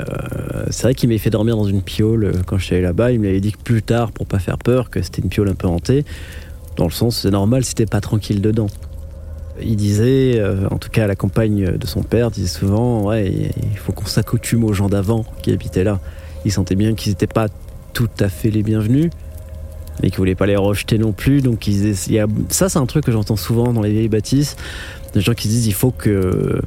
c'est 0.71 0.83
vrai 0.83 0.95
qu'il 0.95 1.07
m'avait 1.07 1.19
fait 1.19 1.29
dormir 1.29 1.55
dans 1.55 1.65
une 1.65 1.83
piole 1.83 2.23
euh, 2.23 2.31
quand 2.47 2.57
je 2.57 2.65
suis 2.65 2.75
allé 2.75 2.83
là-bas. 2.83 3.11
Il 3.11 3.19
m'avait 3.19 3.41
dit 3.41 3.51
que 3.51 3.59
plus 3.59 3.83
tard, 3.83 4.11
pour 4.11 4.25
pas 4.25 4.39
faire 4.39 4.57
peur, 4.57 4.89
que 4.89 5.03
c'était 5.03 5.21
une 5.21 5.29
piole 5.29 5.49
un 5.49 5.53
peu 5.53 5.67
hantée. 5.67 6.03
Dans 6.77 6.85
le 6.85 6.91
sens, 6.91 7.19
c'est 7.19 7.29
normal 7.29 7.63
si 7.63 7.75
t'es 7.75 7.85
pas 7.85 8.01
tranquille 8.01 8.41
dedans. 8.41 8.67
Il 9.61 9.75
disait, 9.75 10.39
euh, 10.39 10.67
en 10.71 10.79
tout 10.79 10.89
cas 10.89 11.05
la 11.05 11.15
compagne 11.15 11.77
de 11.77 11.85
son 11.85 12.01
père, 12.01 12.31
disait 12.31 12.47
souvent, 12.47 13.03
ouais, 13.03 13.31
il 13.71 13.77
faut 13.77 13.91
qu'on 13.91 14.05
s'accoutume 14.05 14.63
aux 14.63 14.73
gens 14.73 14.89
d'avant 14.89 15.25
qui 15.43 15.51
habitaient 15.51 15.83
là. 15.83 15.99
Il 16.43 16.51
sentait 16.51 16.75
bien 16.75 16.95
qu'ils 16.95 17.11
n'étaient 17.11 17.27
pas 17.27 17.49
tout 17.93 18.09
à 18.19 18.29
fait 18.29 18.49
les 18.49 18.63
bienvenus, 18.63 19.11
mais 20.01 20.09
qui 20.09 20.17
voulait 20.17 20.35
pas 20.35 20.45
les 20.45 20.55
rejeter 20.55 20.97
non 20.97 21.11
plus. 21.11 21.41
Donc 21.41 21.67
il 21.67 21.93
y 22.11 22.19
a, 22.19 22.27
ça, 22.49 22.69
c'est 22.69 22.79
un 22.79 22.85
truc 22.85 23.05
que 23.05 23.11
j'entends 23.11 23.35
souvent 23.35 23.73
dans 23.73 23.81
les 23.81 23.91
vieilles 23.91 24.09
bâtisses, 24.09 24.55
des 25.13 25.21
gens 25.21 25.33
qui 25.33 25.47
disent 25.47 25.67
il 25.67 25.73
faut 25.73 25.91
que 25.91 26.61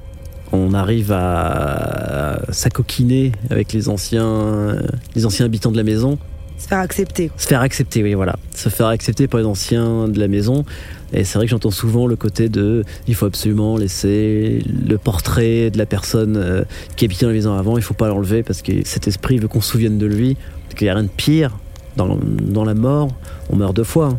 on 0.53 0.75
arrive 0.75 1.13
à 1.13 2.43
s'acoquiner 2.51 3.33
avec 3.51 3.73
les 3.73 3.89
anciens, 3.89 4.77
les 5.15 5.25
anciens 5.25 5.47
habitants 5.47 5.73
de 5.73 5.77
la 5.79 5.83
maison. 5.83 6.19
Se 6.59 6.69
faire 6.69 6.79
accepter. 6.79 7.31
Se 7.39 7.47
faire 7.49 7.61
accepter, 7.61 8.03
oui, 8.03 8.15
voilà. 8.15 8.37
Se 8.55 8.69
faire 8.69 8.87
accepter 8.87 9.27
par 9.27 9.41
les 9.41 9.47
anciens 9.47 10.09
de 10.09 10.21
la 10.21 10.29
maison. 10.29 10.65
Et 11.13 11.25
c'est 11.25 11.39
vrai 11.39 11.47
que 11.47 11.51
j'entends 11.51 11.71
souvent 11.71 12.07
le 12.07 12.17
côté 12.17 12.49
de 12.49 12.85
il 13.09 13.15
faut 13.15 13.27
absolument 13.27 13.77
laisser 13.77 14.63
le 14.67 14.97
portrait 14.97 15.71
de 15.71 15.79
la 15.79 15.87
personne 15.87 16.37
euh, 16.37 16.63
qui 16.97 17.05
habitait 17.05 17.25
dans 17.25 17.31
la 17.31 17.35
maison 17.35 17.55
avant, 17.55 17.77
il 17.77 17.83
faut 17.83 17.95
pas 17.95 18.09
l'enlever 18.09 18.43
parce 18.43 18.63
que 18.63 18.73
cet 18.85 19.09
esprit 19.09 19.39
veut 19.39 19.49
qu'on 19.49 19.61
se 19.61 19.71
souvienne 19.71 19.99
de 19.99 20.07
lui. 20.07 20.37
Qu'il 20.77 20.87
n'y 20.87 20.91
a 20.91 20.95
rien 20.95 21.03
de 21.03 21.09
pire 21.09 21.59
dans, 21.97 22.65
la 22.65 22.75
mort, 22.75 23.09
on 23.51 23.57
meurt 23.57 23.75
deux 23.75 23.85
fois. 23.85 24.17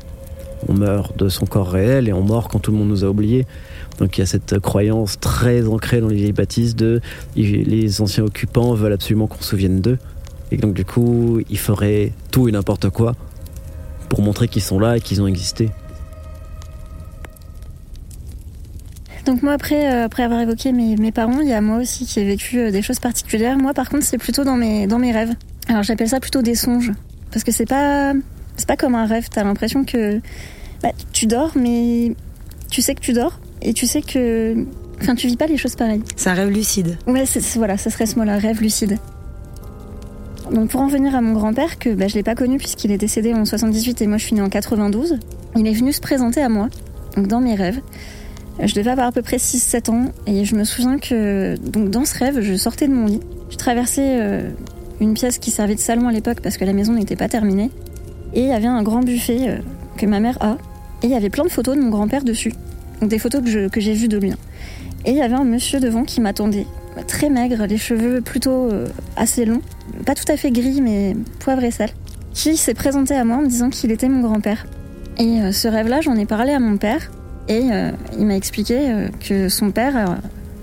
On 0.69 0.73
meurt 0.73 1.17
de 1.17 1.27
son 1.27 1.45
corps 1.45 1.69
réel 1.69 2.07
et 2.07 2.13
on 2.13 2.23
meurt 2.23 2.49
quand 2.49 2.59
tout 2.59 2.71
le 2.71 2.77
monde 2.77 2.87
nous 2.87 3.03
a 3.03 3.09
oubliés. 3.09 3.45
Donc 3.99 4.17
il 4.17 4.21
y 4.21 4.23
a 4.23 4.25
cette 4.25 4.59
croyance 4.59 5.19
très 5.19 5.67
ancrée 5.67 5.99
dans 5.99 6.07
les 6.07 6.15
vieilles 6.15 6.31
bâtisses 6.31 6.75
de 6.75 7.01
les 7.35 8.01
anciens 8.01 8.23
occupants 8.23 8.73
veulent 8.73 8.93
absolument 8.93 9.27
qu'on 9.27 9.41
se 9.41 9.49
souvienne 9.49 9.81
d'eux. 9.81 9.97
Et 10.51 10.57
donc 10.57 10.73
du 10.73 10.85
coup, 10.85 11.41
ils 11.49 11.59
feraient 11.59 12.13
tout 12.31 12.47
et 12.47 12.51
n'importe 12.51 12.89
quoi 12.89 13.15
pour 14.07 14.21
montrer 14.21 14.47
qu'ils 14.47 14.61
sont 14.61 14.79
là 14.79 14.97
et 14.97 15.01
qu'ils 15.01 15.21
ont 15.21 15.27
existé. 15.27 15.69
Donc 19.25 19.41
moi 19.41 19.53
après, 19.53 19.91
euh, 19.91 20.07
avoir 20.17 20.41
évoqué 20.41 20.73
mes, 20.73 20.95
mes, 20.97 21.11
parents, 21.11 21.39
il 21.39 21.47
y 21.47 21.53
a 21.53 21.61
moi 21.61 21.77
aussi 21.77 22.05
qui 22.05 22.19
ai 22.19 22.25
vécu 22.25 22.59
euh, 22.59 22.71
des 22.71 22.81
choses 22.81 22.99
particulières. 22.99 23.57
Moi 23.57 23.73
par 23.73 23.89
contre 23.89 24.03
c'est 24.03 24.17
plutôt 24.17 24.43
dans 24.43 24.57
mes, 24.57 24.85
dans 24.85 24.99
mes 24.99 25.11
rêves. 25.11 25.33
Alors 25.67 25.83
j'appelle 25.83 26.09
ça 26.09 26.19
plutôt 26.19 26.41
des 26.41 26.55
songes. 26.55 26.91
Parce 27.33 27.43
que 27.43 27.51
c'est 27.51 27.65
pas, 27.65 28.13
c'est 28.57 28.67
pas 28.67 28.77
comme 28.77 28.95
un 28.95 29.05
rêve. 29.05 29.27
T'as 29.29 29.43
l'impression 29.43 29.83
que 29.83 30.21
bah, 30.81 30.91
tu 31.11 31.25
dors, 31.25 31.51
mais 31.55 32.15
tu 32.69 32.81
sais 32.81 32.95
que 32.95 33.01
tu 33.01 33.13
dors 33.13 33.39
et 33.61 33.73
tu 33.73 33.87
sais 33.87 34.01
que, 34.01 34.65
enfin, 35.01 35.15
tu 35.15 35.27
vis 35.27 35.37
pas 35.37 35.47
les 35.47 35.57
choses 35.57 35.75
pareilles. 35.75 36.03
C'est 36.15 36.29
un 36.29 36.33
rêve 36.33 36.49
lucide. 36.49 36.97
Ouais, 37.07 37.23
voilà, 37.55 37.77
ça 37.77 37.89
serait 37.89 38.05
ce 38.05 38.17
mot-là, 38.19 38.37
rêve 38.37 38.61
lucide. 38.61 38.97
Donc 40.51 40.69
pour 40.69 40.81
en 40.81 40.87
venir 40.87 41.15
à 41.15 41.21
mon 41.21 41.33
grand-père, 41.33 41.79
que 41.79 41.89
bah, 41.89 42.07
je 42.07 42.15
l'ai 42.15 42.23
pas 42.23 42.35
connu 42.35 42.57
puisqu'il 42.57 42.91
est 42.91 42.97
décédé 42.97 43.33
en 43.33 43.45
78 43.45 44.01
et 44.01 44.07
moi 44.07 44.17
je 44.17 44.25
suis 44.25 44.35
née 44.35 44.41
en 44.41 44.49
92, 44.49 45.17
il 45.55 45.67
est 45.67 45.73
venu 45.73 45.93
se 45.93 46.01
présenter 46.01 46.41
à 46.41 46.49
moi, 46.49 46.69
donc 47.15 47.27
dans 47.27 47.39
mes 47.39 47.55
rêves. 47.55 47.79
Je 48.61 48.75
devais 48.75 48.91
avoir 48.91 49.07
à 49.07 49.11
peu 49.11 49.23
près 49.23 49.37
6-7 49.37 49.89
ans 49.89 50.11
et 50.27 50.45
je 50.45 50.55
me 50.55 50.63
souviens 50.63 50.99
que 50.99 51.55
donc 51.57 51.89
dans 51.89 52.05
ce 52.05 52.19
rêve, 52.19 52.41
je 52.41 52.53
sortais 52.55 52.87
de 52.87 52.93
mon 52.93 53.07
lit, 53.07 53.21
je 53.49 53.57
traversais 53.57 54.17
euh, 54.19 54.49
une 54.99 55.13
pièce 55.13 55.37
qui 55.37 55.51
servait 55.51 55.75
de 55.75 55.79
salon 55.79 56.07
à 56.07 56.11
l'époque 56.11 56.39
parce 56.41 56.57
que 56.57 56.65
la 56.65 56.73
maison 56.73 56.93
n'était 56.93 57.15
pas 57.15 57.29
terminée. 57.29 57.69
Et 58.33 58.41
il 58.41 58.47
y 58.47 58.53
avait 58.53 58.67
un 58.67 58.81
grand 58.83 59.01
buffet 59.01 59.49
euh, 59.49 59.57
que 59.97 60.05
ma 60.05 60.19
mère 60.19 60.37
a. 60.41 60.57
Et 61.01 61.07
il 61.07 61.09
y 61.09 61.15
avait 61.15 61.29
plein 61.29 61.43
de 61.43 61.49
photos 61.49 61.75
de 61.75 61.81
mon 61.81 61.89
grand-père 61.89 62.23
dessus. 62.23 62.53
Donc 63.01 63.09
des 63.09 63.19
photos 63.19 63.41
que, 63.71 63.81
j'ai 63.81 63.93
vues 63.93 64.07
de 64.07 64.17
lui. 64.17 64.31
Et 65.05 65.11
il 65.11 65.17
y 65.17 65.21
avait 65.21 65.35
un 65.35 65.43
monsieur 65.43 65.79
devant 65.79 66.03
qui 66.03 66.21
m'attendait. 66.21 66.65
Très 67.07 67.29
maigre, 67.29 67.65
les 67.65 67.77
cheveux 67.77 68.21
plutôt 68.21 68.69
euh, 68.71 68.87
assez 69.17 69.45
longs. 69.45 69.61
Pas 70.05 70.15
tout 70.15 70.31
à 70.31 70.37
fait 70.37 70.51
gris, 70.51 70.81
mais 70.81 71.15
poivre 71.39 71.63
et 71.63 71.71
sel. 71.71 71.89
Qui 72.33 72.55
s'est 72.55 72.73
présenté 72.73 73.13
à 73.15 73.25
moi 73.25 73.37
en 73.37 73.41
me 73.41 73.47
disant 73.47 73.69
qu'il 73.69 73.91
était 73.91 74.09
mon 74.09 74.21
grand-père. 74.21 74.65
Et 75.19 75.41
euh, 75.41 75.51
ce 75.51 75.67
rêve-là, 75.67 76.01
j'en 76.01 76.15
ai 76.15 76.25
parlé 76.25 76.53
à 76.53 76.59
mon 76.59 76.77
père. 76.77 77.11
Et 77.49 77.67
il 78.17 78.25
m'a 78.25 78.37
expliqué 78.37 79.09
que 79.19 79.49
son 79.49 79.71
père, 79.71 80.17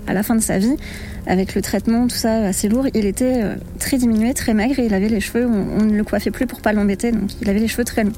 à 0.07 0.13
la 0.13 0.23
fin 0.23 0.33
de 0.33 0.41
sa 0.41 0.57
vie, 0.57 0.77
avec 1.27 1.55
le 1.55 1.61
traitement, 1.61 2.07
tout 2.07 2.15
ça 2.15 2.45
assez 2.45 2.67
lourd, 2.67 2.87
il 2.93 3.05
était 3.05 3.43
euh, 3.43 3.55
très 3.79 3.97
diminué, 3.97 4.33
très 4.33 4.53
maigre 4.53 4.79
et 4.79 4.85
il 4.85 4.93
avait 4.93 5.09
les 5.09 5.19
cheveux, 5.19 5.45
on, 5.45 5.83
ne 5.83 5.95
le 5.95 6.03
coiffait 6.03 6.31
plus 6.31 6.47
pour 6.47 6.61
pas 6.61 6.73
l'embêter, 6.73 7.11
donc 7.11 7.29
il 7.41 7.49
avait 7.49 7.59
les 7.59 7.67
cheveux 7.67 7.83
très 7.83 8.03
longs. 8.03 8.13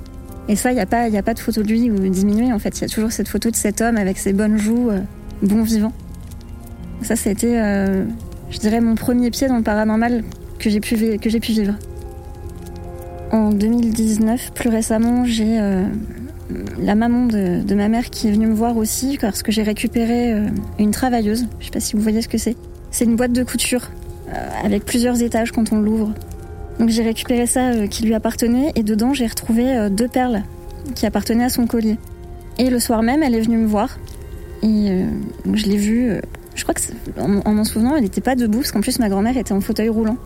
Et 0.48 0.56
ça, 0.56 0.72
il 0.72 0.76
n'y 0.76 0.82
a, 0.82 0.86
pas, 0.86 1.04
a 1.04 1.22
pas 1.22 1.34
de 1.34 1.40
photo 1.40 1.64
de 1.64 1.68
lui 1.68 1.90
ou 1.90 1.98
diminué, 2.10 2.52
en 2.52 2.60
fait, 2.60 2.78
il 2.78 2.82
y 2.82 2.86
a 2.86 2.88
toujours 2.88 3.12
cette 3.12 3.28
photo 3.28 3.50
de 3.50 3.56
cet 3.56 3.82
homme 3.82 3.98
avec 3.98 4.18
ses 4.18 4.34
bonnes 4.34 4.58
joues, 4.58 4.90
euh, 4.90 5.00
bon 5.42 5.64
vivant. 5.64 5.94
Ça, 7.02 7.16
c'était, 7.16 7.60
euh, 7.60 8.06
je 8.50 8.60
dirais, 8.60 8.80
mon 8.80 8.96
premier 8.96 9.30
pied 9.32 9.48
dans 9.48 9.58
le 9.58 9.64
paranormal 9.64 10.24
que 10.60 10.70
j'ai 10.70 10.80
pu, 10.80 10.96
que 10.96 11.40
pu 11.40 11.52
vivre. 11.52 11.76
En 13.32 13.50
2019, 13.50 14.52
plus 14.54 14.70
récemment, 14.70 15.26
j'ai 15.26 15.60
la 16.80 16.94
maman 16.94 17.26
de, 17.26 17.74
ma 17.74 17.90
mère 17.90 18.12
qui 18.12 18.28
est 18.28 18.32
venue 18.32 18.46
me 18.46 18.54
voir 18.54 18.78
aussi 18.78 19.18
parce 19.20 19.42
que 19.42 19.52
j'ai 19.52 19.64
récupéré 19.64 20.36
une 20.78 20.92
travailleuse. 20.92 21.48
Je 21.60 21.66
sais 21.66 21.72
pas 21.72 21.80
si 21.80 21.96
vous 21.96 22.02
voyez 22.02 22.22
ce 22.22 22.28
que 22.28 22.38
c'est. 22.38 22.56
C'est 22.94 23.06
une 23.06 23.16
boîte 23.16 23.34
de 23.34 23.44
couture 23.44 23.90
euh, 24.30 24.50
avec 24.64 24.86
plusieurs 24.86 25.22
étages 25.24 25.52
quand 25.52 25.74
on 25.74 25.80
l'ouvre. 25.80 26.14
Donc 26.80 26.90
j'ai 26.90 27.02
récupéré 27.02 27.48
ça 27.48 27.72
euh, 27.72 27.88
qui 27.88 28.04
lui 28.04 28.14
appartenait 28.14 28.72
et 28.76 28.84
dedans 28.84 29.14
j'ai 29.14 29.26
retrouvé 29.26 29.76
euh, 29.76 29.90
deux 29.90 30.08
perles 30.08 30.44
qui 30.94 31.08
appartenaient 31.08 31.44
à 31.44 31.50
son 31.50 31.66
collier. 31.66 31.98
Et 32.60 32.70
le 32.70 32.80
soir 32.80 33.02
même, 33.02 33.24
elle 33.24 33.34
est 33.34 33.42
venue 33.42 33.58
me 33.58 33.66
voir 33.66 33.98
et 34.62 35.04
je 35.52 35.66
l'ai 35.66 35.76
vue. 35.76 36.22
je 36.56 36.64
crois 36.64 36.74
que 36.74 36.82
en, 37.20 37.54
m'en 37.54 37.64
souvenant, 37.66 37.96
elle 37.96 38.04
n'était 38.04 38.22
pas 38.22 38.36
debout 38.36 38.60
parce 38.60 38.72
qu'en 38.72 38.80
plus 38.80 39.00
ma 39.00 39.10
grand-mère 39.10 39.36
était 39.38 39.52
en 39.52 39.60
fauteuil 39.60 39.90
roulant. 39.90 40.18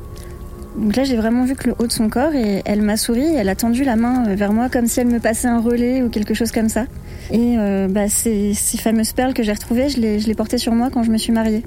Donc 0.77 0.95
là, 0.95 1.03
j'ai 1.06 1.15
vraiment 1.15 1.45
vu 1.45 1.56
que 1.56 1.69
le 1.69 1.75
haut 1.80 1.88
de 1.88 1.91
son 1.91 2.08
corps 2.10 2.36
et 2.36 2.62
elle 2.65 2.84
m'a 2.84 2.97
souri, 2.97 3.25
elle 3.36 3.49
a 3.49 3.56
tendu 3.56 3.84
la 3.84 3.95
main 3.95 4.36
vers 4.36 4.53
moi 4.53 4.69
comme 4.69 4.86
si 4.86 4.99
elle 4.99 5.08
me 5.08 5.19
passait 5.19 5.47
un 5.47 5.60
relais 5.60 6.03
ou 6.03 6.10
quelque 6.10 6.34
chose 6.36 6.51
comme 6.51 6.69
ça. 6.69 6.86
Et 7.32 7.56
bah, 7.89 8.10
ces, 8.10 8.53
ces, 8.53 8.77
fameuses 8.77 9.13
perles 9.13 9.34
que 9.34 9.41
j'ai 9.41 9.53
retrouvées, 9.53 9.89
je 9.89 9.99
les, 9.99 10.19
je 10.19 10.27
les 10.27 10.36
portais 10.36 10.58
sur 10.58 10.73
moi 10.73 10.89
quand 10.91 11.01
je 11.01 11.12
me 11.12 11.17
suis 11.17 11.32
mariée. 11.32 11.63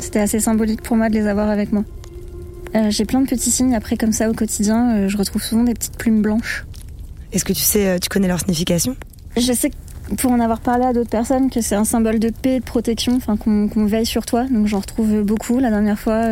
C'était 0.00 0.20
assez 0.20 0.40
symbolique 0.40 0.82
pour 0.82 0.96
moi 0.96 1.08
de 1.08 1.14
les 1.14 1.26
avoir 1.26 1.48
avec 1.50 1.72
moi. 1.72 1.84
Euh, 2.74 2.90
j'ai 2.90 3.04
plein 3.04 3.20
de 3.20 3.26
petits 3.26 3.50
signes 3.50 3.74
après 3.74 3.96
comme 3.96 4.12
ça 4.12 4.30
au 4.30 4.32
quotidien. 4.32 4.96
Euh, 4.96 5.08
je 5.08 5.16
retrouve 5.16 5.42
souvent 5.42 5.64
des 5.64 5.74
petites 5.74 5.96
plumes 5.96 6.22
blanches. 6.22 6.64
Est-ce 7.32 7.44
que 7.44 7.52
tu 7.52 7.60
sais, 7.60 7.86
euh, 7.86 7.98
tu 7.98 8.08
connais 8.08 8.28
leur 8.28 8.40
signification? 8.40 8.96
Je 9.36 9.52
sais 9.52 9.70
pour 10.18 10.32
en 10.32 10.40
avoir 10.40 10.60
parlé 10.60 10.84
à 10.84 10.92
d'autres 10.92 11.10
personnes 11.10 11.50
que 11.50 11.60
c'est 11.60 11.76
un 11.76 11.84
symbole 11.84 12.18
de 12.18 12.30
paix, 12.30 12.58
de 12.58 12.64
protection, 12.64 13.14
enfin 13.14 13.36
qu'on 13.36 13.86
veille 13.86 14.06
sur 14.06 14.26
toi. 14.26 14.44
Donc 14.44 14.66
j'en 14.66 14.80
retrouve 14.80 15.22
beaucoup. 15.22 15.60
La 15.60 15.70
dernière 15.70 16.00
fois, 16.00 16.24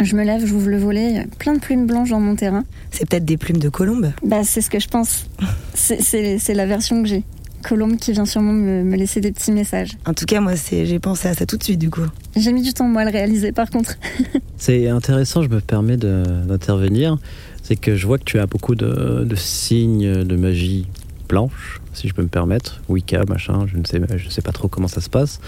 je 0.00 0.16
me 0.16 0.24
lève, 0.24 0.46
j'ouvre 0.46 0.70
le 0.70 0.78
volet, 0.78 1.26
plein 1.38 1.52
de 1.52 1.58
plumes 1.58 1.86
blanches 1.86 2.08
dans 2.08 2.20
mon 2.20 2.34
terrain. 2.34 2.64
C'est 2.90 3.06
peut-être 3.06 3.26
des 3.26 3.36
plumes 3.36 3.58
de 3.58 3.68
colombe 3.68 4.10
Bah 4.24 4.42
c'est 4.42 4.62
ce 4.62 4.70
que 4.70 4.80
je 4.80 4.88
pense. 4.88 5.26
c'est 5.74 6.54
la 6.54 6.64
version 6.64 7.02
que 7.02 7.08
j'ai. 7.10 7.24
Colombe 7.66 7.96
qui 7.96 8.12
vient 8.12 8.24
sûrement 8.24 8.52
me, 8.52 8.94
laisser 8.96 9.20
des 9.20 9.32
petits 9.32 9.50
messages. 9.50 9.98
En 10.06 10.14
tout 10.14 10.24
cas, 10.24 10.40
moi, 10.40 10.52
j'ai 10.70 10.98
pensé 11.00 11.26
à 11.26 11.34
ça 11.34 11.46
tout 11.46 11.56
de 11.56 11.64
suite, 11.64 11.80
du 11.80 11.90
coup. 11.90 12.06
J'ai 12.36 12.52
mis 12.52 12.62
du 12.62 12.72
temps, 12.72 12.86
moi, 12.86 13.02
à 13.02 13.04
le 13.04 13.10
réaliser, 13.10 13.50
par 13.50 13.70
contre. 13.70 13.94
c'est 14.56 14.88
intéressant, 14.88 15.42
je 15.42 15.48
me 15.48 15.60
permets 15.60 15.96
d'intervenir. 15.96 17.18
C'est 17.64 17.74
que 17.74 17.96
je 17.96 18.06
vois 18.06 18.18
que 18.18 18.24
tu 18.24 18.38
as 18.38 18.46
beaucoup 18.46 18.76
de, 18.76 19.26
signes 19.34 20.22
de 20.22 20.36
magie 20.36 20.86
blanche, 21.28 21.80
si 21.92 22.06
je 22.06 22.14
peux 22.14 22.22
me 22.22 22.28
permettre. 22.28 22.80
Wicca, 22.88 23.24
machin, 23.28 23.66
je 23.66 23.76
ne 23.76 23.84
sais, 23.84 24.00
je 24.16 24.28
sais 24.28 24.42
pas 24.42 24.52
trop 24.52 24.68
comment 24.68 24.88
ça 24.88 25.00
se 25.00 25.10
passe. 25.10 25.40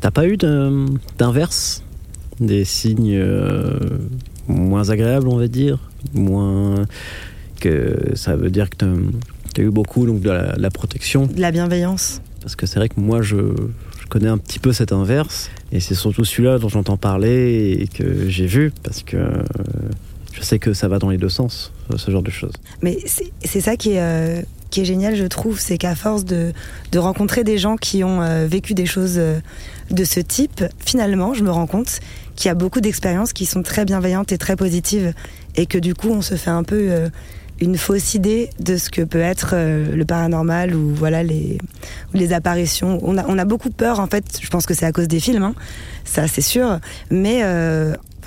T'as 0.00 0.12
pas 0.12 0.28
eu 0.28 0.36
d'inverse? 0.36 1.82
Des 2.38 2.64
signes 2.64 3.16
euh, 3.16 3.80
moins 4.46 4.90
agréables, 4.90 5.26
on 5.26 5.36
va 5.36 5.48
dire? 5.48 5.80
Moins. 6.14 6.84
que 7.60 8.12
ça 8.14 8.36
veut 8.36 8.50
dire 8.50 8.70
que 8.70 8.76
eu 9.62 9.70
beaucoup 9.70 10.06
donc, 10.06 10.20
de 10.20 10.30
la, 10.30 10.70
protection. 10.70 11.26
De 11.26 11.40
la 11.40 11.50
bienveillance. 11.50 12.20
Parce 12.40 12.56
que 12.56 12.66
c'est 12.66 12.78
vrai 12.78 12.88
que 12.88 13.00
moi, 13.00 13.22
je, 13.22 13.36
connais 14.08 14.28
un 14.28 14.38
petit 14.38 14.58
peu 14.58 14.72
cet 14.72 14.92
inverse. 14.92 15.50
Et 15.72 15.80
c'est 15.80 15.94
surtout 15.94 16.24
celui-là 16.24 16.58
dont 16.58 16.68
j'entends 16.68 16.96
parler 16.96 17.78
et 17.80 17.86
que 17.88 18.28
j'ai 18.28 18.46
vu. 18.46 18.72
Parce 18.82 19.02
que 19.02 19.18
je 20.32 20.42
sais 20.42 20.58
que 20.58 20.72
ça 20.72 20.88
va 20.88 20.98
dans 20.98 21.10
les 21.10 21.18
deux 21.18 21.28
sens, 21.28 21.72
ce 21.94 22.10
genre 22.10 22.22
de 22.22 22.30
choses. 22.30 22.54
Mais 22.82 22.98
c'est 23.44 23.60
ça 23.60 23.76
qui 23.76 23.92
est, 23.92 24.00
euh, 24.00 24.42
qui 24.70 24.80
est 24.80 24.84
génial, 24.84 25.16
je 25.16 25.24
trouve, 25.24 25.58
c'est 25.58 25.78
qu'à 25.78 25.94
force 25.94 26.24
de, 26.24 26.52
de, 26.92 26.98
rencontrer 26.98 27.44
des 27.44 27.58
gens 27.58 27.76
qui 27.76 28.04
ont 28.04 28.22
euh, 28.22 28.46
vécu 28.46 28.74
des 28.74 28.86
choses 28.86 29.16
euh, 29.18 29.38
de 29.90 30.04
ce 30.04 30.20
type, 30.20 30.64
finalement, 30.78 31.34
je 31.34 31.42
me 31.42 31.50
rends 31.50 31.66
compte 31.66 32.00
qu'il 32.36 32.48
y 32.48 32.50
a 32.50 32.54
beaucoup 32.54 32.80
d'expériences 32.80 33.32
qui 33.32 33.46
sont 33.46 33.62
très 33.62 33.84
bienveillantes 33.84 34.32
et 34.32 34.38
très 34.38 34.56
positives, 34.56 35.12
et 35.56 35.66
que 35.66 35.78
du 35.78 35.94
coup, 35.94 36.10
on 36.10 36.22
se 36.22 36.34
fait 36.34 36.50
un 36.50 36.62
peu 36.62 36.88
euh, 36.90 37.08
une 37.60 37.76
fausse 37.76 38.14
idée 38.14 38.50
de 38.60 38.76
ce 38.76 38.90
que 38.90 39.02
peut 39.02 39.20
être 39.20 39.54
le 39.54 40.04
paranormal 40.04 40.74
ou 40.74 40.94
voilà 40.94 41.22
les, 41.22 41.58
les 42.14 42.32
apparitions. 42.32 42.98
On 43.02 43.18
a, 43.18 43.24
on 43.26 43.38
a 43.38 43.44
beaucoup 43.44 43.70
peur, 43.70 44.00
en 44.00 44.06
fait, 44.06 44.24
je 44.40 44.48
pense 44.48 44.66
que 44.66 44.74
c'est 44.74 44.86
à 44.86 44.92
cause 44.92 45.08
des 45.08 45.20
films, 45.20 45.42
hein, 45.42 45.54
ça 46.04 46.28
c'est 46.28 46.42
sûr, 46.42 46.78
mais 47.10 47.42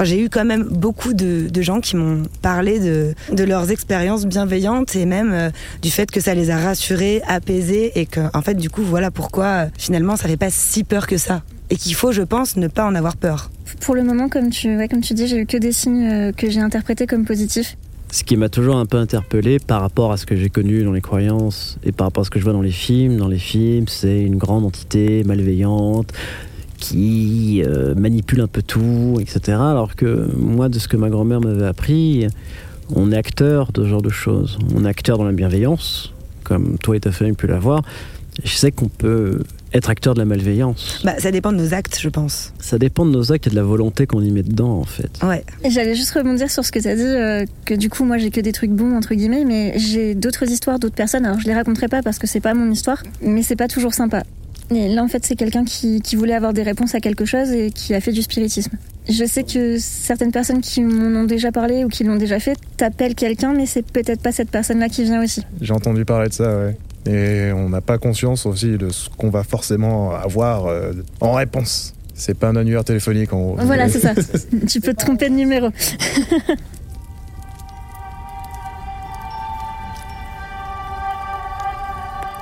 j'ai 0.03 0.23
eu 0.23 0.29
quand 0.29 0.45
même 0.45 0.63
beaucoup 0.63 1.13
de, 1.13 1.49
gens 1.61 1.79
qui 1.79 1.95
m'ont 1.95 2.23
parlé 2.41 2.79
de, 2.79 3.43
leurs 3.43 3.71
expériences 3.71 4.25
bienveillantes 4.25 4.95
et 4.95 5.05
même 5.05 5.31
euh, 5.33 5.49
du 5.81 5.91
fait 5.91 6.09
que 6.09 6.19
ça 6.19 6.33
les 6.33 6.49
a 6.49 6.57
rassurés, 6.57 7.21
apaisés 7.27 7.91
et 7.99 8.05
que, 8.05 8.21
en 8.35 8.41
fait, 8.41 8.55
du 8.55 8.69
coup, 8.69 8.81
voilà 8.81 9.11
pourquoi 9.11 9.45
euh, 9.45 9.65
finalement 9.77 10.15
ça 10.15 10.27
fait 10.27 10.37
pas 10.37 10.49
si 10.49 10.83
peur 10.83 11.07
que 11.07 11.17
ça. 11.17 11.41
Et 11.69 11.75
qu'il 11.75 11.95
faut, 11.95 12.11
je 12.11 12.21
pense, 12.21 12.57
ne 12.57 12.67
pas 12.67 12.85
en 12.85 12.95
avoir 12.95 13.15
peur. 13.15 13.51
Pour 13.79 13.95
le 13.95 14.03
moment, 14.03 14.27
comme 14.27 14.49
tu, 14.49 14.77
comme 14.89 15.01
tu 15.01 15.13
dis, 15.13 15.27
j'ai 15.27 15.37
eu 15.37 15.45
que 15.45 15.57
des 15.57 15.71
signes 15.71 16.07
euh, 16.07 16.31
que 16.31 16.49
j'ai 16.49 16.59
interprétés 16.59 17.07
comme 17.07 17.25
positifs. 17.25 17.77
Ce 18.11 18.25
qui 18.25 18.35
m'a 18.35 18.49
toujours 18.49 18.75
un 18.75 18.85
peu 18.85 18.97
interpellé 18.97 19.57
par 19.57 19.79
rapport 19.79 20.11
à 20.11 20.17
ce 20.17 20.25
que 20.25 20.35
j'ai 20.35 20.49
connu 20.49 20.83
dans 20.83 20.91
les 20.91 20.99
croyances 20.99 21.77
et 21.85 21.93
par 21.93 22.07
rapport 22.07 22.21
à 22.21 22.25
ce 22.25 22.29
que 22.29 22.39
je 22.39 22.43
vois 22.43 22.51
dans 22.51 22.61
les 22.61 22.71
films. 22.71 23.15
Dans 23.15 23.29
les 23.29 23.39
films, 23.39 23.87
c'est 23.87 24.21
une 24.21 24.35
grande 24.35 24.65
entité 24.65 25.23
malveillante, 25.23 26.11
qui 26.77 27.63
euh, 27.65 27.95
manipule 27.95 28.41
un 28.41 28.47
peu 28.47 28.61
tout, 28.61 29.17
etc. 29.21 29.57
Alors 29.61 29.95
que 29.95 30.29
moi, 30.35 30.67
de 30.67 30.77
ce 30.77 30.89
que 30.89 30.97
ma 30.97 31.09
grand-mère 31.09 31.39
m'avait 31.39 31.65
appris, 31.65 32.27
on 32.93 33.13
est 33.13 33.17
acteur 33.17 33.71
de 33.71 33.83
ce 33.83 33.87
genre 33.87 34.01
de 34.01 34.09
choses. 34.09 34.59
On 34.75 34.83
est 34.83 34.89
acteur 34.89 35.17
dans 35.17 35.23
la 35.23 35.31
bienveillance, 35.31 36.11
comme 36.43 36.77
toi 36.79 36.97
et 36.97 36.99
ta 36.99 37.13
famille 37.13 37.33
pu 37.33 37.47
l'avoir. 37.47 37.81
Je 38.43 38.51
sais 38.51 38.73
qu'on 38.73 38.89
peut 38.89 39.41
être 39.73 39.89
acteur 39.89 40.13
de 40.13 40.19
la 40.19 40.25
malveillance. 40.25 41.01
Bah, 41.03 41.15
ça 41.17 41.31
dépend 41.31 41.51
de 41.51 41.57
nos 41.57 41.73
actes, 41.73 41.99
je 41.99 42.09
pense. 42.09 42.53
Ça 42.59 42.77
dépend 42.77 43.05
de 43.05 43.11
nos 43.11 43.31
actes 43.31 43.47
et 43.47 43.49
de 43.49 43.55
la 43.55 43.63
volonté 43.63 44.05
qu'on 44.05 44.21
y 44.21 44.31
met 44.31 44.43
dedans, 44.43 44.71
en 44.71 44.83
fait. 44.83 45.11
Ouais. 45.23 45.43
J'allais 45.67 45.95
juste 45.95 46.11
rebondir 46.11 46.49
sur 46.51 46.65
ce 46.65 46.71
que 46.71 46.79
tu 46.79 46.87
as 46.87 46.95
dit, 46.95 47.03
euh, 47.03 47.45
que 47.65 47.73
du 47.73 47.89
coup, 47.89 48.03
moi, 48.03 48.17
j'ai 48.17 48.31
que 48.31 48.41
des 48.41 48.51
trucs 48.51 48.71
bons, 48.71 48.95
entre 48.95 49.13
guillemets, 49.13 49.45
mais 49.45 49.73
j'ai 49.77 50.15
d'autres 50.15 50.49
histoires 50.49 50.79
d'autres 50.79 50.95
personnes. 50.95 51.25
Alors, 51.25 51.39
je 51.39 51.47
les 51.47 51.53
raconterai 51.53 51.87
pas 51.87 52.01
parce 52.01 52.19
que 52.19 52.27
c'est 52.27 52.41
pas 52.41 52.53
mon 52.53 52.69
histoire, 52.71 53.01
mais 53.21 53.43
c'est 53.43 53.55
pas 53.55 53.67
toujours 53.67 53.93
sympa. 53.93 54.23
Et 54.73 54.87
là, 54.87 55.03
en 55.03 55.07
fait, 55.07 55.25
c'est 55.25 55.35
quelqu'un 55.35 55.65
qui, 55.65 56.01
voulait 56.15 56.33
avoir 56.33 56.53
des 56.53 56.63
réponses 56.63 56.95
à 56.95 56.99
quelque 56.99 57.25
chose 57.25 57.51
et 57.51 57.71
qui 57.71 57.93
a 57.93 57.99
fait 57.99 58.13
du 58.13 58.21
spiritisme. 58.21 58.71
Je 59.09 59.25
sais 59.25 59.43
que 59.43 59.77
certaines 59.79 60.31
personnes 60.31 60.61
qui 60.61 60.81
m'en 60.81 61.19
ont 61.19 61.23
déjà 61.25 61.51
parlé 61.51 61.83
ou 61.83 61.89
qui 61.89 62.03
l'ont 62.03 62.15
déjà 62.15 62.39
fait 62.39 62.57
t'appellent 62.77 63.15
quelqu'un, 63.15 63.53
mais 63.53 63.65
c'est 63.65 63.85
peut-être 63.85 64.21
pas 64.21 64.31
cette 64.31 64.49
personne-là 64.49 64.87
qui 64.87 65.03
vient 65.03 65.21
aussi. 65.21 65.43
J'ai 65.59 65.73
entendu 65.73 66.05
parler 66.05 66.29
de 66.29 66.33
ça, 66.33 66.57
ouais. 66.57 66.77
Et 67.05 67.51
on 67.53 67.69
n'a 67.69 67.81
pas 67.81 67.97
conscience 67.97 68.45
aussi 68.45 68.77
de 68.77 68.89
ce 68.89 69.09
qu'on 69.09 69.29
va 69.29 69.43
forcément 69.43 70.11
avoir 70.11 70.67
euh, 70.67 70.93
en 71.19 71.33
réponse. 71.33 71.93
C'est 72.13 72.37
pas 72.37 72.49
un 72.49 72.55
annuaire 72.55 72.83
téléphonique 72.83 73.33
en. 73.33 73.55
Voilà, 73.55 73.89
c'est 73.93 73.99
ça. 73.99 74.13
tu 74.67 74.79
peux 74.81 74.93
te 74.93 75.03
tromper 75.03 75.29
de 75.29 75.35
numéro. 75.35 75.69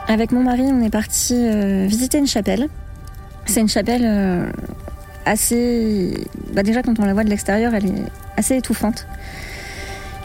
Avec 0.10 0.32
mon 0.32 0.44
mari, 0.44 0.64
on 0.64 0.84
est 0.84 0.90
parti 0.90 1.36
euh, 1.36 1.86
visiter 1.88 2.18
une 2.18 2.28
chapelle. 2.28 2.68
C'est 3.46 3.62
une 3.62 3.70
chapelle 3.70 4.02
euh, 4.04 4.52
assez. 5.26 6.26
Bah 6.54 6.64
déjà, 6.64 6.82
quand 6.82 7.00
on 7.00 7.06
la 7.06 7.14
voit 7.14 7.24
de 7.24 7.30
l'extérieur, 7.30 7.76
elle 7.76 7.86
est 7.86 8.04
assez 8.36 8.58
étouffante. 8.58 9.06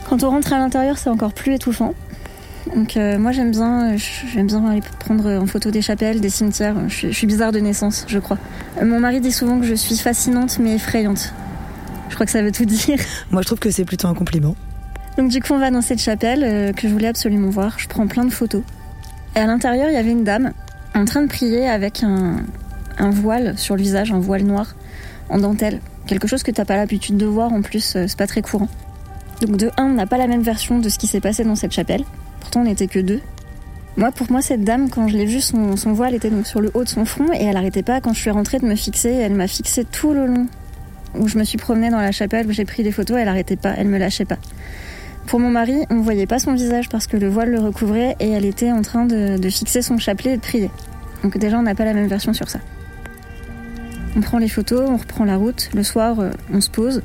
Quand 0.08 0.24
on 0.24 0.30
rentre 0.30 0.54
à 0.54 0.58
l'intérieur, 0.58 0.96
c'est 0.96 1.10
encore 1.10 1.34
plus 1.34 1.54
étouffant. 1.54 1.94
Donc 2.74 2.96
euh, 2.96 3.18
moi 3.18 3.32
j'aime 3.32 3.50
bien, 3.50 3.96
j'aime 3.96 4.46
bien 4.46 4.66
aller 4.66 4.82
prendre 5.00 5.30
en 5.30 5.46
photo 5.46 5.70
des 5.70 5.82
chapelles, 5.82 6.20
des 6.20 6.30
cimetières. 6.30 6.76
Je, 6.88 7.08
suis 7.08 7.26
bizarre 7.26 7.52
de 7.52 7.60
naissance, 7.60 8.04
je 8.08 8.18
crois. 8.18 8.38
mon 8.82 9.00
mari 9.00 9.20
dit 9.20 9.32
souvent 9.32 9.60
que 9.60 9.66
je 9.66 9.74
suis 9.74 9.96
fascinante 9.96 10.58
mais 10.58 10.76
effrayante. 10.76 11.34
Je 12.08 12.14
crois 12.14 12.26
que 12.26 12.32
ça 12.32 12.42
veut 12.42 12.52
tout 12.52 12.64
dire. 12.64 12.98
Moi 13.30 13.42
je 13.42 13.46
trouve 13.46 13.58
que 13.58 13.70
c'est 13.70 13.84
plutôt 13.84 14.08
un 14.08 14.14
compliment. 14.14 14.56
Donc 15.18 15.30
du 15.30 15.40
coup 15.40 15.52
on 15.52 15.58
va 15.58 15.70
dans 15.70 15.82
cette 15.82 16.00
chapelle 16.00 16.74
que 16.74 16.88
je 16.88 16.92
voulais 16.92 17.08
absolument 17.08 17.50
voir. 17.50 17.78
Je 17.78 17.86
prends 17.86 18.06
plein 18.06 18.24
de 18.24 18.30
photos. 18.30 18.62
Et 19.36 19.40
à 19.40 19.46
l'intérieur, 19.46 19.88
il 19.88 19.94
y 19.94 19.96
avait 19.96 20.12
une 20.12 20.24
dame 20.24 20.52
en 20.94 21.04
train 21.04 21.22
de 21.22 21.28
prier 21.28 21.68
avec 21.68 22.02
un, 22.04 22.36
voile 23.10 23.58
sur 23.58 23.74
le 23.74 23.82
visage, 23.82 24.12
un 24.12 24.20
voile 24.20 24.44
noir 24.44 24.74
en 25.28 25.38
dentelle. 25.38 25.80
Quelque 26.06 26.28
chose 26.28 26.42
que 26.42 26.50
tu 26.50 26.60
n'as 26.60 26.64
pas 26.64 26.76
l'habitude 26.76 27.16
de 27.16 27.26
voir 27.26 27.52
en 27.52 27.62
plus, 27.62 27.96
euh, 27.96 28.04
c'est 28.06 28.18
pas 28.18 28.26
très 28.26 28.42
courant. 28.42 28.68
Donc 29.40 29.56
de 29.56 29.70
un, 29.76 29.86
on 29.86 29.94
n'a 29.94 30.06
pas 30.06 30.18
la 30.18 30.26
même 30.26 30.42
version 30.42 30.78
de 30.78 30.88
ce 30.88 30.98
qui 30.98 31.06
s'est 31.06 31.20
passé 31.20 31.42
dans 31.42 31.56
cette 31.56 31.72
chapelle. 31.72 32.04
Pourtant, 32.44 32.60
on 32.60 32.64
n'était 32.64 32.88
que 32.88 32.98
deux. 32.98 33.22
Moi, 33.96 34.12
pour 34.12 34.30
moi, 34.30 34.42
cette 34.42 34.64
dame, 34.64 34.90
quand 34.90 35.08
je 35.08 35.16
l'ai 35.16 35.24
vue, 35.24 35.40
son, 35.40 35.74
voile 35.94 36.14
était 36.14 36.28
donc 36.28 36.46
sur 36.46 36.60
le 36.60 36.70
haut 36.74 36.84
de 36.84 36.88
son 36.90 37.06
front 37.06 37.32
et 37.32 37.42
elle 37.42 37.56
arrêtait 37.56 37.82
pas, 37.82 38.02
quand 38.02 38.12
je 38.12 38.20
suis 38.20 38.28
rentrée, 38.28 38.58
de 38.58 38.66
me 38.66 38.74
fixer. 38.74 39.08
Elle 39.08 39.32
m'a 39.32 39.46
fixé 39.46 39.82
tout 39.86 40.12
le 40.12 40.26
long. 40.26 40.46
Où 41.14 41.26
je 41.26 41.38
me 41.38 41.44
suis 41.44 41.56
promenée 41.56 41.88
dans 41.88 42.00
la 42.00 42.12
chapelle, 42.12 42.46
où 42.46 42.52
j'ai 42.52 42.66
pris 42.66 42.82
des 42.82 42.92
photos, 42.92 43.16
elle 43.18 43.28
arrêtait 43.28 43.56
pas, 43.56 43.72
elle 43.78 43.88
me 43.88 43.96
lâchait 43.96 44.26
pas. 44.26 44.36
Pour 45.26 45.40
mon 45.40 45.48
mari, 45.48 45.86
on 45.88 45.94
ne 45.94 46.02
voyait 46.02 46.26
pas 46.26 46.38
son 46.38 46.52
visage 46.52 46.90
parce 46.90 47.06
que 47.06 47.16
le 47.16 47.30
voile 47.30 47.50
le 47.50 47.60
recouvrait 47.60 48.14
et 48.20 48.28
elle 48.28 48.44
était 48.44 48.72
en 48.72 48.82
train 48.82 49.06
de, 49.06 49.38
fixer 49.48 49.80
son 49.80 49.96
chapelet 49.96 50.34
et 50.34 50.36
de 50.36 50.42
prier. 50.42 50.70
Donc 51.22 51.38
déjà, 51.38 51.58
on 51.58 51.62
n'a 51.62 51.74
pas 51.74 51.86
la 51.86 51.94
même 51.94 52.08
version 52.08 52.34
sur 52.34 52.50
ça. 52.50 52.58
On 54.16 54.20
prend 54.20 54.36
les 54.36 54.50
photos, 54.50 54.86
on 54.86 54.98
reprend 54.98 55.24
la 55.24 55.36
route. 55.36 55.70
Le 55.74 55.82
soir, 55.82 56.20
euh, 56.20 56.30
on 56.52 56.60
se 56.60 56.68
pose, 56.68 57.00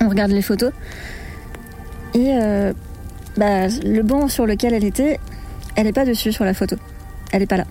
on 0.00 0.08
regarde 0.08 0.32
les 0.32 0.42
photos. 0.42 0.72
Et 2.14 2.32
euh, 2.34 2.72
bah, 3.38 3.68
le 3.68 4.02
banc 4.02 4.28
sur 4.28 4.44
lequel 4.44 4.74
elle 4.74 4.84
était, 4.84 5.18
elle 5.74 5.86
n'est 5.86 5.92
pas 5.92 6.04
dessus 6.04 6.32
sur 6.32 6.44
la 6.44 6.52
photo. 6.52 6.76
Elle 7.32 7.40
n'est 7.40 7.46
pas 7.46 7.56
là. 7.56 7.64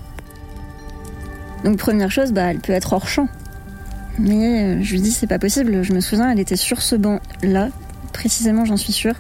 Donc 1.64 1.78
première 1.78 2.10
chose, 2.10 2.32
bah, 2.32 2.52
elle 2.52 2.60
peut 2.60 2.74
être 2.74 2.94
hors 2.94 3.08
champ. 3.08 3.28
Mais 4.18 4.64
euh, 4.64 4.82
je 4.82 4.94
lui 4.94 5.02
dis 5.02 5.12
c'est 5.12 5.28
pas 5.28 5.40
possible. 5.40 5.84
Je 5.84 5.94
me 5.94 6.00
souviens, 6.00 6.32
elle 6.32 6.40
était 6.40 6.56
sur 6.56 6.82
ce 6.82 6.96
banc 6.96 7.20
là, 7.44 7.70
précisément, 8.14 8.66
j'en 8.66 8.78
suis 8.78 8.94
sûre 8.94 9.14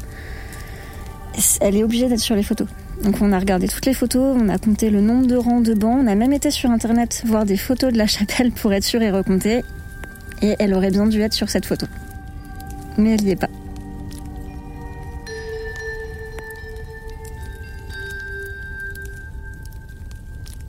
elle 1.61 1.75
est 1.75 1.83
obligée 1.83 2.07
d'être 2.07 2.19
sur 2.19 2.35
les 2.35 2.43
photos. 2.43 2.67
Donc 3.03 3.21
on 3.21 3.31
a 3.31 3.39
regardé 3.39 3.67
toutes 3.67 3.85
les 3.85 3.93
photos, 3.93 4.35
on 4.39 4.49
a 4.49 4.57
compté 4.57 4.89
le 4.89 5.01
nombre 5.01 5.27
de 5.27 5.35
rangs 5.35 5.61
de 5.61 5.73
bancs, 5.73 5.99
on 6.03 6.07
a 6.07 6.15
même 6.15 6.33
été 6.33 6.49
sur 6.49 6.71
internet 6.71 7.23
voir 7.25 7.45
des 7.45 7.57
photos 7.57 7.93
de 7.93 7.97
la 7.97 8.07
chapelle 8.07 8.51
pour 8.51 8.73
être 8.73 8.83
sûr 8.83 9.01
et 9.01 9.11
recompter. 9.11 9.63
Et 10.41 10.55
elle 10.59 10.73
aurait 10.73 10.91
bien 10.91 11.07
dû 11.07 11.21
être 11.21 11.33
sur 11.33 11.49
cette 11.49 11.65
photo. 11.65 11.87
Mais 12.97 13.15
elle 13.15 13.23
n'y 13.23 13.31
est 13.31 13.35
pas. 13.35 13.49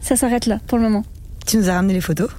Ça 0.08 0.16
s'arrête 0.16 0.46
là 0.46 0.58
pour 0.66 0.78
le 0.78 0.84
moment. 0.84 1.04
Tu 1.46 1.58
nous 1.58 1.68
as 1.68 1.74
ramené 1.74 1.92
les 1.92 2.00
photos 2.00 2.30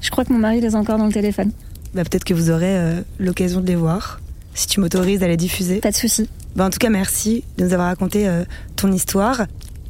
Je 0.00 0.10
crois 0.10 0.24
que 0.24 0.32
mon 0.32 0.40
mari 0.40 0.60
les 0.60 0.74
a 0.74 0.78
encore 0.78 0.98
dans 0.98 1.06
le 1.06 1.12
téléphone. 1.12 1.52
Bah, 1.94 2.02
peut-être 2.02 2.24
que 2.24 2.34
vous 2.34 2.50
aurez 2.50 2.76
euh, 2.76 3.00
l'occasion 3.20 3.60
de 3.60 3.66
les 3.68 3.76
voir, 3.76 4.20
si 4.54 4.66
tu 4.66 4.80
m'autorises 4.80 5.22
à 5.22 5.28
les 5.28 5.36
diffuser. 5.36 5.78
Pas 5.78 5.92
de 5.92 5.96
souci. 5.96 6.28
Ben, 6.56 6.66
en 6.66 6.70
tout 6.70 6.80
cas, 6.80 6.90
merci 6.90 7.44
de 7.58 7.64
nous 7.64 7.74
avoir 7.74 7.90
raconté 7.90 8.26
euh, 8.26 8.42
ton 8.74 8.90
histoire. 8.90 9.42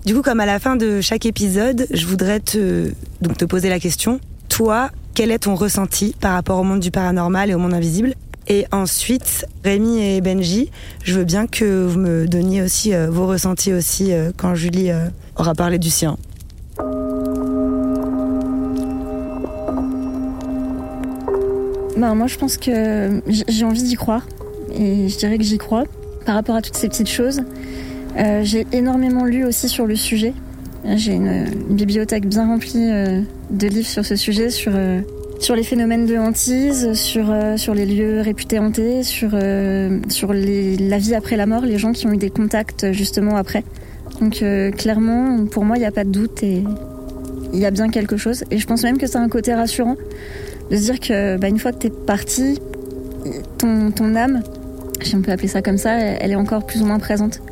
Du 0.04 0.14
coup, 0.14 0.20
comme 0.20 0.40
à 0.40 0.44
la 0.44 0.58
fin 0.60 0.76
de 0.76 1.00
chaque 1.00 1.24
épisode, 1.24 1.86
je 1.90 2.04
voudrais 2.04 2.38
te, 2.38 2.92
donc 3.22 3.38
te 3.38 3.46
poser 3.46 3.70
la 3.70 3.80
question. 3.80 4.20
Toi, 4.50 4.90
quel 5.14 5.30
est 5.30 5.38
ton 5.38 5.54
ressenti 5.54 6.14
par 6.20 6.34
rapport 6.34 6.58
au 6.58 6.64
monde 6.64 6.80
du 6.80 6.90
paranormal 6.90 7.48
et 7.48 7.54
au 7.54 7.58
monde 7.58 7.72
invisible? 7.72 8.12
Et 8.46 8.66
ensuite, 8.72 9.46
Rémi 9.64 10.02
et 10.02 10.20
Benji, 10.20 10.70
je 11.02 11.14
veux 11.14 11.24
bien 11.24 11.46
que 11.46 11.86
vous 11.86 11.98
me 11.98 12.28
donniez 12.28 12.60
aussi 12.60 12.92
euh, 12.92 13.08
vos 13.08 13.26
ressentis 13.26 13.72
aussi 13.72 14.12
euh, 14.12 14.32
quand 14.36 14.54
Julie 14.54 14.90
aura 15.36 15.54
parlé 15.54 15.78
du 15.78 15.88
sien. 15.88 16.18
Ben, 21.96 22.14
moi, 22.14 22.26
je 22.26 22.38
pense 22.38 22.56
que 22.56 23.20
j'ai 23.26 23.64
envie 23.64 23.82
d'y 23.82 23.94
croire. 23.94 24.26
Et 24.74 25.08
je 25.08 25.18
dirais 25.18 25.38
que 25.38 25.44
j'y 25.44 25.58
crois 25.58 25.84
par 26.24 26.34
rapport 26.34 26.54
à 26.54 26.62
toutes 26.62 26.76
ces 26.76 26.88
petites 26.88 27.08
choses. 27.08 27.42
Euh, 28.18 28.40
j'ai 28.42 28.66
énormément 28.72 29.24
lu 29.24 29.44
aussi 29.44 29.68
sur 29.68 29.86
le 29.86 29.96
sujet. 29.96 30.34
J'ai 30.84 31.12
une, 31.12 31.44
bibliothèque 31.70 32.26
bien 32.26 32.46
remplie 32.46 32.90
euh, 32.90 33.20
de 33.50 33.68
livres 33.68 33.86
sur 33.86 34.04
ce 34.04 34.16
sujet, 34.16 34.50
sur, 34.50 34.72
euh, 34.74 35.00
sur 35.38 35.54
les 35.54 35.62
phénomènes 35.62 36.06
de 36.06 36.16
hantise, 36.16 36.92
sur, 36.94 37.32
sur 37.56 37.74
les 37.74 37.86
lieux 37.86 38.20
réputés 38.20 38.58
hantés, 38.58 39.02
sur, 39.02 39.30
sur 40.08 40.32
la 40.32 40.98
vie 40.98 41.14
après 41.14 41.36
la 41.36 41.46
mort, 41.46 41.64
les 41.64 41.78
gens 41.78 41.92
qui 41.92 42.06
ont 42.06 42.12
eu 42.12 42.18
des 42.18 42.30
contacts 42.30 42.92
justement 42.92 43.36
après. 43.36 43.64
Donc 44.20 44.44
clairement, 44.76 45.46
pour 45.46 45.64
moi, 45.64 45.76
il 45.76 45.80
n'y 45.80 45.86
a 45.86 45.92
pas 45.92 46.04
de 46.04 46.10
doute 46.10 46.42
et 46.42 46.64
il 47.52 47.58
y 47.58 47.66
a 47.66 47.70
bien 47.70 47.88
quelque 47.88 48.16
chose. 48.16 48.44
Et 48.50 48.58
je 48.58 48.66
pense 48.66 48.82
même 48.82 48.98
que 48.98 49.06
c'est 49.06 49.18
un 49.18 49.28
côté 49.28 49.54
rassurant 49.54 49.96
de 50.72 50.76
se 50.78 50.82
dire 50.84 51.00
que 51.00 51.36
bah, 51.36 51.48
une 51.48 51.58
fois 51.58 51.70
que 51.72 51.78
tu 51.78 51.86
es 51.88 51.90
parti, 51.90 52.58
ton, 53.58 53.90
ton 53.90 54.16
âme, 54.16 54.42
si 55.02 55.14
on 55.14 55.20
peut 55.20 55.30
appeler 55.30 55.48
ça 55.48 55.60
comme 55.60 55.76
ça, 55.76 55.98
elle 55.98 56.32
est 56.32 56.36
encore 56.36 56.64
plus 56.64 56.80
ou 56.82 56.86
moins 56.86 56.98
présente. 56.98 57.42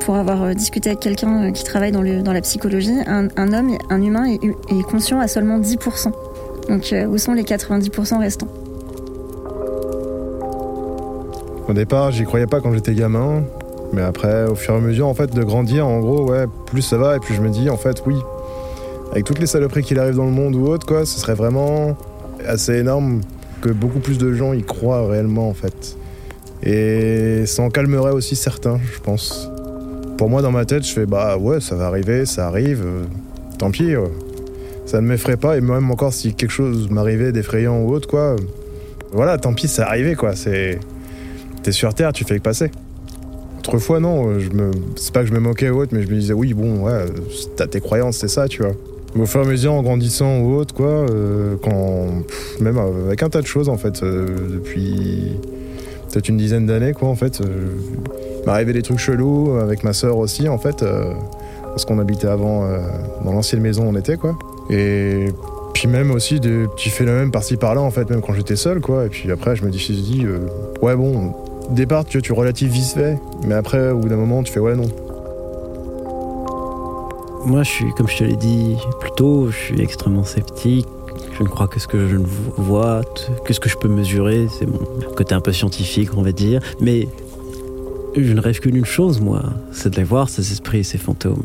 Pour 0.00 0.14
avoir 0.14 0.42
euh, 0.44 0.54
discuté 0.54 0.90
avec 0.90 1.00
quelqu'un 1.00 1.44
euh, 1.44 1.50
qui 1.50 1.64
travaille 1.64 1.90
dans, 1.90 2.02
le, 2.02 2.22
dans 2.22 2.32
la 2.32 2.42
psychologie, 2.42 2.94
un, 3.06 3.28
homme, 3.52 3.76
un 3.90 4.02
humain 4.02 4.26
est, 4.26 4.44
est, 4.44 4.82
conscient 4.84 5.18
à 5.18 5.26
seulement 5.26 5.58
10%. 5.58 6.12
Donc 6.68 6.92
euh, 6.92 7.06
où 7.06 7.18
sont 7.18 7.32
les 7.32 7.42
90% 7.42 8.20
restants? 8.20 8.48
Au 11.66 11.72
départ, 11.72 12.12
j'y 12.12 12.24
croyais 12.24 12.46
pas 12.46 12.60
quand 12.60 12.72
j'étais 12.72 12.94
gamin. 12.94 13.42
Mais 13.92 14.02
après, 14.02 14.46
au 14.46 14.54
fur 14.54 14.74
et 14.74 14.76
à 14.76 14.80
mesure, 14.80 15.08
en 15.08 15.14
fait, 15.14 15.34
de 15.34 15.42
grandir, 15.42 15.88
en 15.88 15.98
gros, 15.98 16.30
ouais, 16.30 16.44
plus 16.66 16.82
ça 16.82 16.98
va, 16.98 17.16
et 17.16 17.18
puis 17.18 17.34
je 17.34 17.40
me 17.40 17.48
dis, 17.48 17.68
en 17.70 17.76
fait, 17.76 18.02
oui, 18.06 18.16
avec 19.10 19.24
toutes 19.24 19.38
les 19.38 19.46
saloperies 19.46 19.82
qu'il 19.82 19.98
arrive 19.98 20.16
dans 20.16 20.24
le 20.24 20.30
monde 20.30 20.54
ou 20.54 20.66
autre, 20.66 20.86
quoi, 20.86 21.04
ce 21.04 21.18
serait 21.18 21.34
vraiment 21.34 21.96
assez 22.46 22.74
énorme 22.74 23.20
que 23.60 23.70
beaucoup 23.70 24.00
plus 24.00 24.18
de 24.18 24.32
gens 24.32 24.52
y 24.52 24.62
croient 24.62 25.08
réellement, 25.08 25.48
en 25.48 25.54
fait. 25.54 25.96
Et 26.62 27.44
ça 27.46 27.62
en 27.62 27.70
calmerait 27.70 28.12
aussi 28.12 28.36
certains, 28.36 28.78
je 28.92 29.00
pense. 29.00 29.50
Pour 30.16 30.30
moi, 30.30 30.42
dans 30.42 30.52
ma 30.52 30.64
tête, 30.64 30.86
je 30.86 30.92
fais, 30.92 31.06
bah 31.06 31.36
ouais, 31.36 31.60
ça 31.60 31.74
va 31.74 31.86
arriver, 31.86 32.24
ça 32.24 32.46
arrive, 32.46 32.82
euh, 32.84 33.04
tant 33.58 33.70
pis. 33.70 33.94
Ça 34.86 35.00
ne 35.00 35.06
m'effraie 35.06 35.36
pas, 35.36 35.56
et 35.56 35.60
même 35.60 35.90
encore 35.90 36.12
si 36.12 36.34
quelque 36.34 36.50
chose 36.50 36.88
m'arrivait 36.88 37.32
d'effrayant 37.32 37.80
ou 37.80 37.92
autre, 37.92 38.08
quoi, 38.08 38.20
euh, 38.20 38.36
voilà, 39.12 39.38
tant 39.38 39.54
pis, 39.54 39.68
c'est 39.68 39.82
arrivé, 39.82 40.14
quoi. 40.14 40.34
C'est. 40.36 40.78
T'es 41.62 41.72
sur 41.72 41.94
Terre, 41.94 42.12
tu 42.12 42.24
fais 42.24 42.36
que 42.36 42.42
passer. 42.42 42.70
Autrefois, 43.58 44.00
non, 44.00 44.28
euh, 44.28 44.40
je 44.40 44.50
me... 44.50 44.70
c'est 44.96 45.12
pas 45.12 45.20
que 45.20 45.26
je 45.26 45.32
me 45.32 45.40
moquais 45.40 45.70
ou 45.70 45.80
autre, 45.80 45.94
mais 45.94 46.02
je 46.02 46.08
me 46.08 46.14
disais, 46.14 46.34
oui, 46.34 46.52
bon, 46.52 46.84
ouais, 46.84 47.06
t'as 47.56 47.66
tes 47.66 47.80
croyances, 47.80 48.18
c'est 48.18 48.28
ça, 48.28 48.46
tu 48.48 48.62
vois. 48.62 48.74
Au 49.18 49.26
fur 49.26 49.40
et 49.42 49.44
à 49.44 49.46
mesure, 49.46 49.72
en 49.72 49.82
grandissant 49.82 50.40
ou 50.40 50.54
autre, 50.56 50.74
quoi, 50.74 50.88
euh, 50.88 51.54
quand. 51.62 52.06
même 52.60 52.78
avec 52.78 53.22
un 53.22 53.28
tas 53.28 53.40
de 53.40 53.46
choses, 53.46 53.68
en 53.68 53.76
fait, 53.76 54.02
euh, 54.02 54.26
depuis 54.54 55.32
peut-être 56.10 56.28
une 56.28 56.36
dizaine 56.36 56.66
d'années, 56.66 56.92
quoi, 56.92 57.08
en 57.08 57.14
fait. 57.14 57.40
euh, 57.40 57.44
il 58.42 58.46
m'arrivait 58.46 58.72
des 58.74 58.82
trucs 58.82 58.98
chelous 58.98 59.56
avec 59.60 59.84
ma 59.84 59.92
sœur 59.92 60.18
aussi, 60.18 60.48
en 60.48 60.58
fait, 60.58 60.82
euh, 60.82 61.14
parce 61.66 61.84
qu'on 61.84 61.98
habitait 61.98 62.26
avant 62.26 62.64
euh, 62.64 62.78
dans 63.24 63.32
l'ancienne 63.32 63.60
maison 63.62 63.84
où 63.84 63.88
on 63.88 63.96
était, 63.96 64.16
quoi. 64.16 64.36
Et 64.68 65.26
puis 65.72 65.88
même 65.88 66.10
aussi 66.10 66.40
des 66.40 66.66
petits 66.68 66.90
phénomènes 66.90 67.30
par-ci 67.30 67.56
par-là, 67.56 67.80
en 67.80 67.90
fait, 67.90 68.08
même 68.10 68.20
quand 68.20 68.34
j'étais 68.34 68.56
seul, 68.56 68.80
quoi. 68.80 69.06
Et 69.06 69.08
puis 69.08 69.30
après, 69.30 69.56
je 69.56 69.64
me 69.64 69.70
dis, 69.70 69.78
je 69.78 69.92
dis 69.92 70.24
euh, 70.24 70.40
ouais, 70.82 70.94
bon, 70.94 71.32
départ, 71.70 72.04
tu, 72.04 72.20
tu 72.20 72.32
relatives 72.32 72.70
vite 72.70 72.92
fait, 72.94 73.16
mais 73.46 73.54
après, 73.54 73.90
au 73.90 73.98
bout 73.98 74.08
d'un 74.08 74.16
moment, 74.16 74.42
tu 74.42 74.52
fais, 74.52 74.60
ouais, 74.60 74.74
non. 74.74 74.86
Moi, 77.46 77.62
je 77.62 77.70
suis, 77.70 77.92
comme 77.92 78.08
je 78.08 78.18
te 78.18 78.24
l'ai 78.24 78.36
dit 78.36 78.76
plus 79.00 79.10
tôt, 79.16 79.50
je 79.50 79.56
suis 79.56 79.80
extrêmement 79.82 80.24
sceptique. 80.24 80.86
Je 81.36 81.42
ne 81.42 81.48
crois 81.48 81.68
que 81.68 81.78
ce 81.78 81.86
que 81.86 82.08
je 82.08 82.16
ne 82.16 82.24
vois, 82.56 83.02
que 83.44 83.52
ce 83.52 83.60
que 83.60 83.68
je 83.68 83.76
peux 83.76 83.88
mesurer, 83.88 84.48
c'est 84.48 84.66
mon 84.66 84.78
côté 85.14 85.34
un 85.34 85.40
peu 85.40 85.52
scientifique, 85.52 86.16
on 86.16 86.22
va 86.22 86.32
dire. 86.32 86.60
Mais 86.80 87.06
je 88.16 88.32
ne 88.32 88.40
rêve 88.40 88.60
que 88.60 88.68
d'une 88.70 88.84
chose, 88.84 89.20
moi, 89.20 89.42
c'est 89.72 89.90
de 89.90 89.96
les 89.96 90.04
voir, 90.04 90.28
ces 90.28 90.52
esprits, 90.52 90.84
ces 90.84 90.98
fantômes. 90.98 91.42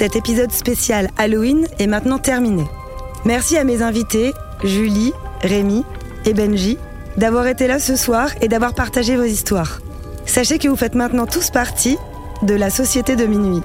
Cet 0.00 0.16
épisode 0.16 0.50
spécial 0.50 1.10
Halloween 1.18 1.66
est 1.78 1.86
maintenant 1.86 2.16
terminé. 2.16 2.64
Merci 3.26 3.58
à 3.58 3.64
mes 3.64 3.82
invités, 3.82 4.32
Julie, 4.64 5.12
Rémi 5.42 5.84
et 6.24 6.32
Benji, 6.32 6.78
d'avoir 7.18 7.46
été 7.46 7.66
là 7.66 7.78
ce 7.78 7.96
soir 7.96 8.30
et 8.40 8.48
d'avoir 8.48 8.72
partagé 8.72 9.14
vos 9.14 9.24
histoires. 9.24 9.82
Sachez 10.24 10.56
que 10.56 10.68
vous 10.68 10.76
faites 10.76 10.94
maintenant 10.94 11.26
tous 11.26 11.50
partie 11.50 11.98
de 12.40 12.54
la 12.54 12.70
Société 12.70 13.14
de 13.14 13.26
Minuit. 13.26 13.60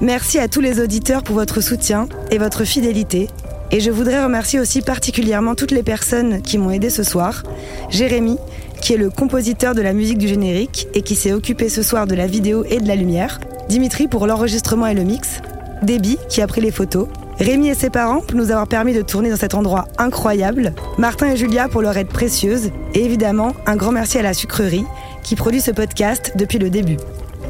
Merci 0.00 0.38
à 0.38 0.46
tous 0.46 0.60
les 0.60 0.78
auditeurs 0.78 1.24
pour 1.24 1.34
votre 1.34 1.60
soutien 1.60 2.06
et 2.30 2.38
votre 2.38 2.62
fidélité. 2.62 3.28
Et 3.72 3.80
je 3.80 3.90
voudrais 3.90 4.22
remercier 4.22 4.60
aussi 4.60 4.80
particulièrement 4.80 5.56
toutes 5.56 5.72
les 5.72 5.82
personnes 5.82 6.40
qui 6.40 6.56
m'ont 6.56 6.70
aidé 6.70 6.88
ce 6.88 7.02
soir. 7.02 7.42
Jérémy, 7.90 8.38
qui 8.80 8.92
est 8.92 8.96
le 8.96 9.10
compositeur 9.10 9.74
de 9.74 9.82
la 9.82 9.92
musique 9.92 10.18
du 10.18 10.28
générique 10.28 10.86
et 10.94 11.02
qui 11.02 11.16
s'est 11.16 11.32
occupé 11.32 11.68
ce 11.68 11.82
soir 11.82 12.06
de 12.06 12.14
la 12.14 12.28
vidéo 12.28 12.62
et 12.62 12.78
de 12.78 12.86
la 12.86 12.94
lumière. 12.94 13.40
Dimitri 13.68 14.06
pour 14.06 14.28
l'enregistrement 14.28 14.86
et 14.86 14.94
le 14.94 15.02
mix. 15.02 15.40
Déby 15.84 16.18
qui 16.28 16.42
a 16.42 16.46
pris 16.46 16.60
les 16.60 16.70
photos. 16.70 17.08
Rémi 17.38 17.68
et 17.68 17.74
ses 17.74 17.90
parents 17.90 18.20
pour 18.20 18.36
nous 18.36 18.50
avoir 18.50 18.66
permis 18.68 18.94
de 18.94 19.02
tourner 19.02 19.30
dans 19.30 19.36
cet 19.36 19.54
endroit 19.54 19.86
incroyable. 19.98 20.72
Martin 20.98 21.32
et 21.32 21.36
Julia 21.36 21.68
pour 21.68 21.82
leur 21.82 21.96
aide 21.96 22.08
précieuse. 22.08 22.70
Et 22.94 23.04
évidemment, 23.04 23.54
un 23.66 23.76
grand 23.76 23.92
merci 23.92 24.18
à 24.18 24.22
la 24.22 24.34
sucrerie 24.34 24.84
qui 25.22 25.34
produit 25.34 25.60
ce 25.60 25.70
podcast 25.70 26.32
depuis 26.36 26.58
le 26.58 26.70
début. 26.70 26.96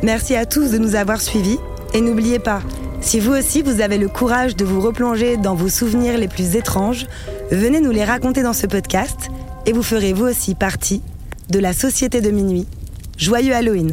Merci 0.03 0.37
à 0.37 0.47
tous 0.47 0.70
de 0.70 0.78
nous 0.78 0.95
avoir 0.95 1.20
suivis. 1.20 1.59
Et 1.93 2.01
n'oubliez 2.01 2.39
pas, 2.39 2.61
si 3.01 3.20
vous 3.20 3.32
aussi 3.32 3.62
vous 3.62 3.80
avez 3.80 3.99
le 3.99 4.09
courage 4.09 4.57
de 4.57 4.64
vous 4.64 4.80
replonger 4.80 5.37
dans 5.37 5.55
vos 5.55 5.68
souvenirs 5.68 6.18
les 6.18 6.28
plus 6.28 6.57
étranges, 6.57 7.07
venez 7.51 7.80
nous 7.80 7.93
les 7.93 8.05
raconter 8.05 8.43
dans 8.43 8.55
ce 8.55 8.66
podcast 8.66 9.30
et 9.66 9.72
vous 9.72 9.82
ferez 9.82 10.12
vous 10.12 10.26
aussi 10.26 10.55
partie 10.55 11.03
de 11.51 11.59
la 11.59 11.72
Société 11.72 12.20
de 12.20 12.30
Minuit. 12.30 12.66
Joyeux 13.16 13.55
Halloween! 13.55 13.93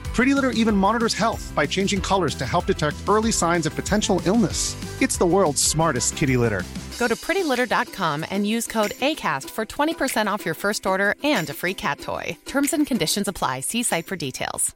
Pretty 0.13 0.33
Litter 0.33 0.51
even 0.51 0.75
monitors 0.75 1.13
health 1.13 1.51
by 1.55 1.65
changing 1.65 2.01
colors 2.01 2.35
to 2.35 2.45
help 2.45 2.65
detect 2.65 2.97
early 3.07 3.31
signs 3.31 3.65
of 3.65 3.75
potential 3.75 4.21
illness. 4.25 4.75
It's 5.01 5.17
the 5.17 5.25
world's 5.25 5.63
smartest 5.63 6.17
kitty 6.17 6.37
litter. 6.37 6.63
Go 6.99 7.07
to 7.07 7.15
prettylitter.com 7.15 8.25
and 8.29 8.45
use 8.45 8.67
code 8.67 8.91
ACAST 9.01 9.49
for 9.49 9.65
20% 9.65 10.27
off 10.27 10.45
your 10.45 10.53
first 10.55 10.85
order 10.85 11.15
and 11.23 11.49
a 11.49 11.53
free 11.53 11.73
cat 11.73 11.99
toy. 11.99 12.37
Terms 12.45 12.73
and 12.73 12.85
conditions 12.85 13.27
apply. 13.27 13.61
See 13.61 13.83
site 13.83 14.05
for 14.05 14.15
details. 14.15 14.75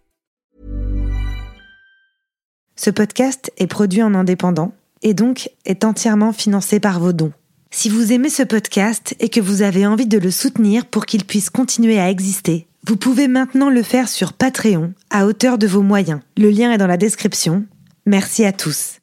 Ce 2.77 2.89
podcast 2.89 3.51
est 3.57 3.67
produit 3.67 4.03
en 4.03 4.15
indépendant 4.15 4.73
et 5.01 5.13
donc 5.13 5.49
est 5.65 5.85
entièrement 5.85 6.33
financé 6.33 6.81
par 6.81 6.99
vos 6.99 7.13
dons. 7.13 7.31
Si 7.71 7.89
vous 7.89 8.11
aimez 8.11 8.29
ce 8.29 8.43
podcast 8.43 9.15
et 9.19 9.29
que 9.29 9.39
vous 9.39 9.61
avez 9.61 9.85
envie 9.85 10.07
de 10.07 10.17
le 10.17 10.31
soutenir 10.31 10.85
pour 10.85 11.05
qu'il 11.05 11.23
puisse 11.23 11.49
continuer 11.49 11.99
à 11.99 12.09
exister, 12.09 12.67
vous 12.87 12.97
pouvez 12.97 13.27
maintenant 13.27 13.69
le 13.69 13.81
faire 13.81 14.07
sur 14.07 14.33
Patreon 14.33 14.93
à 15.09 15.25
hauteur 15.25 15.57
de 15.57 15.65
vos 15.65 15.81
moyens. 15.81 16.19
Le 16.37 16.49
lien 16.49 16.71
est 16.71 16.77
dans 16.77 16.85
la 16.85 16.97
description. 16.97 17.65
Merci 18.05 18.45
à 18.45 18.51
tous. 18.51 18.99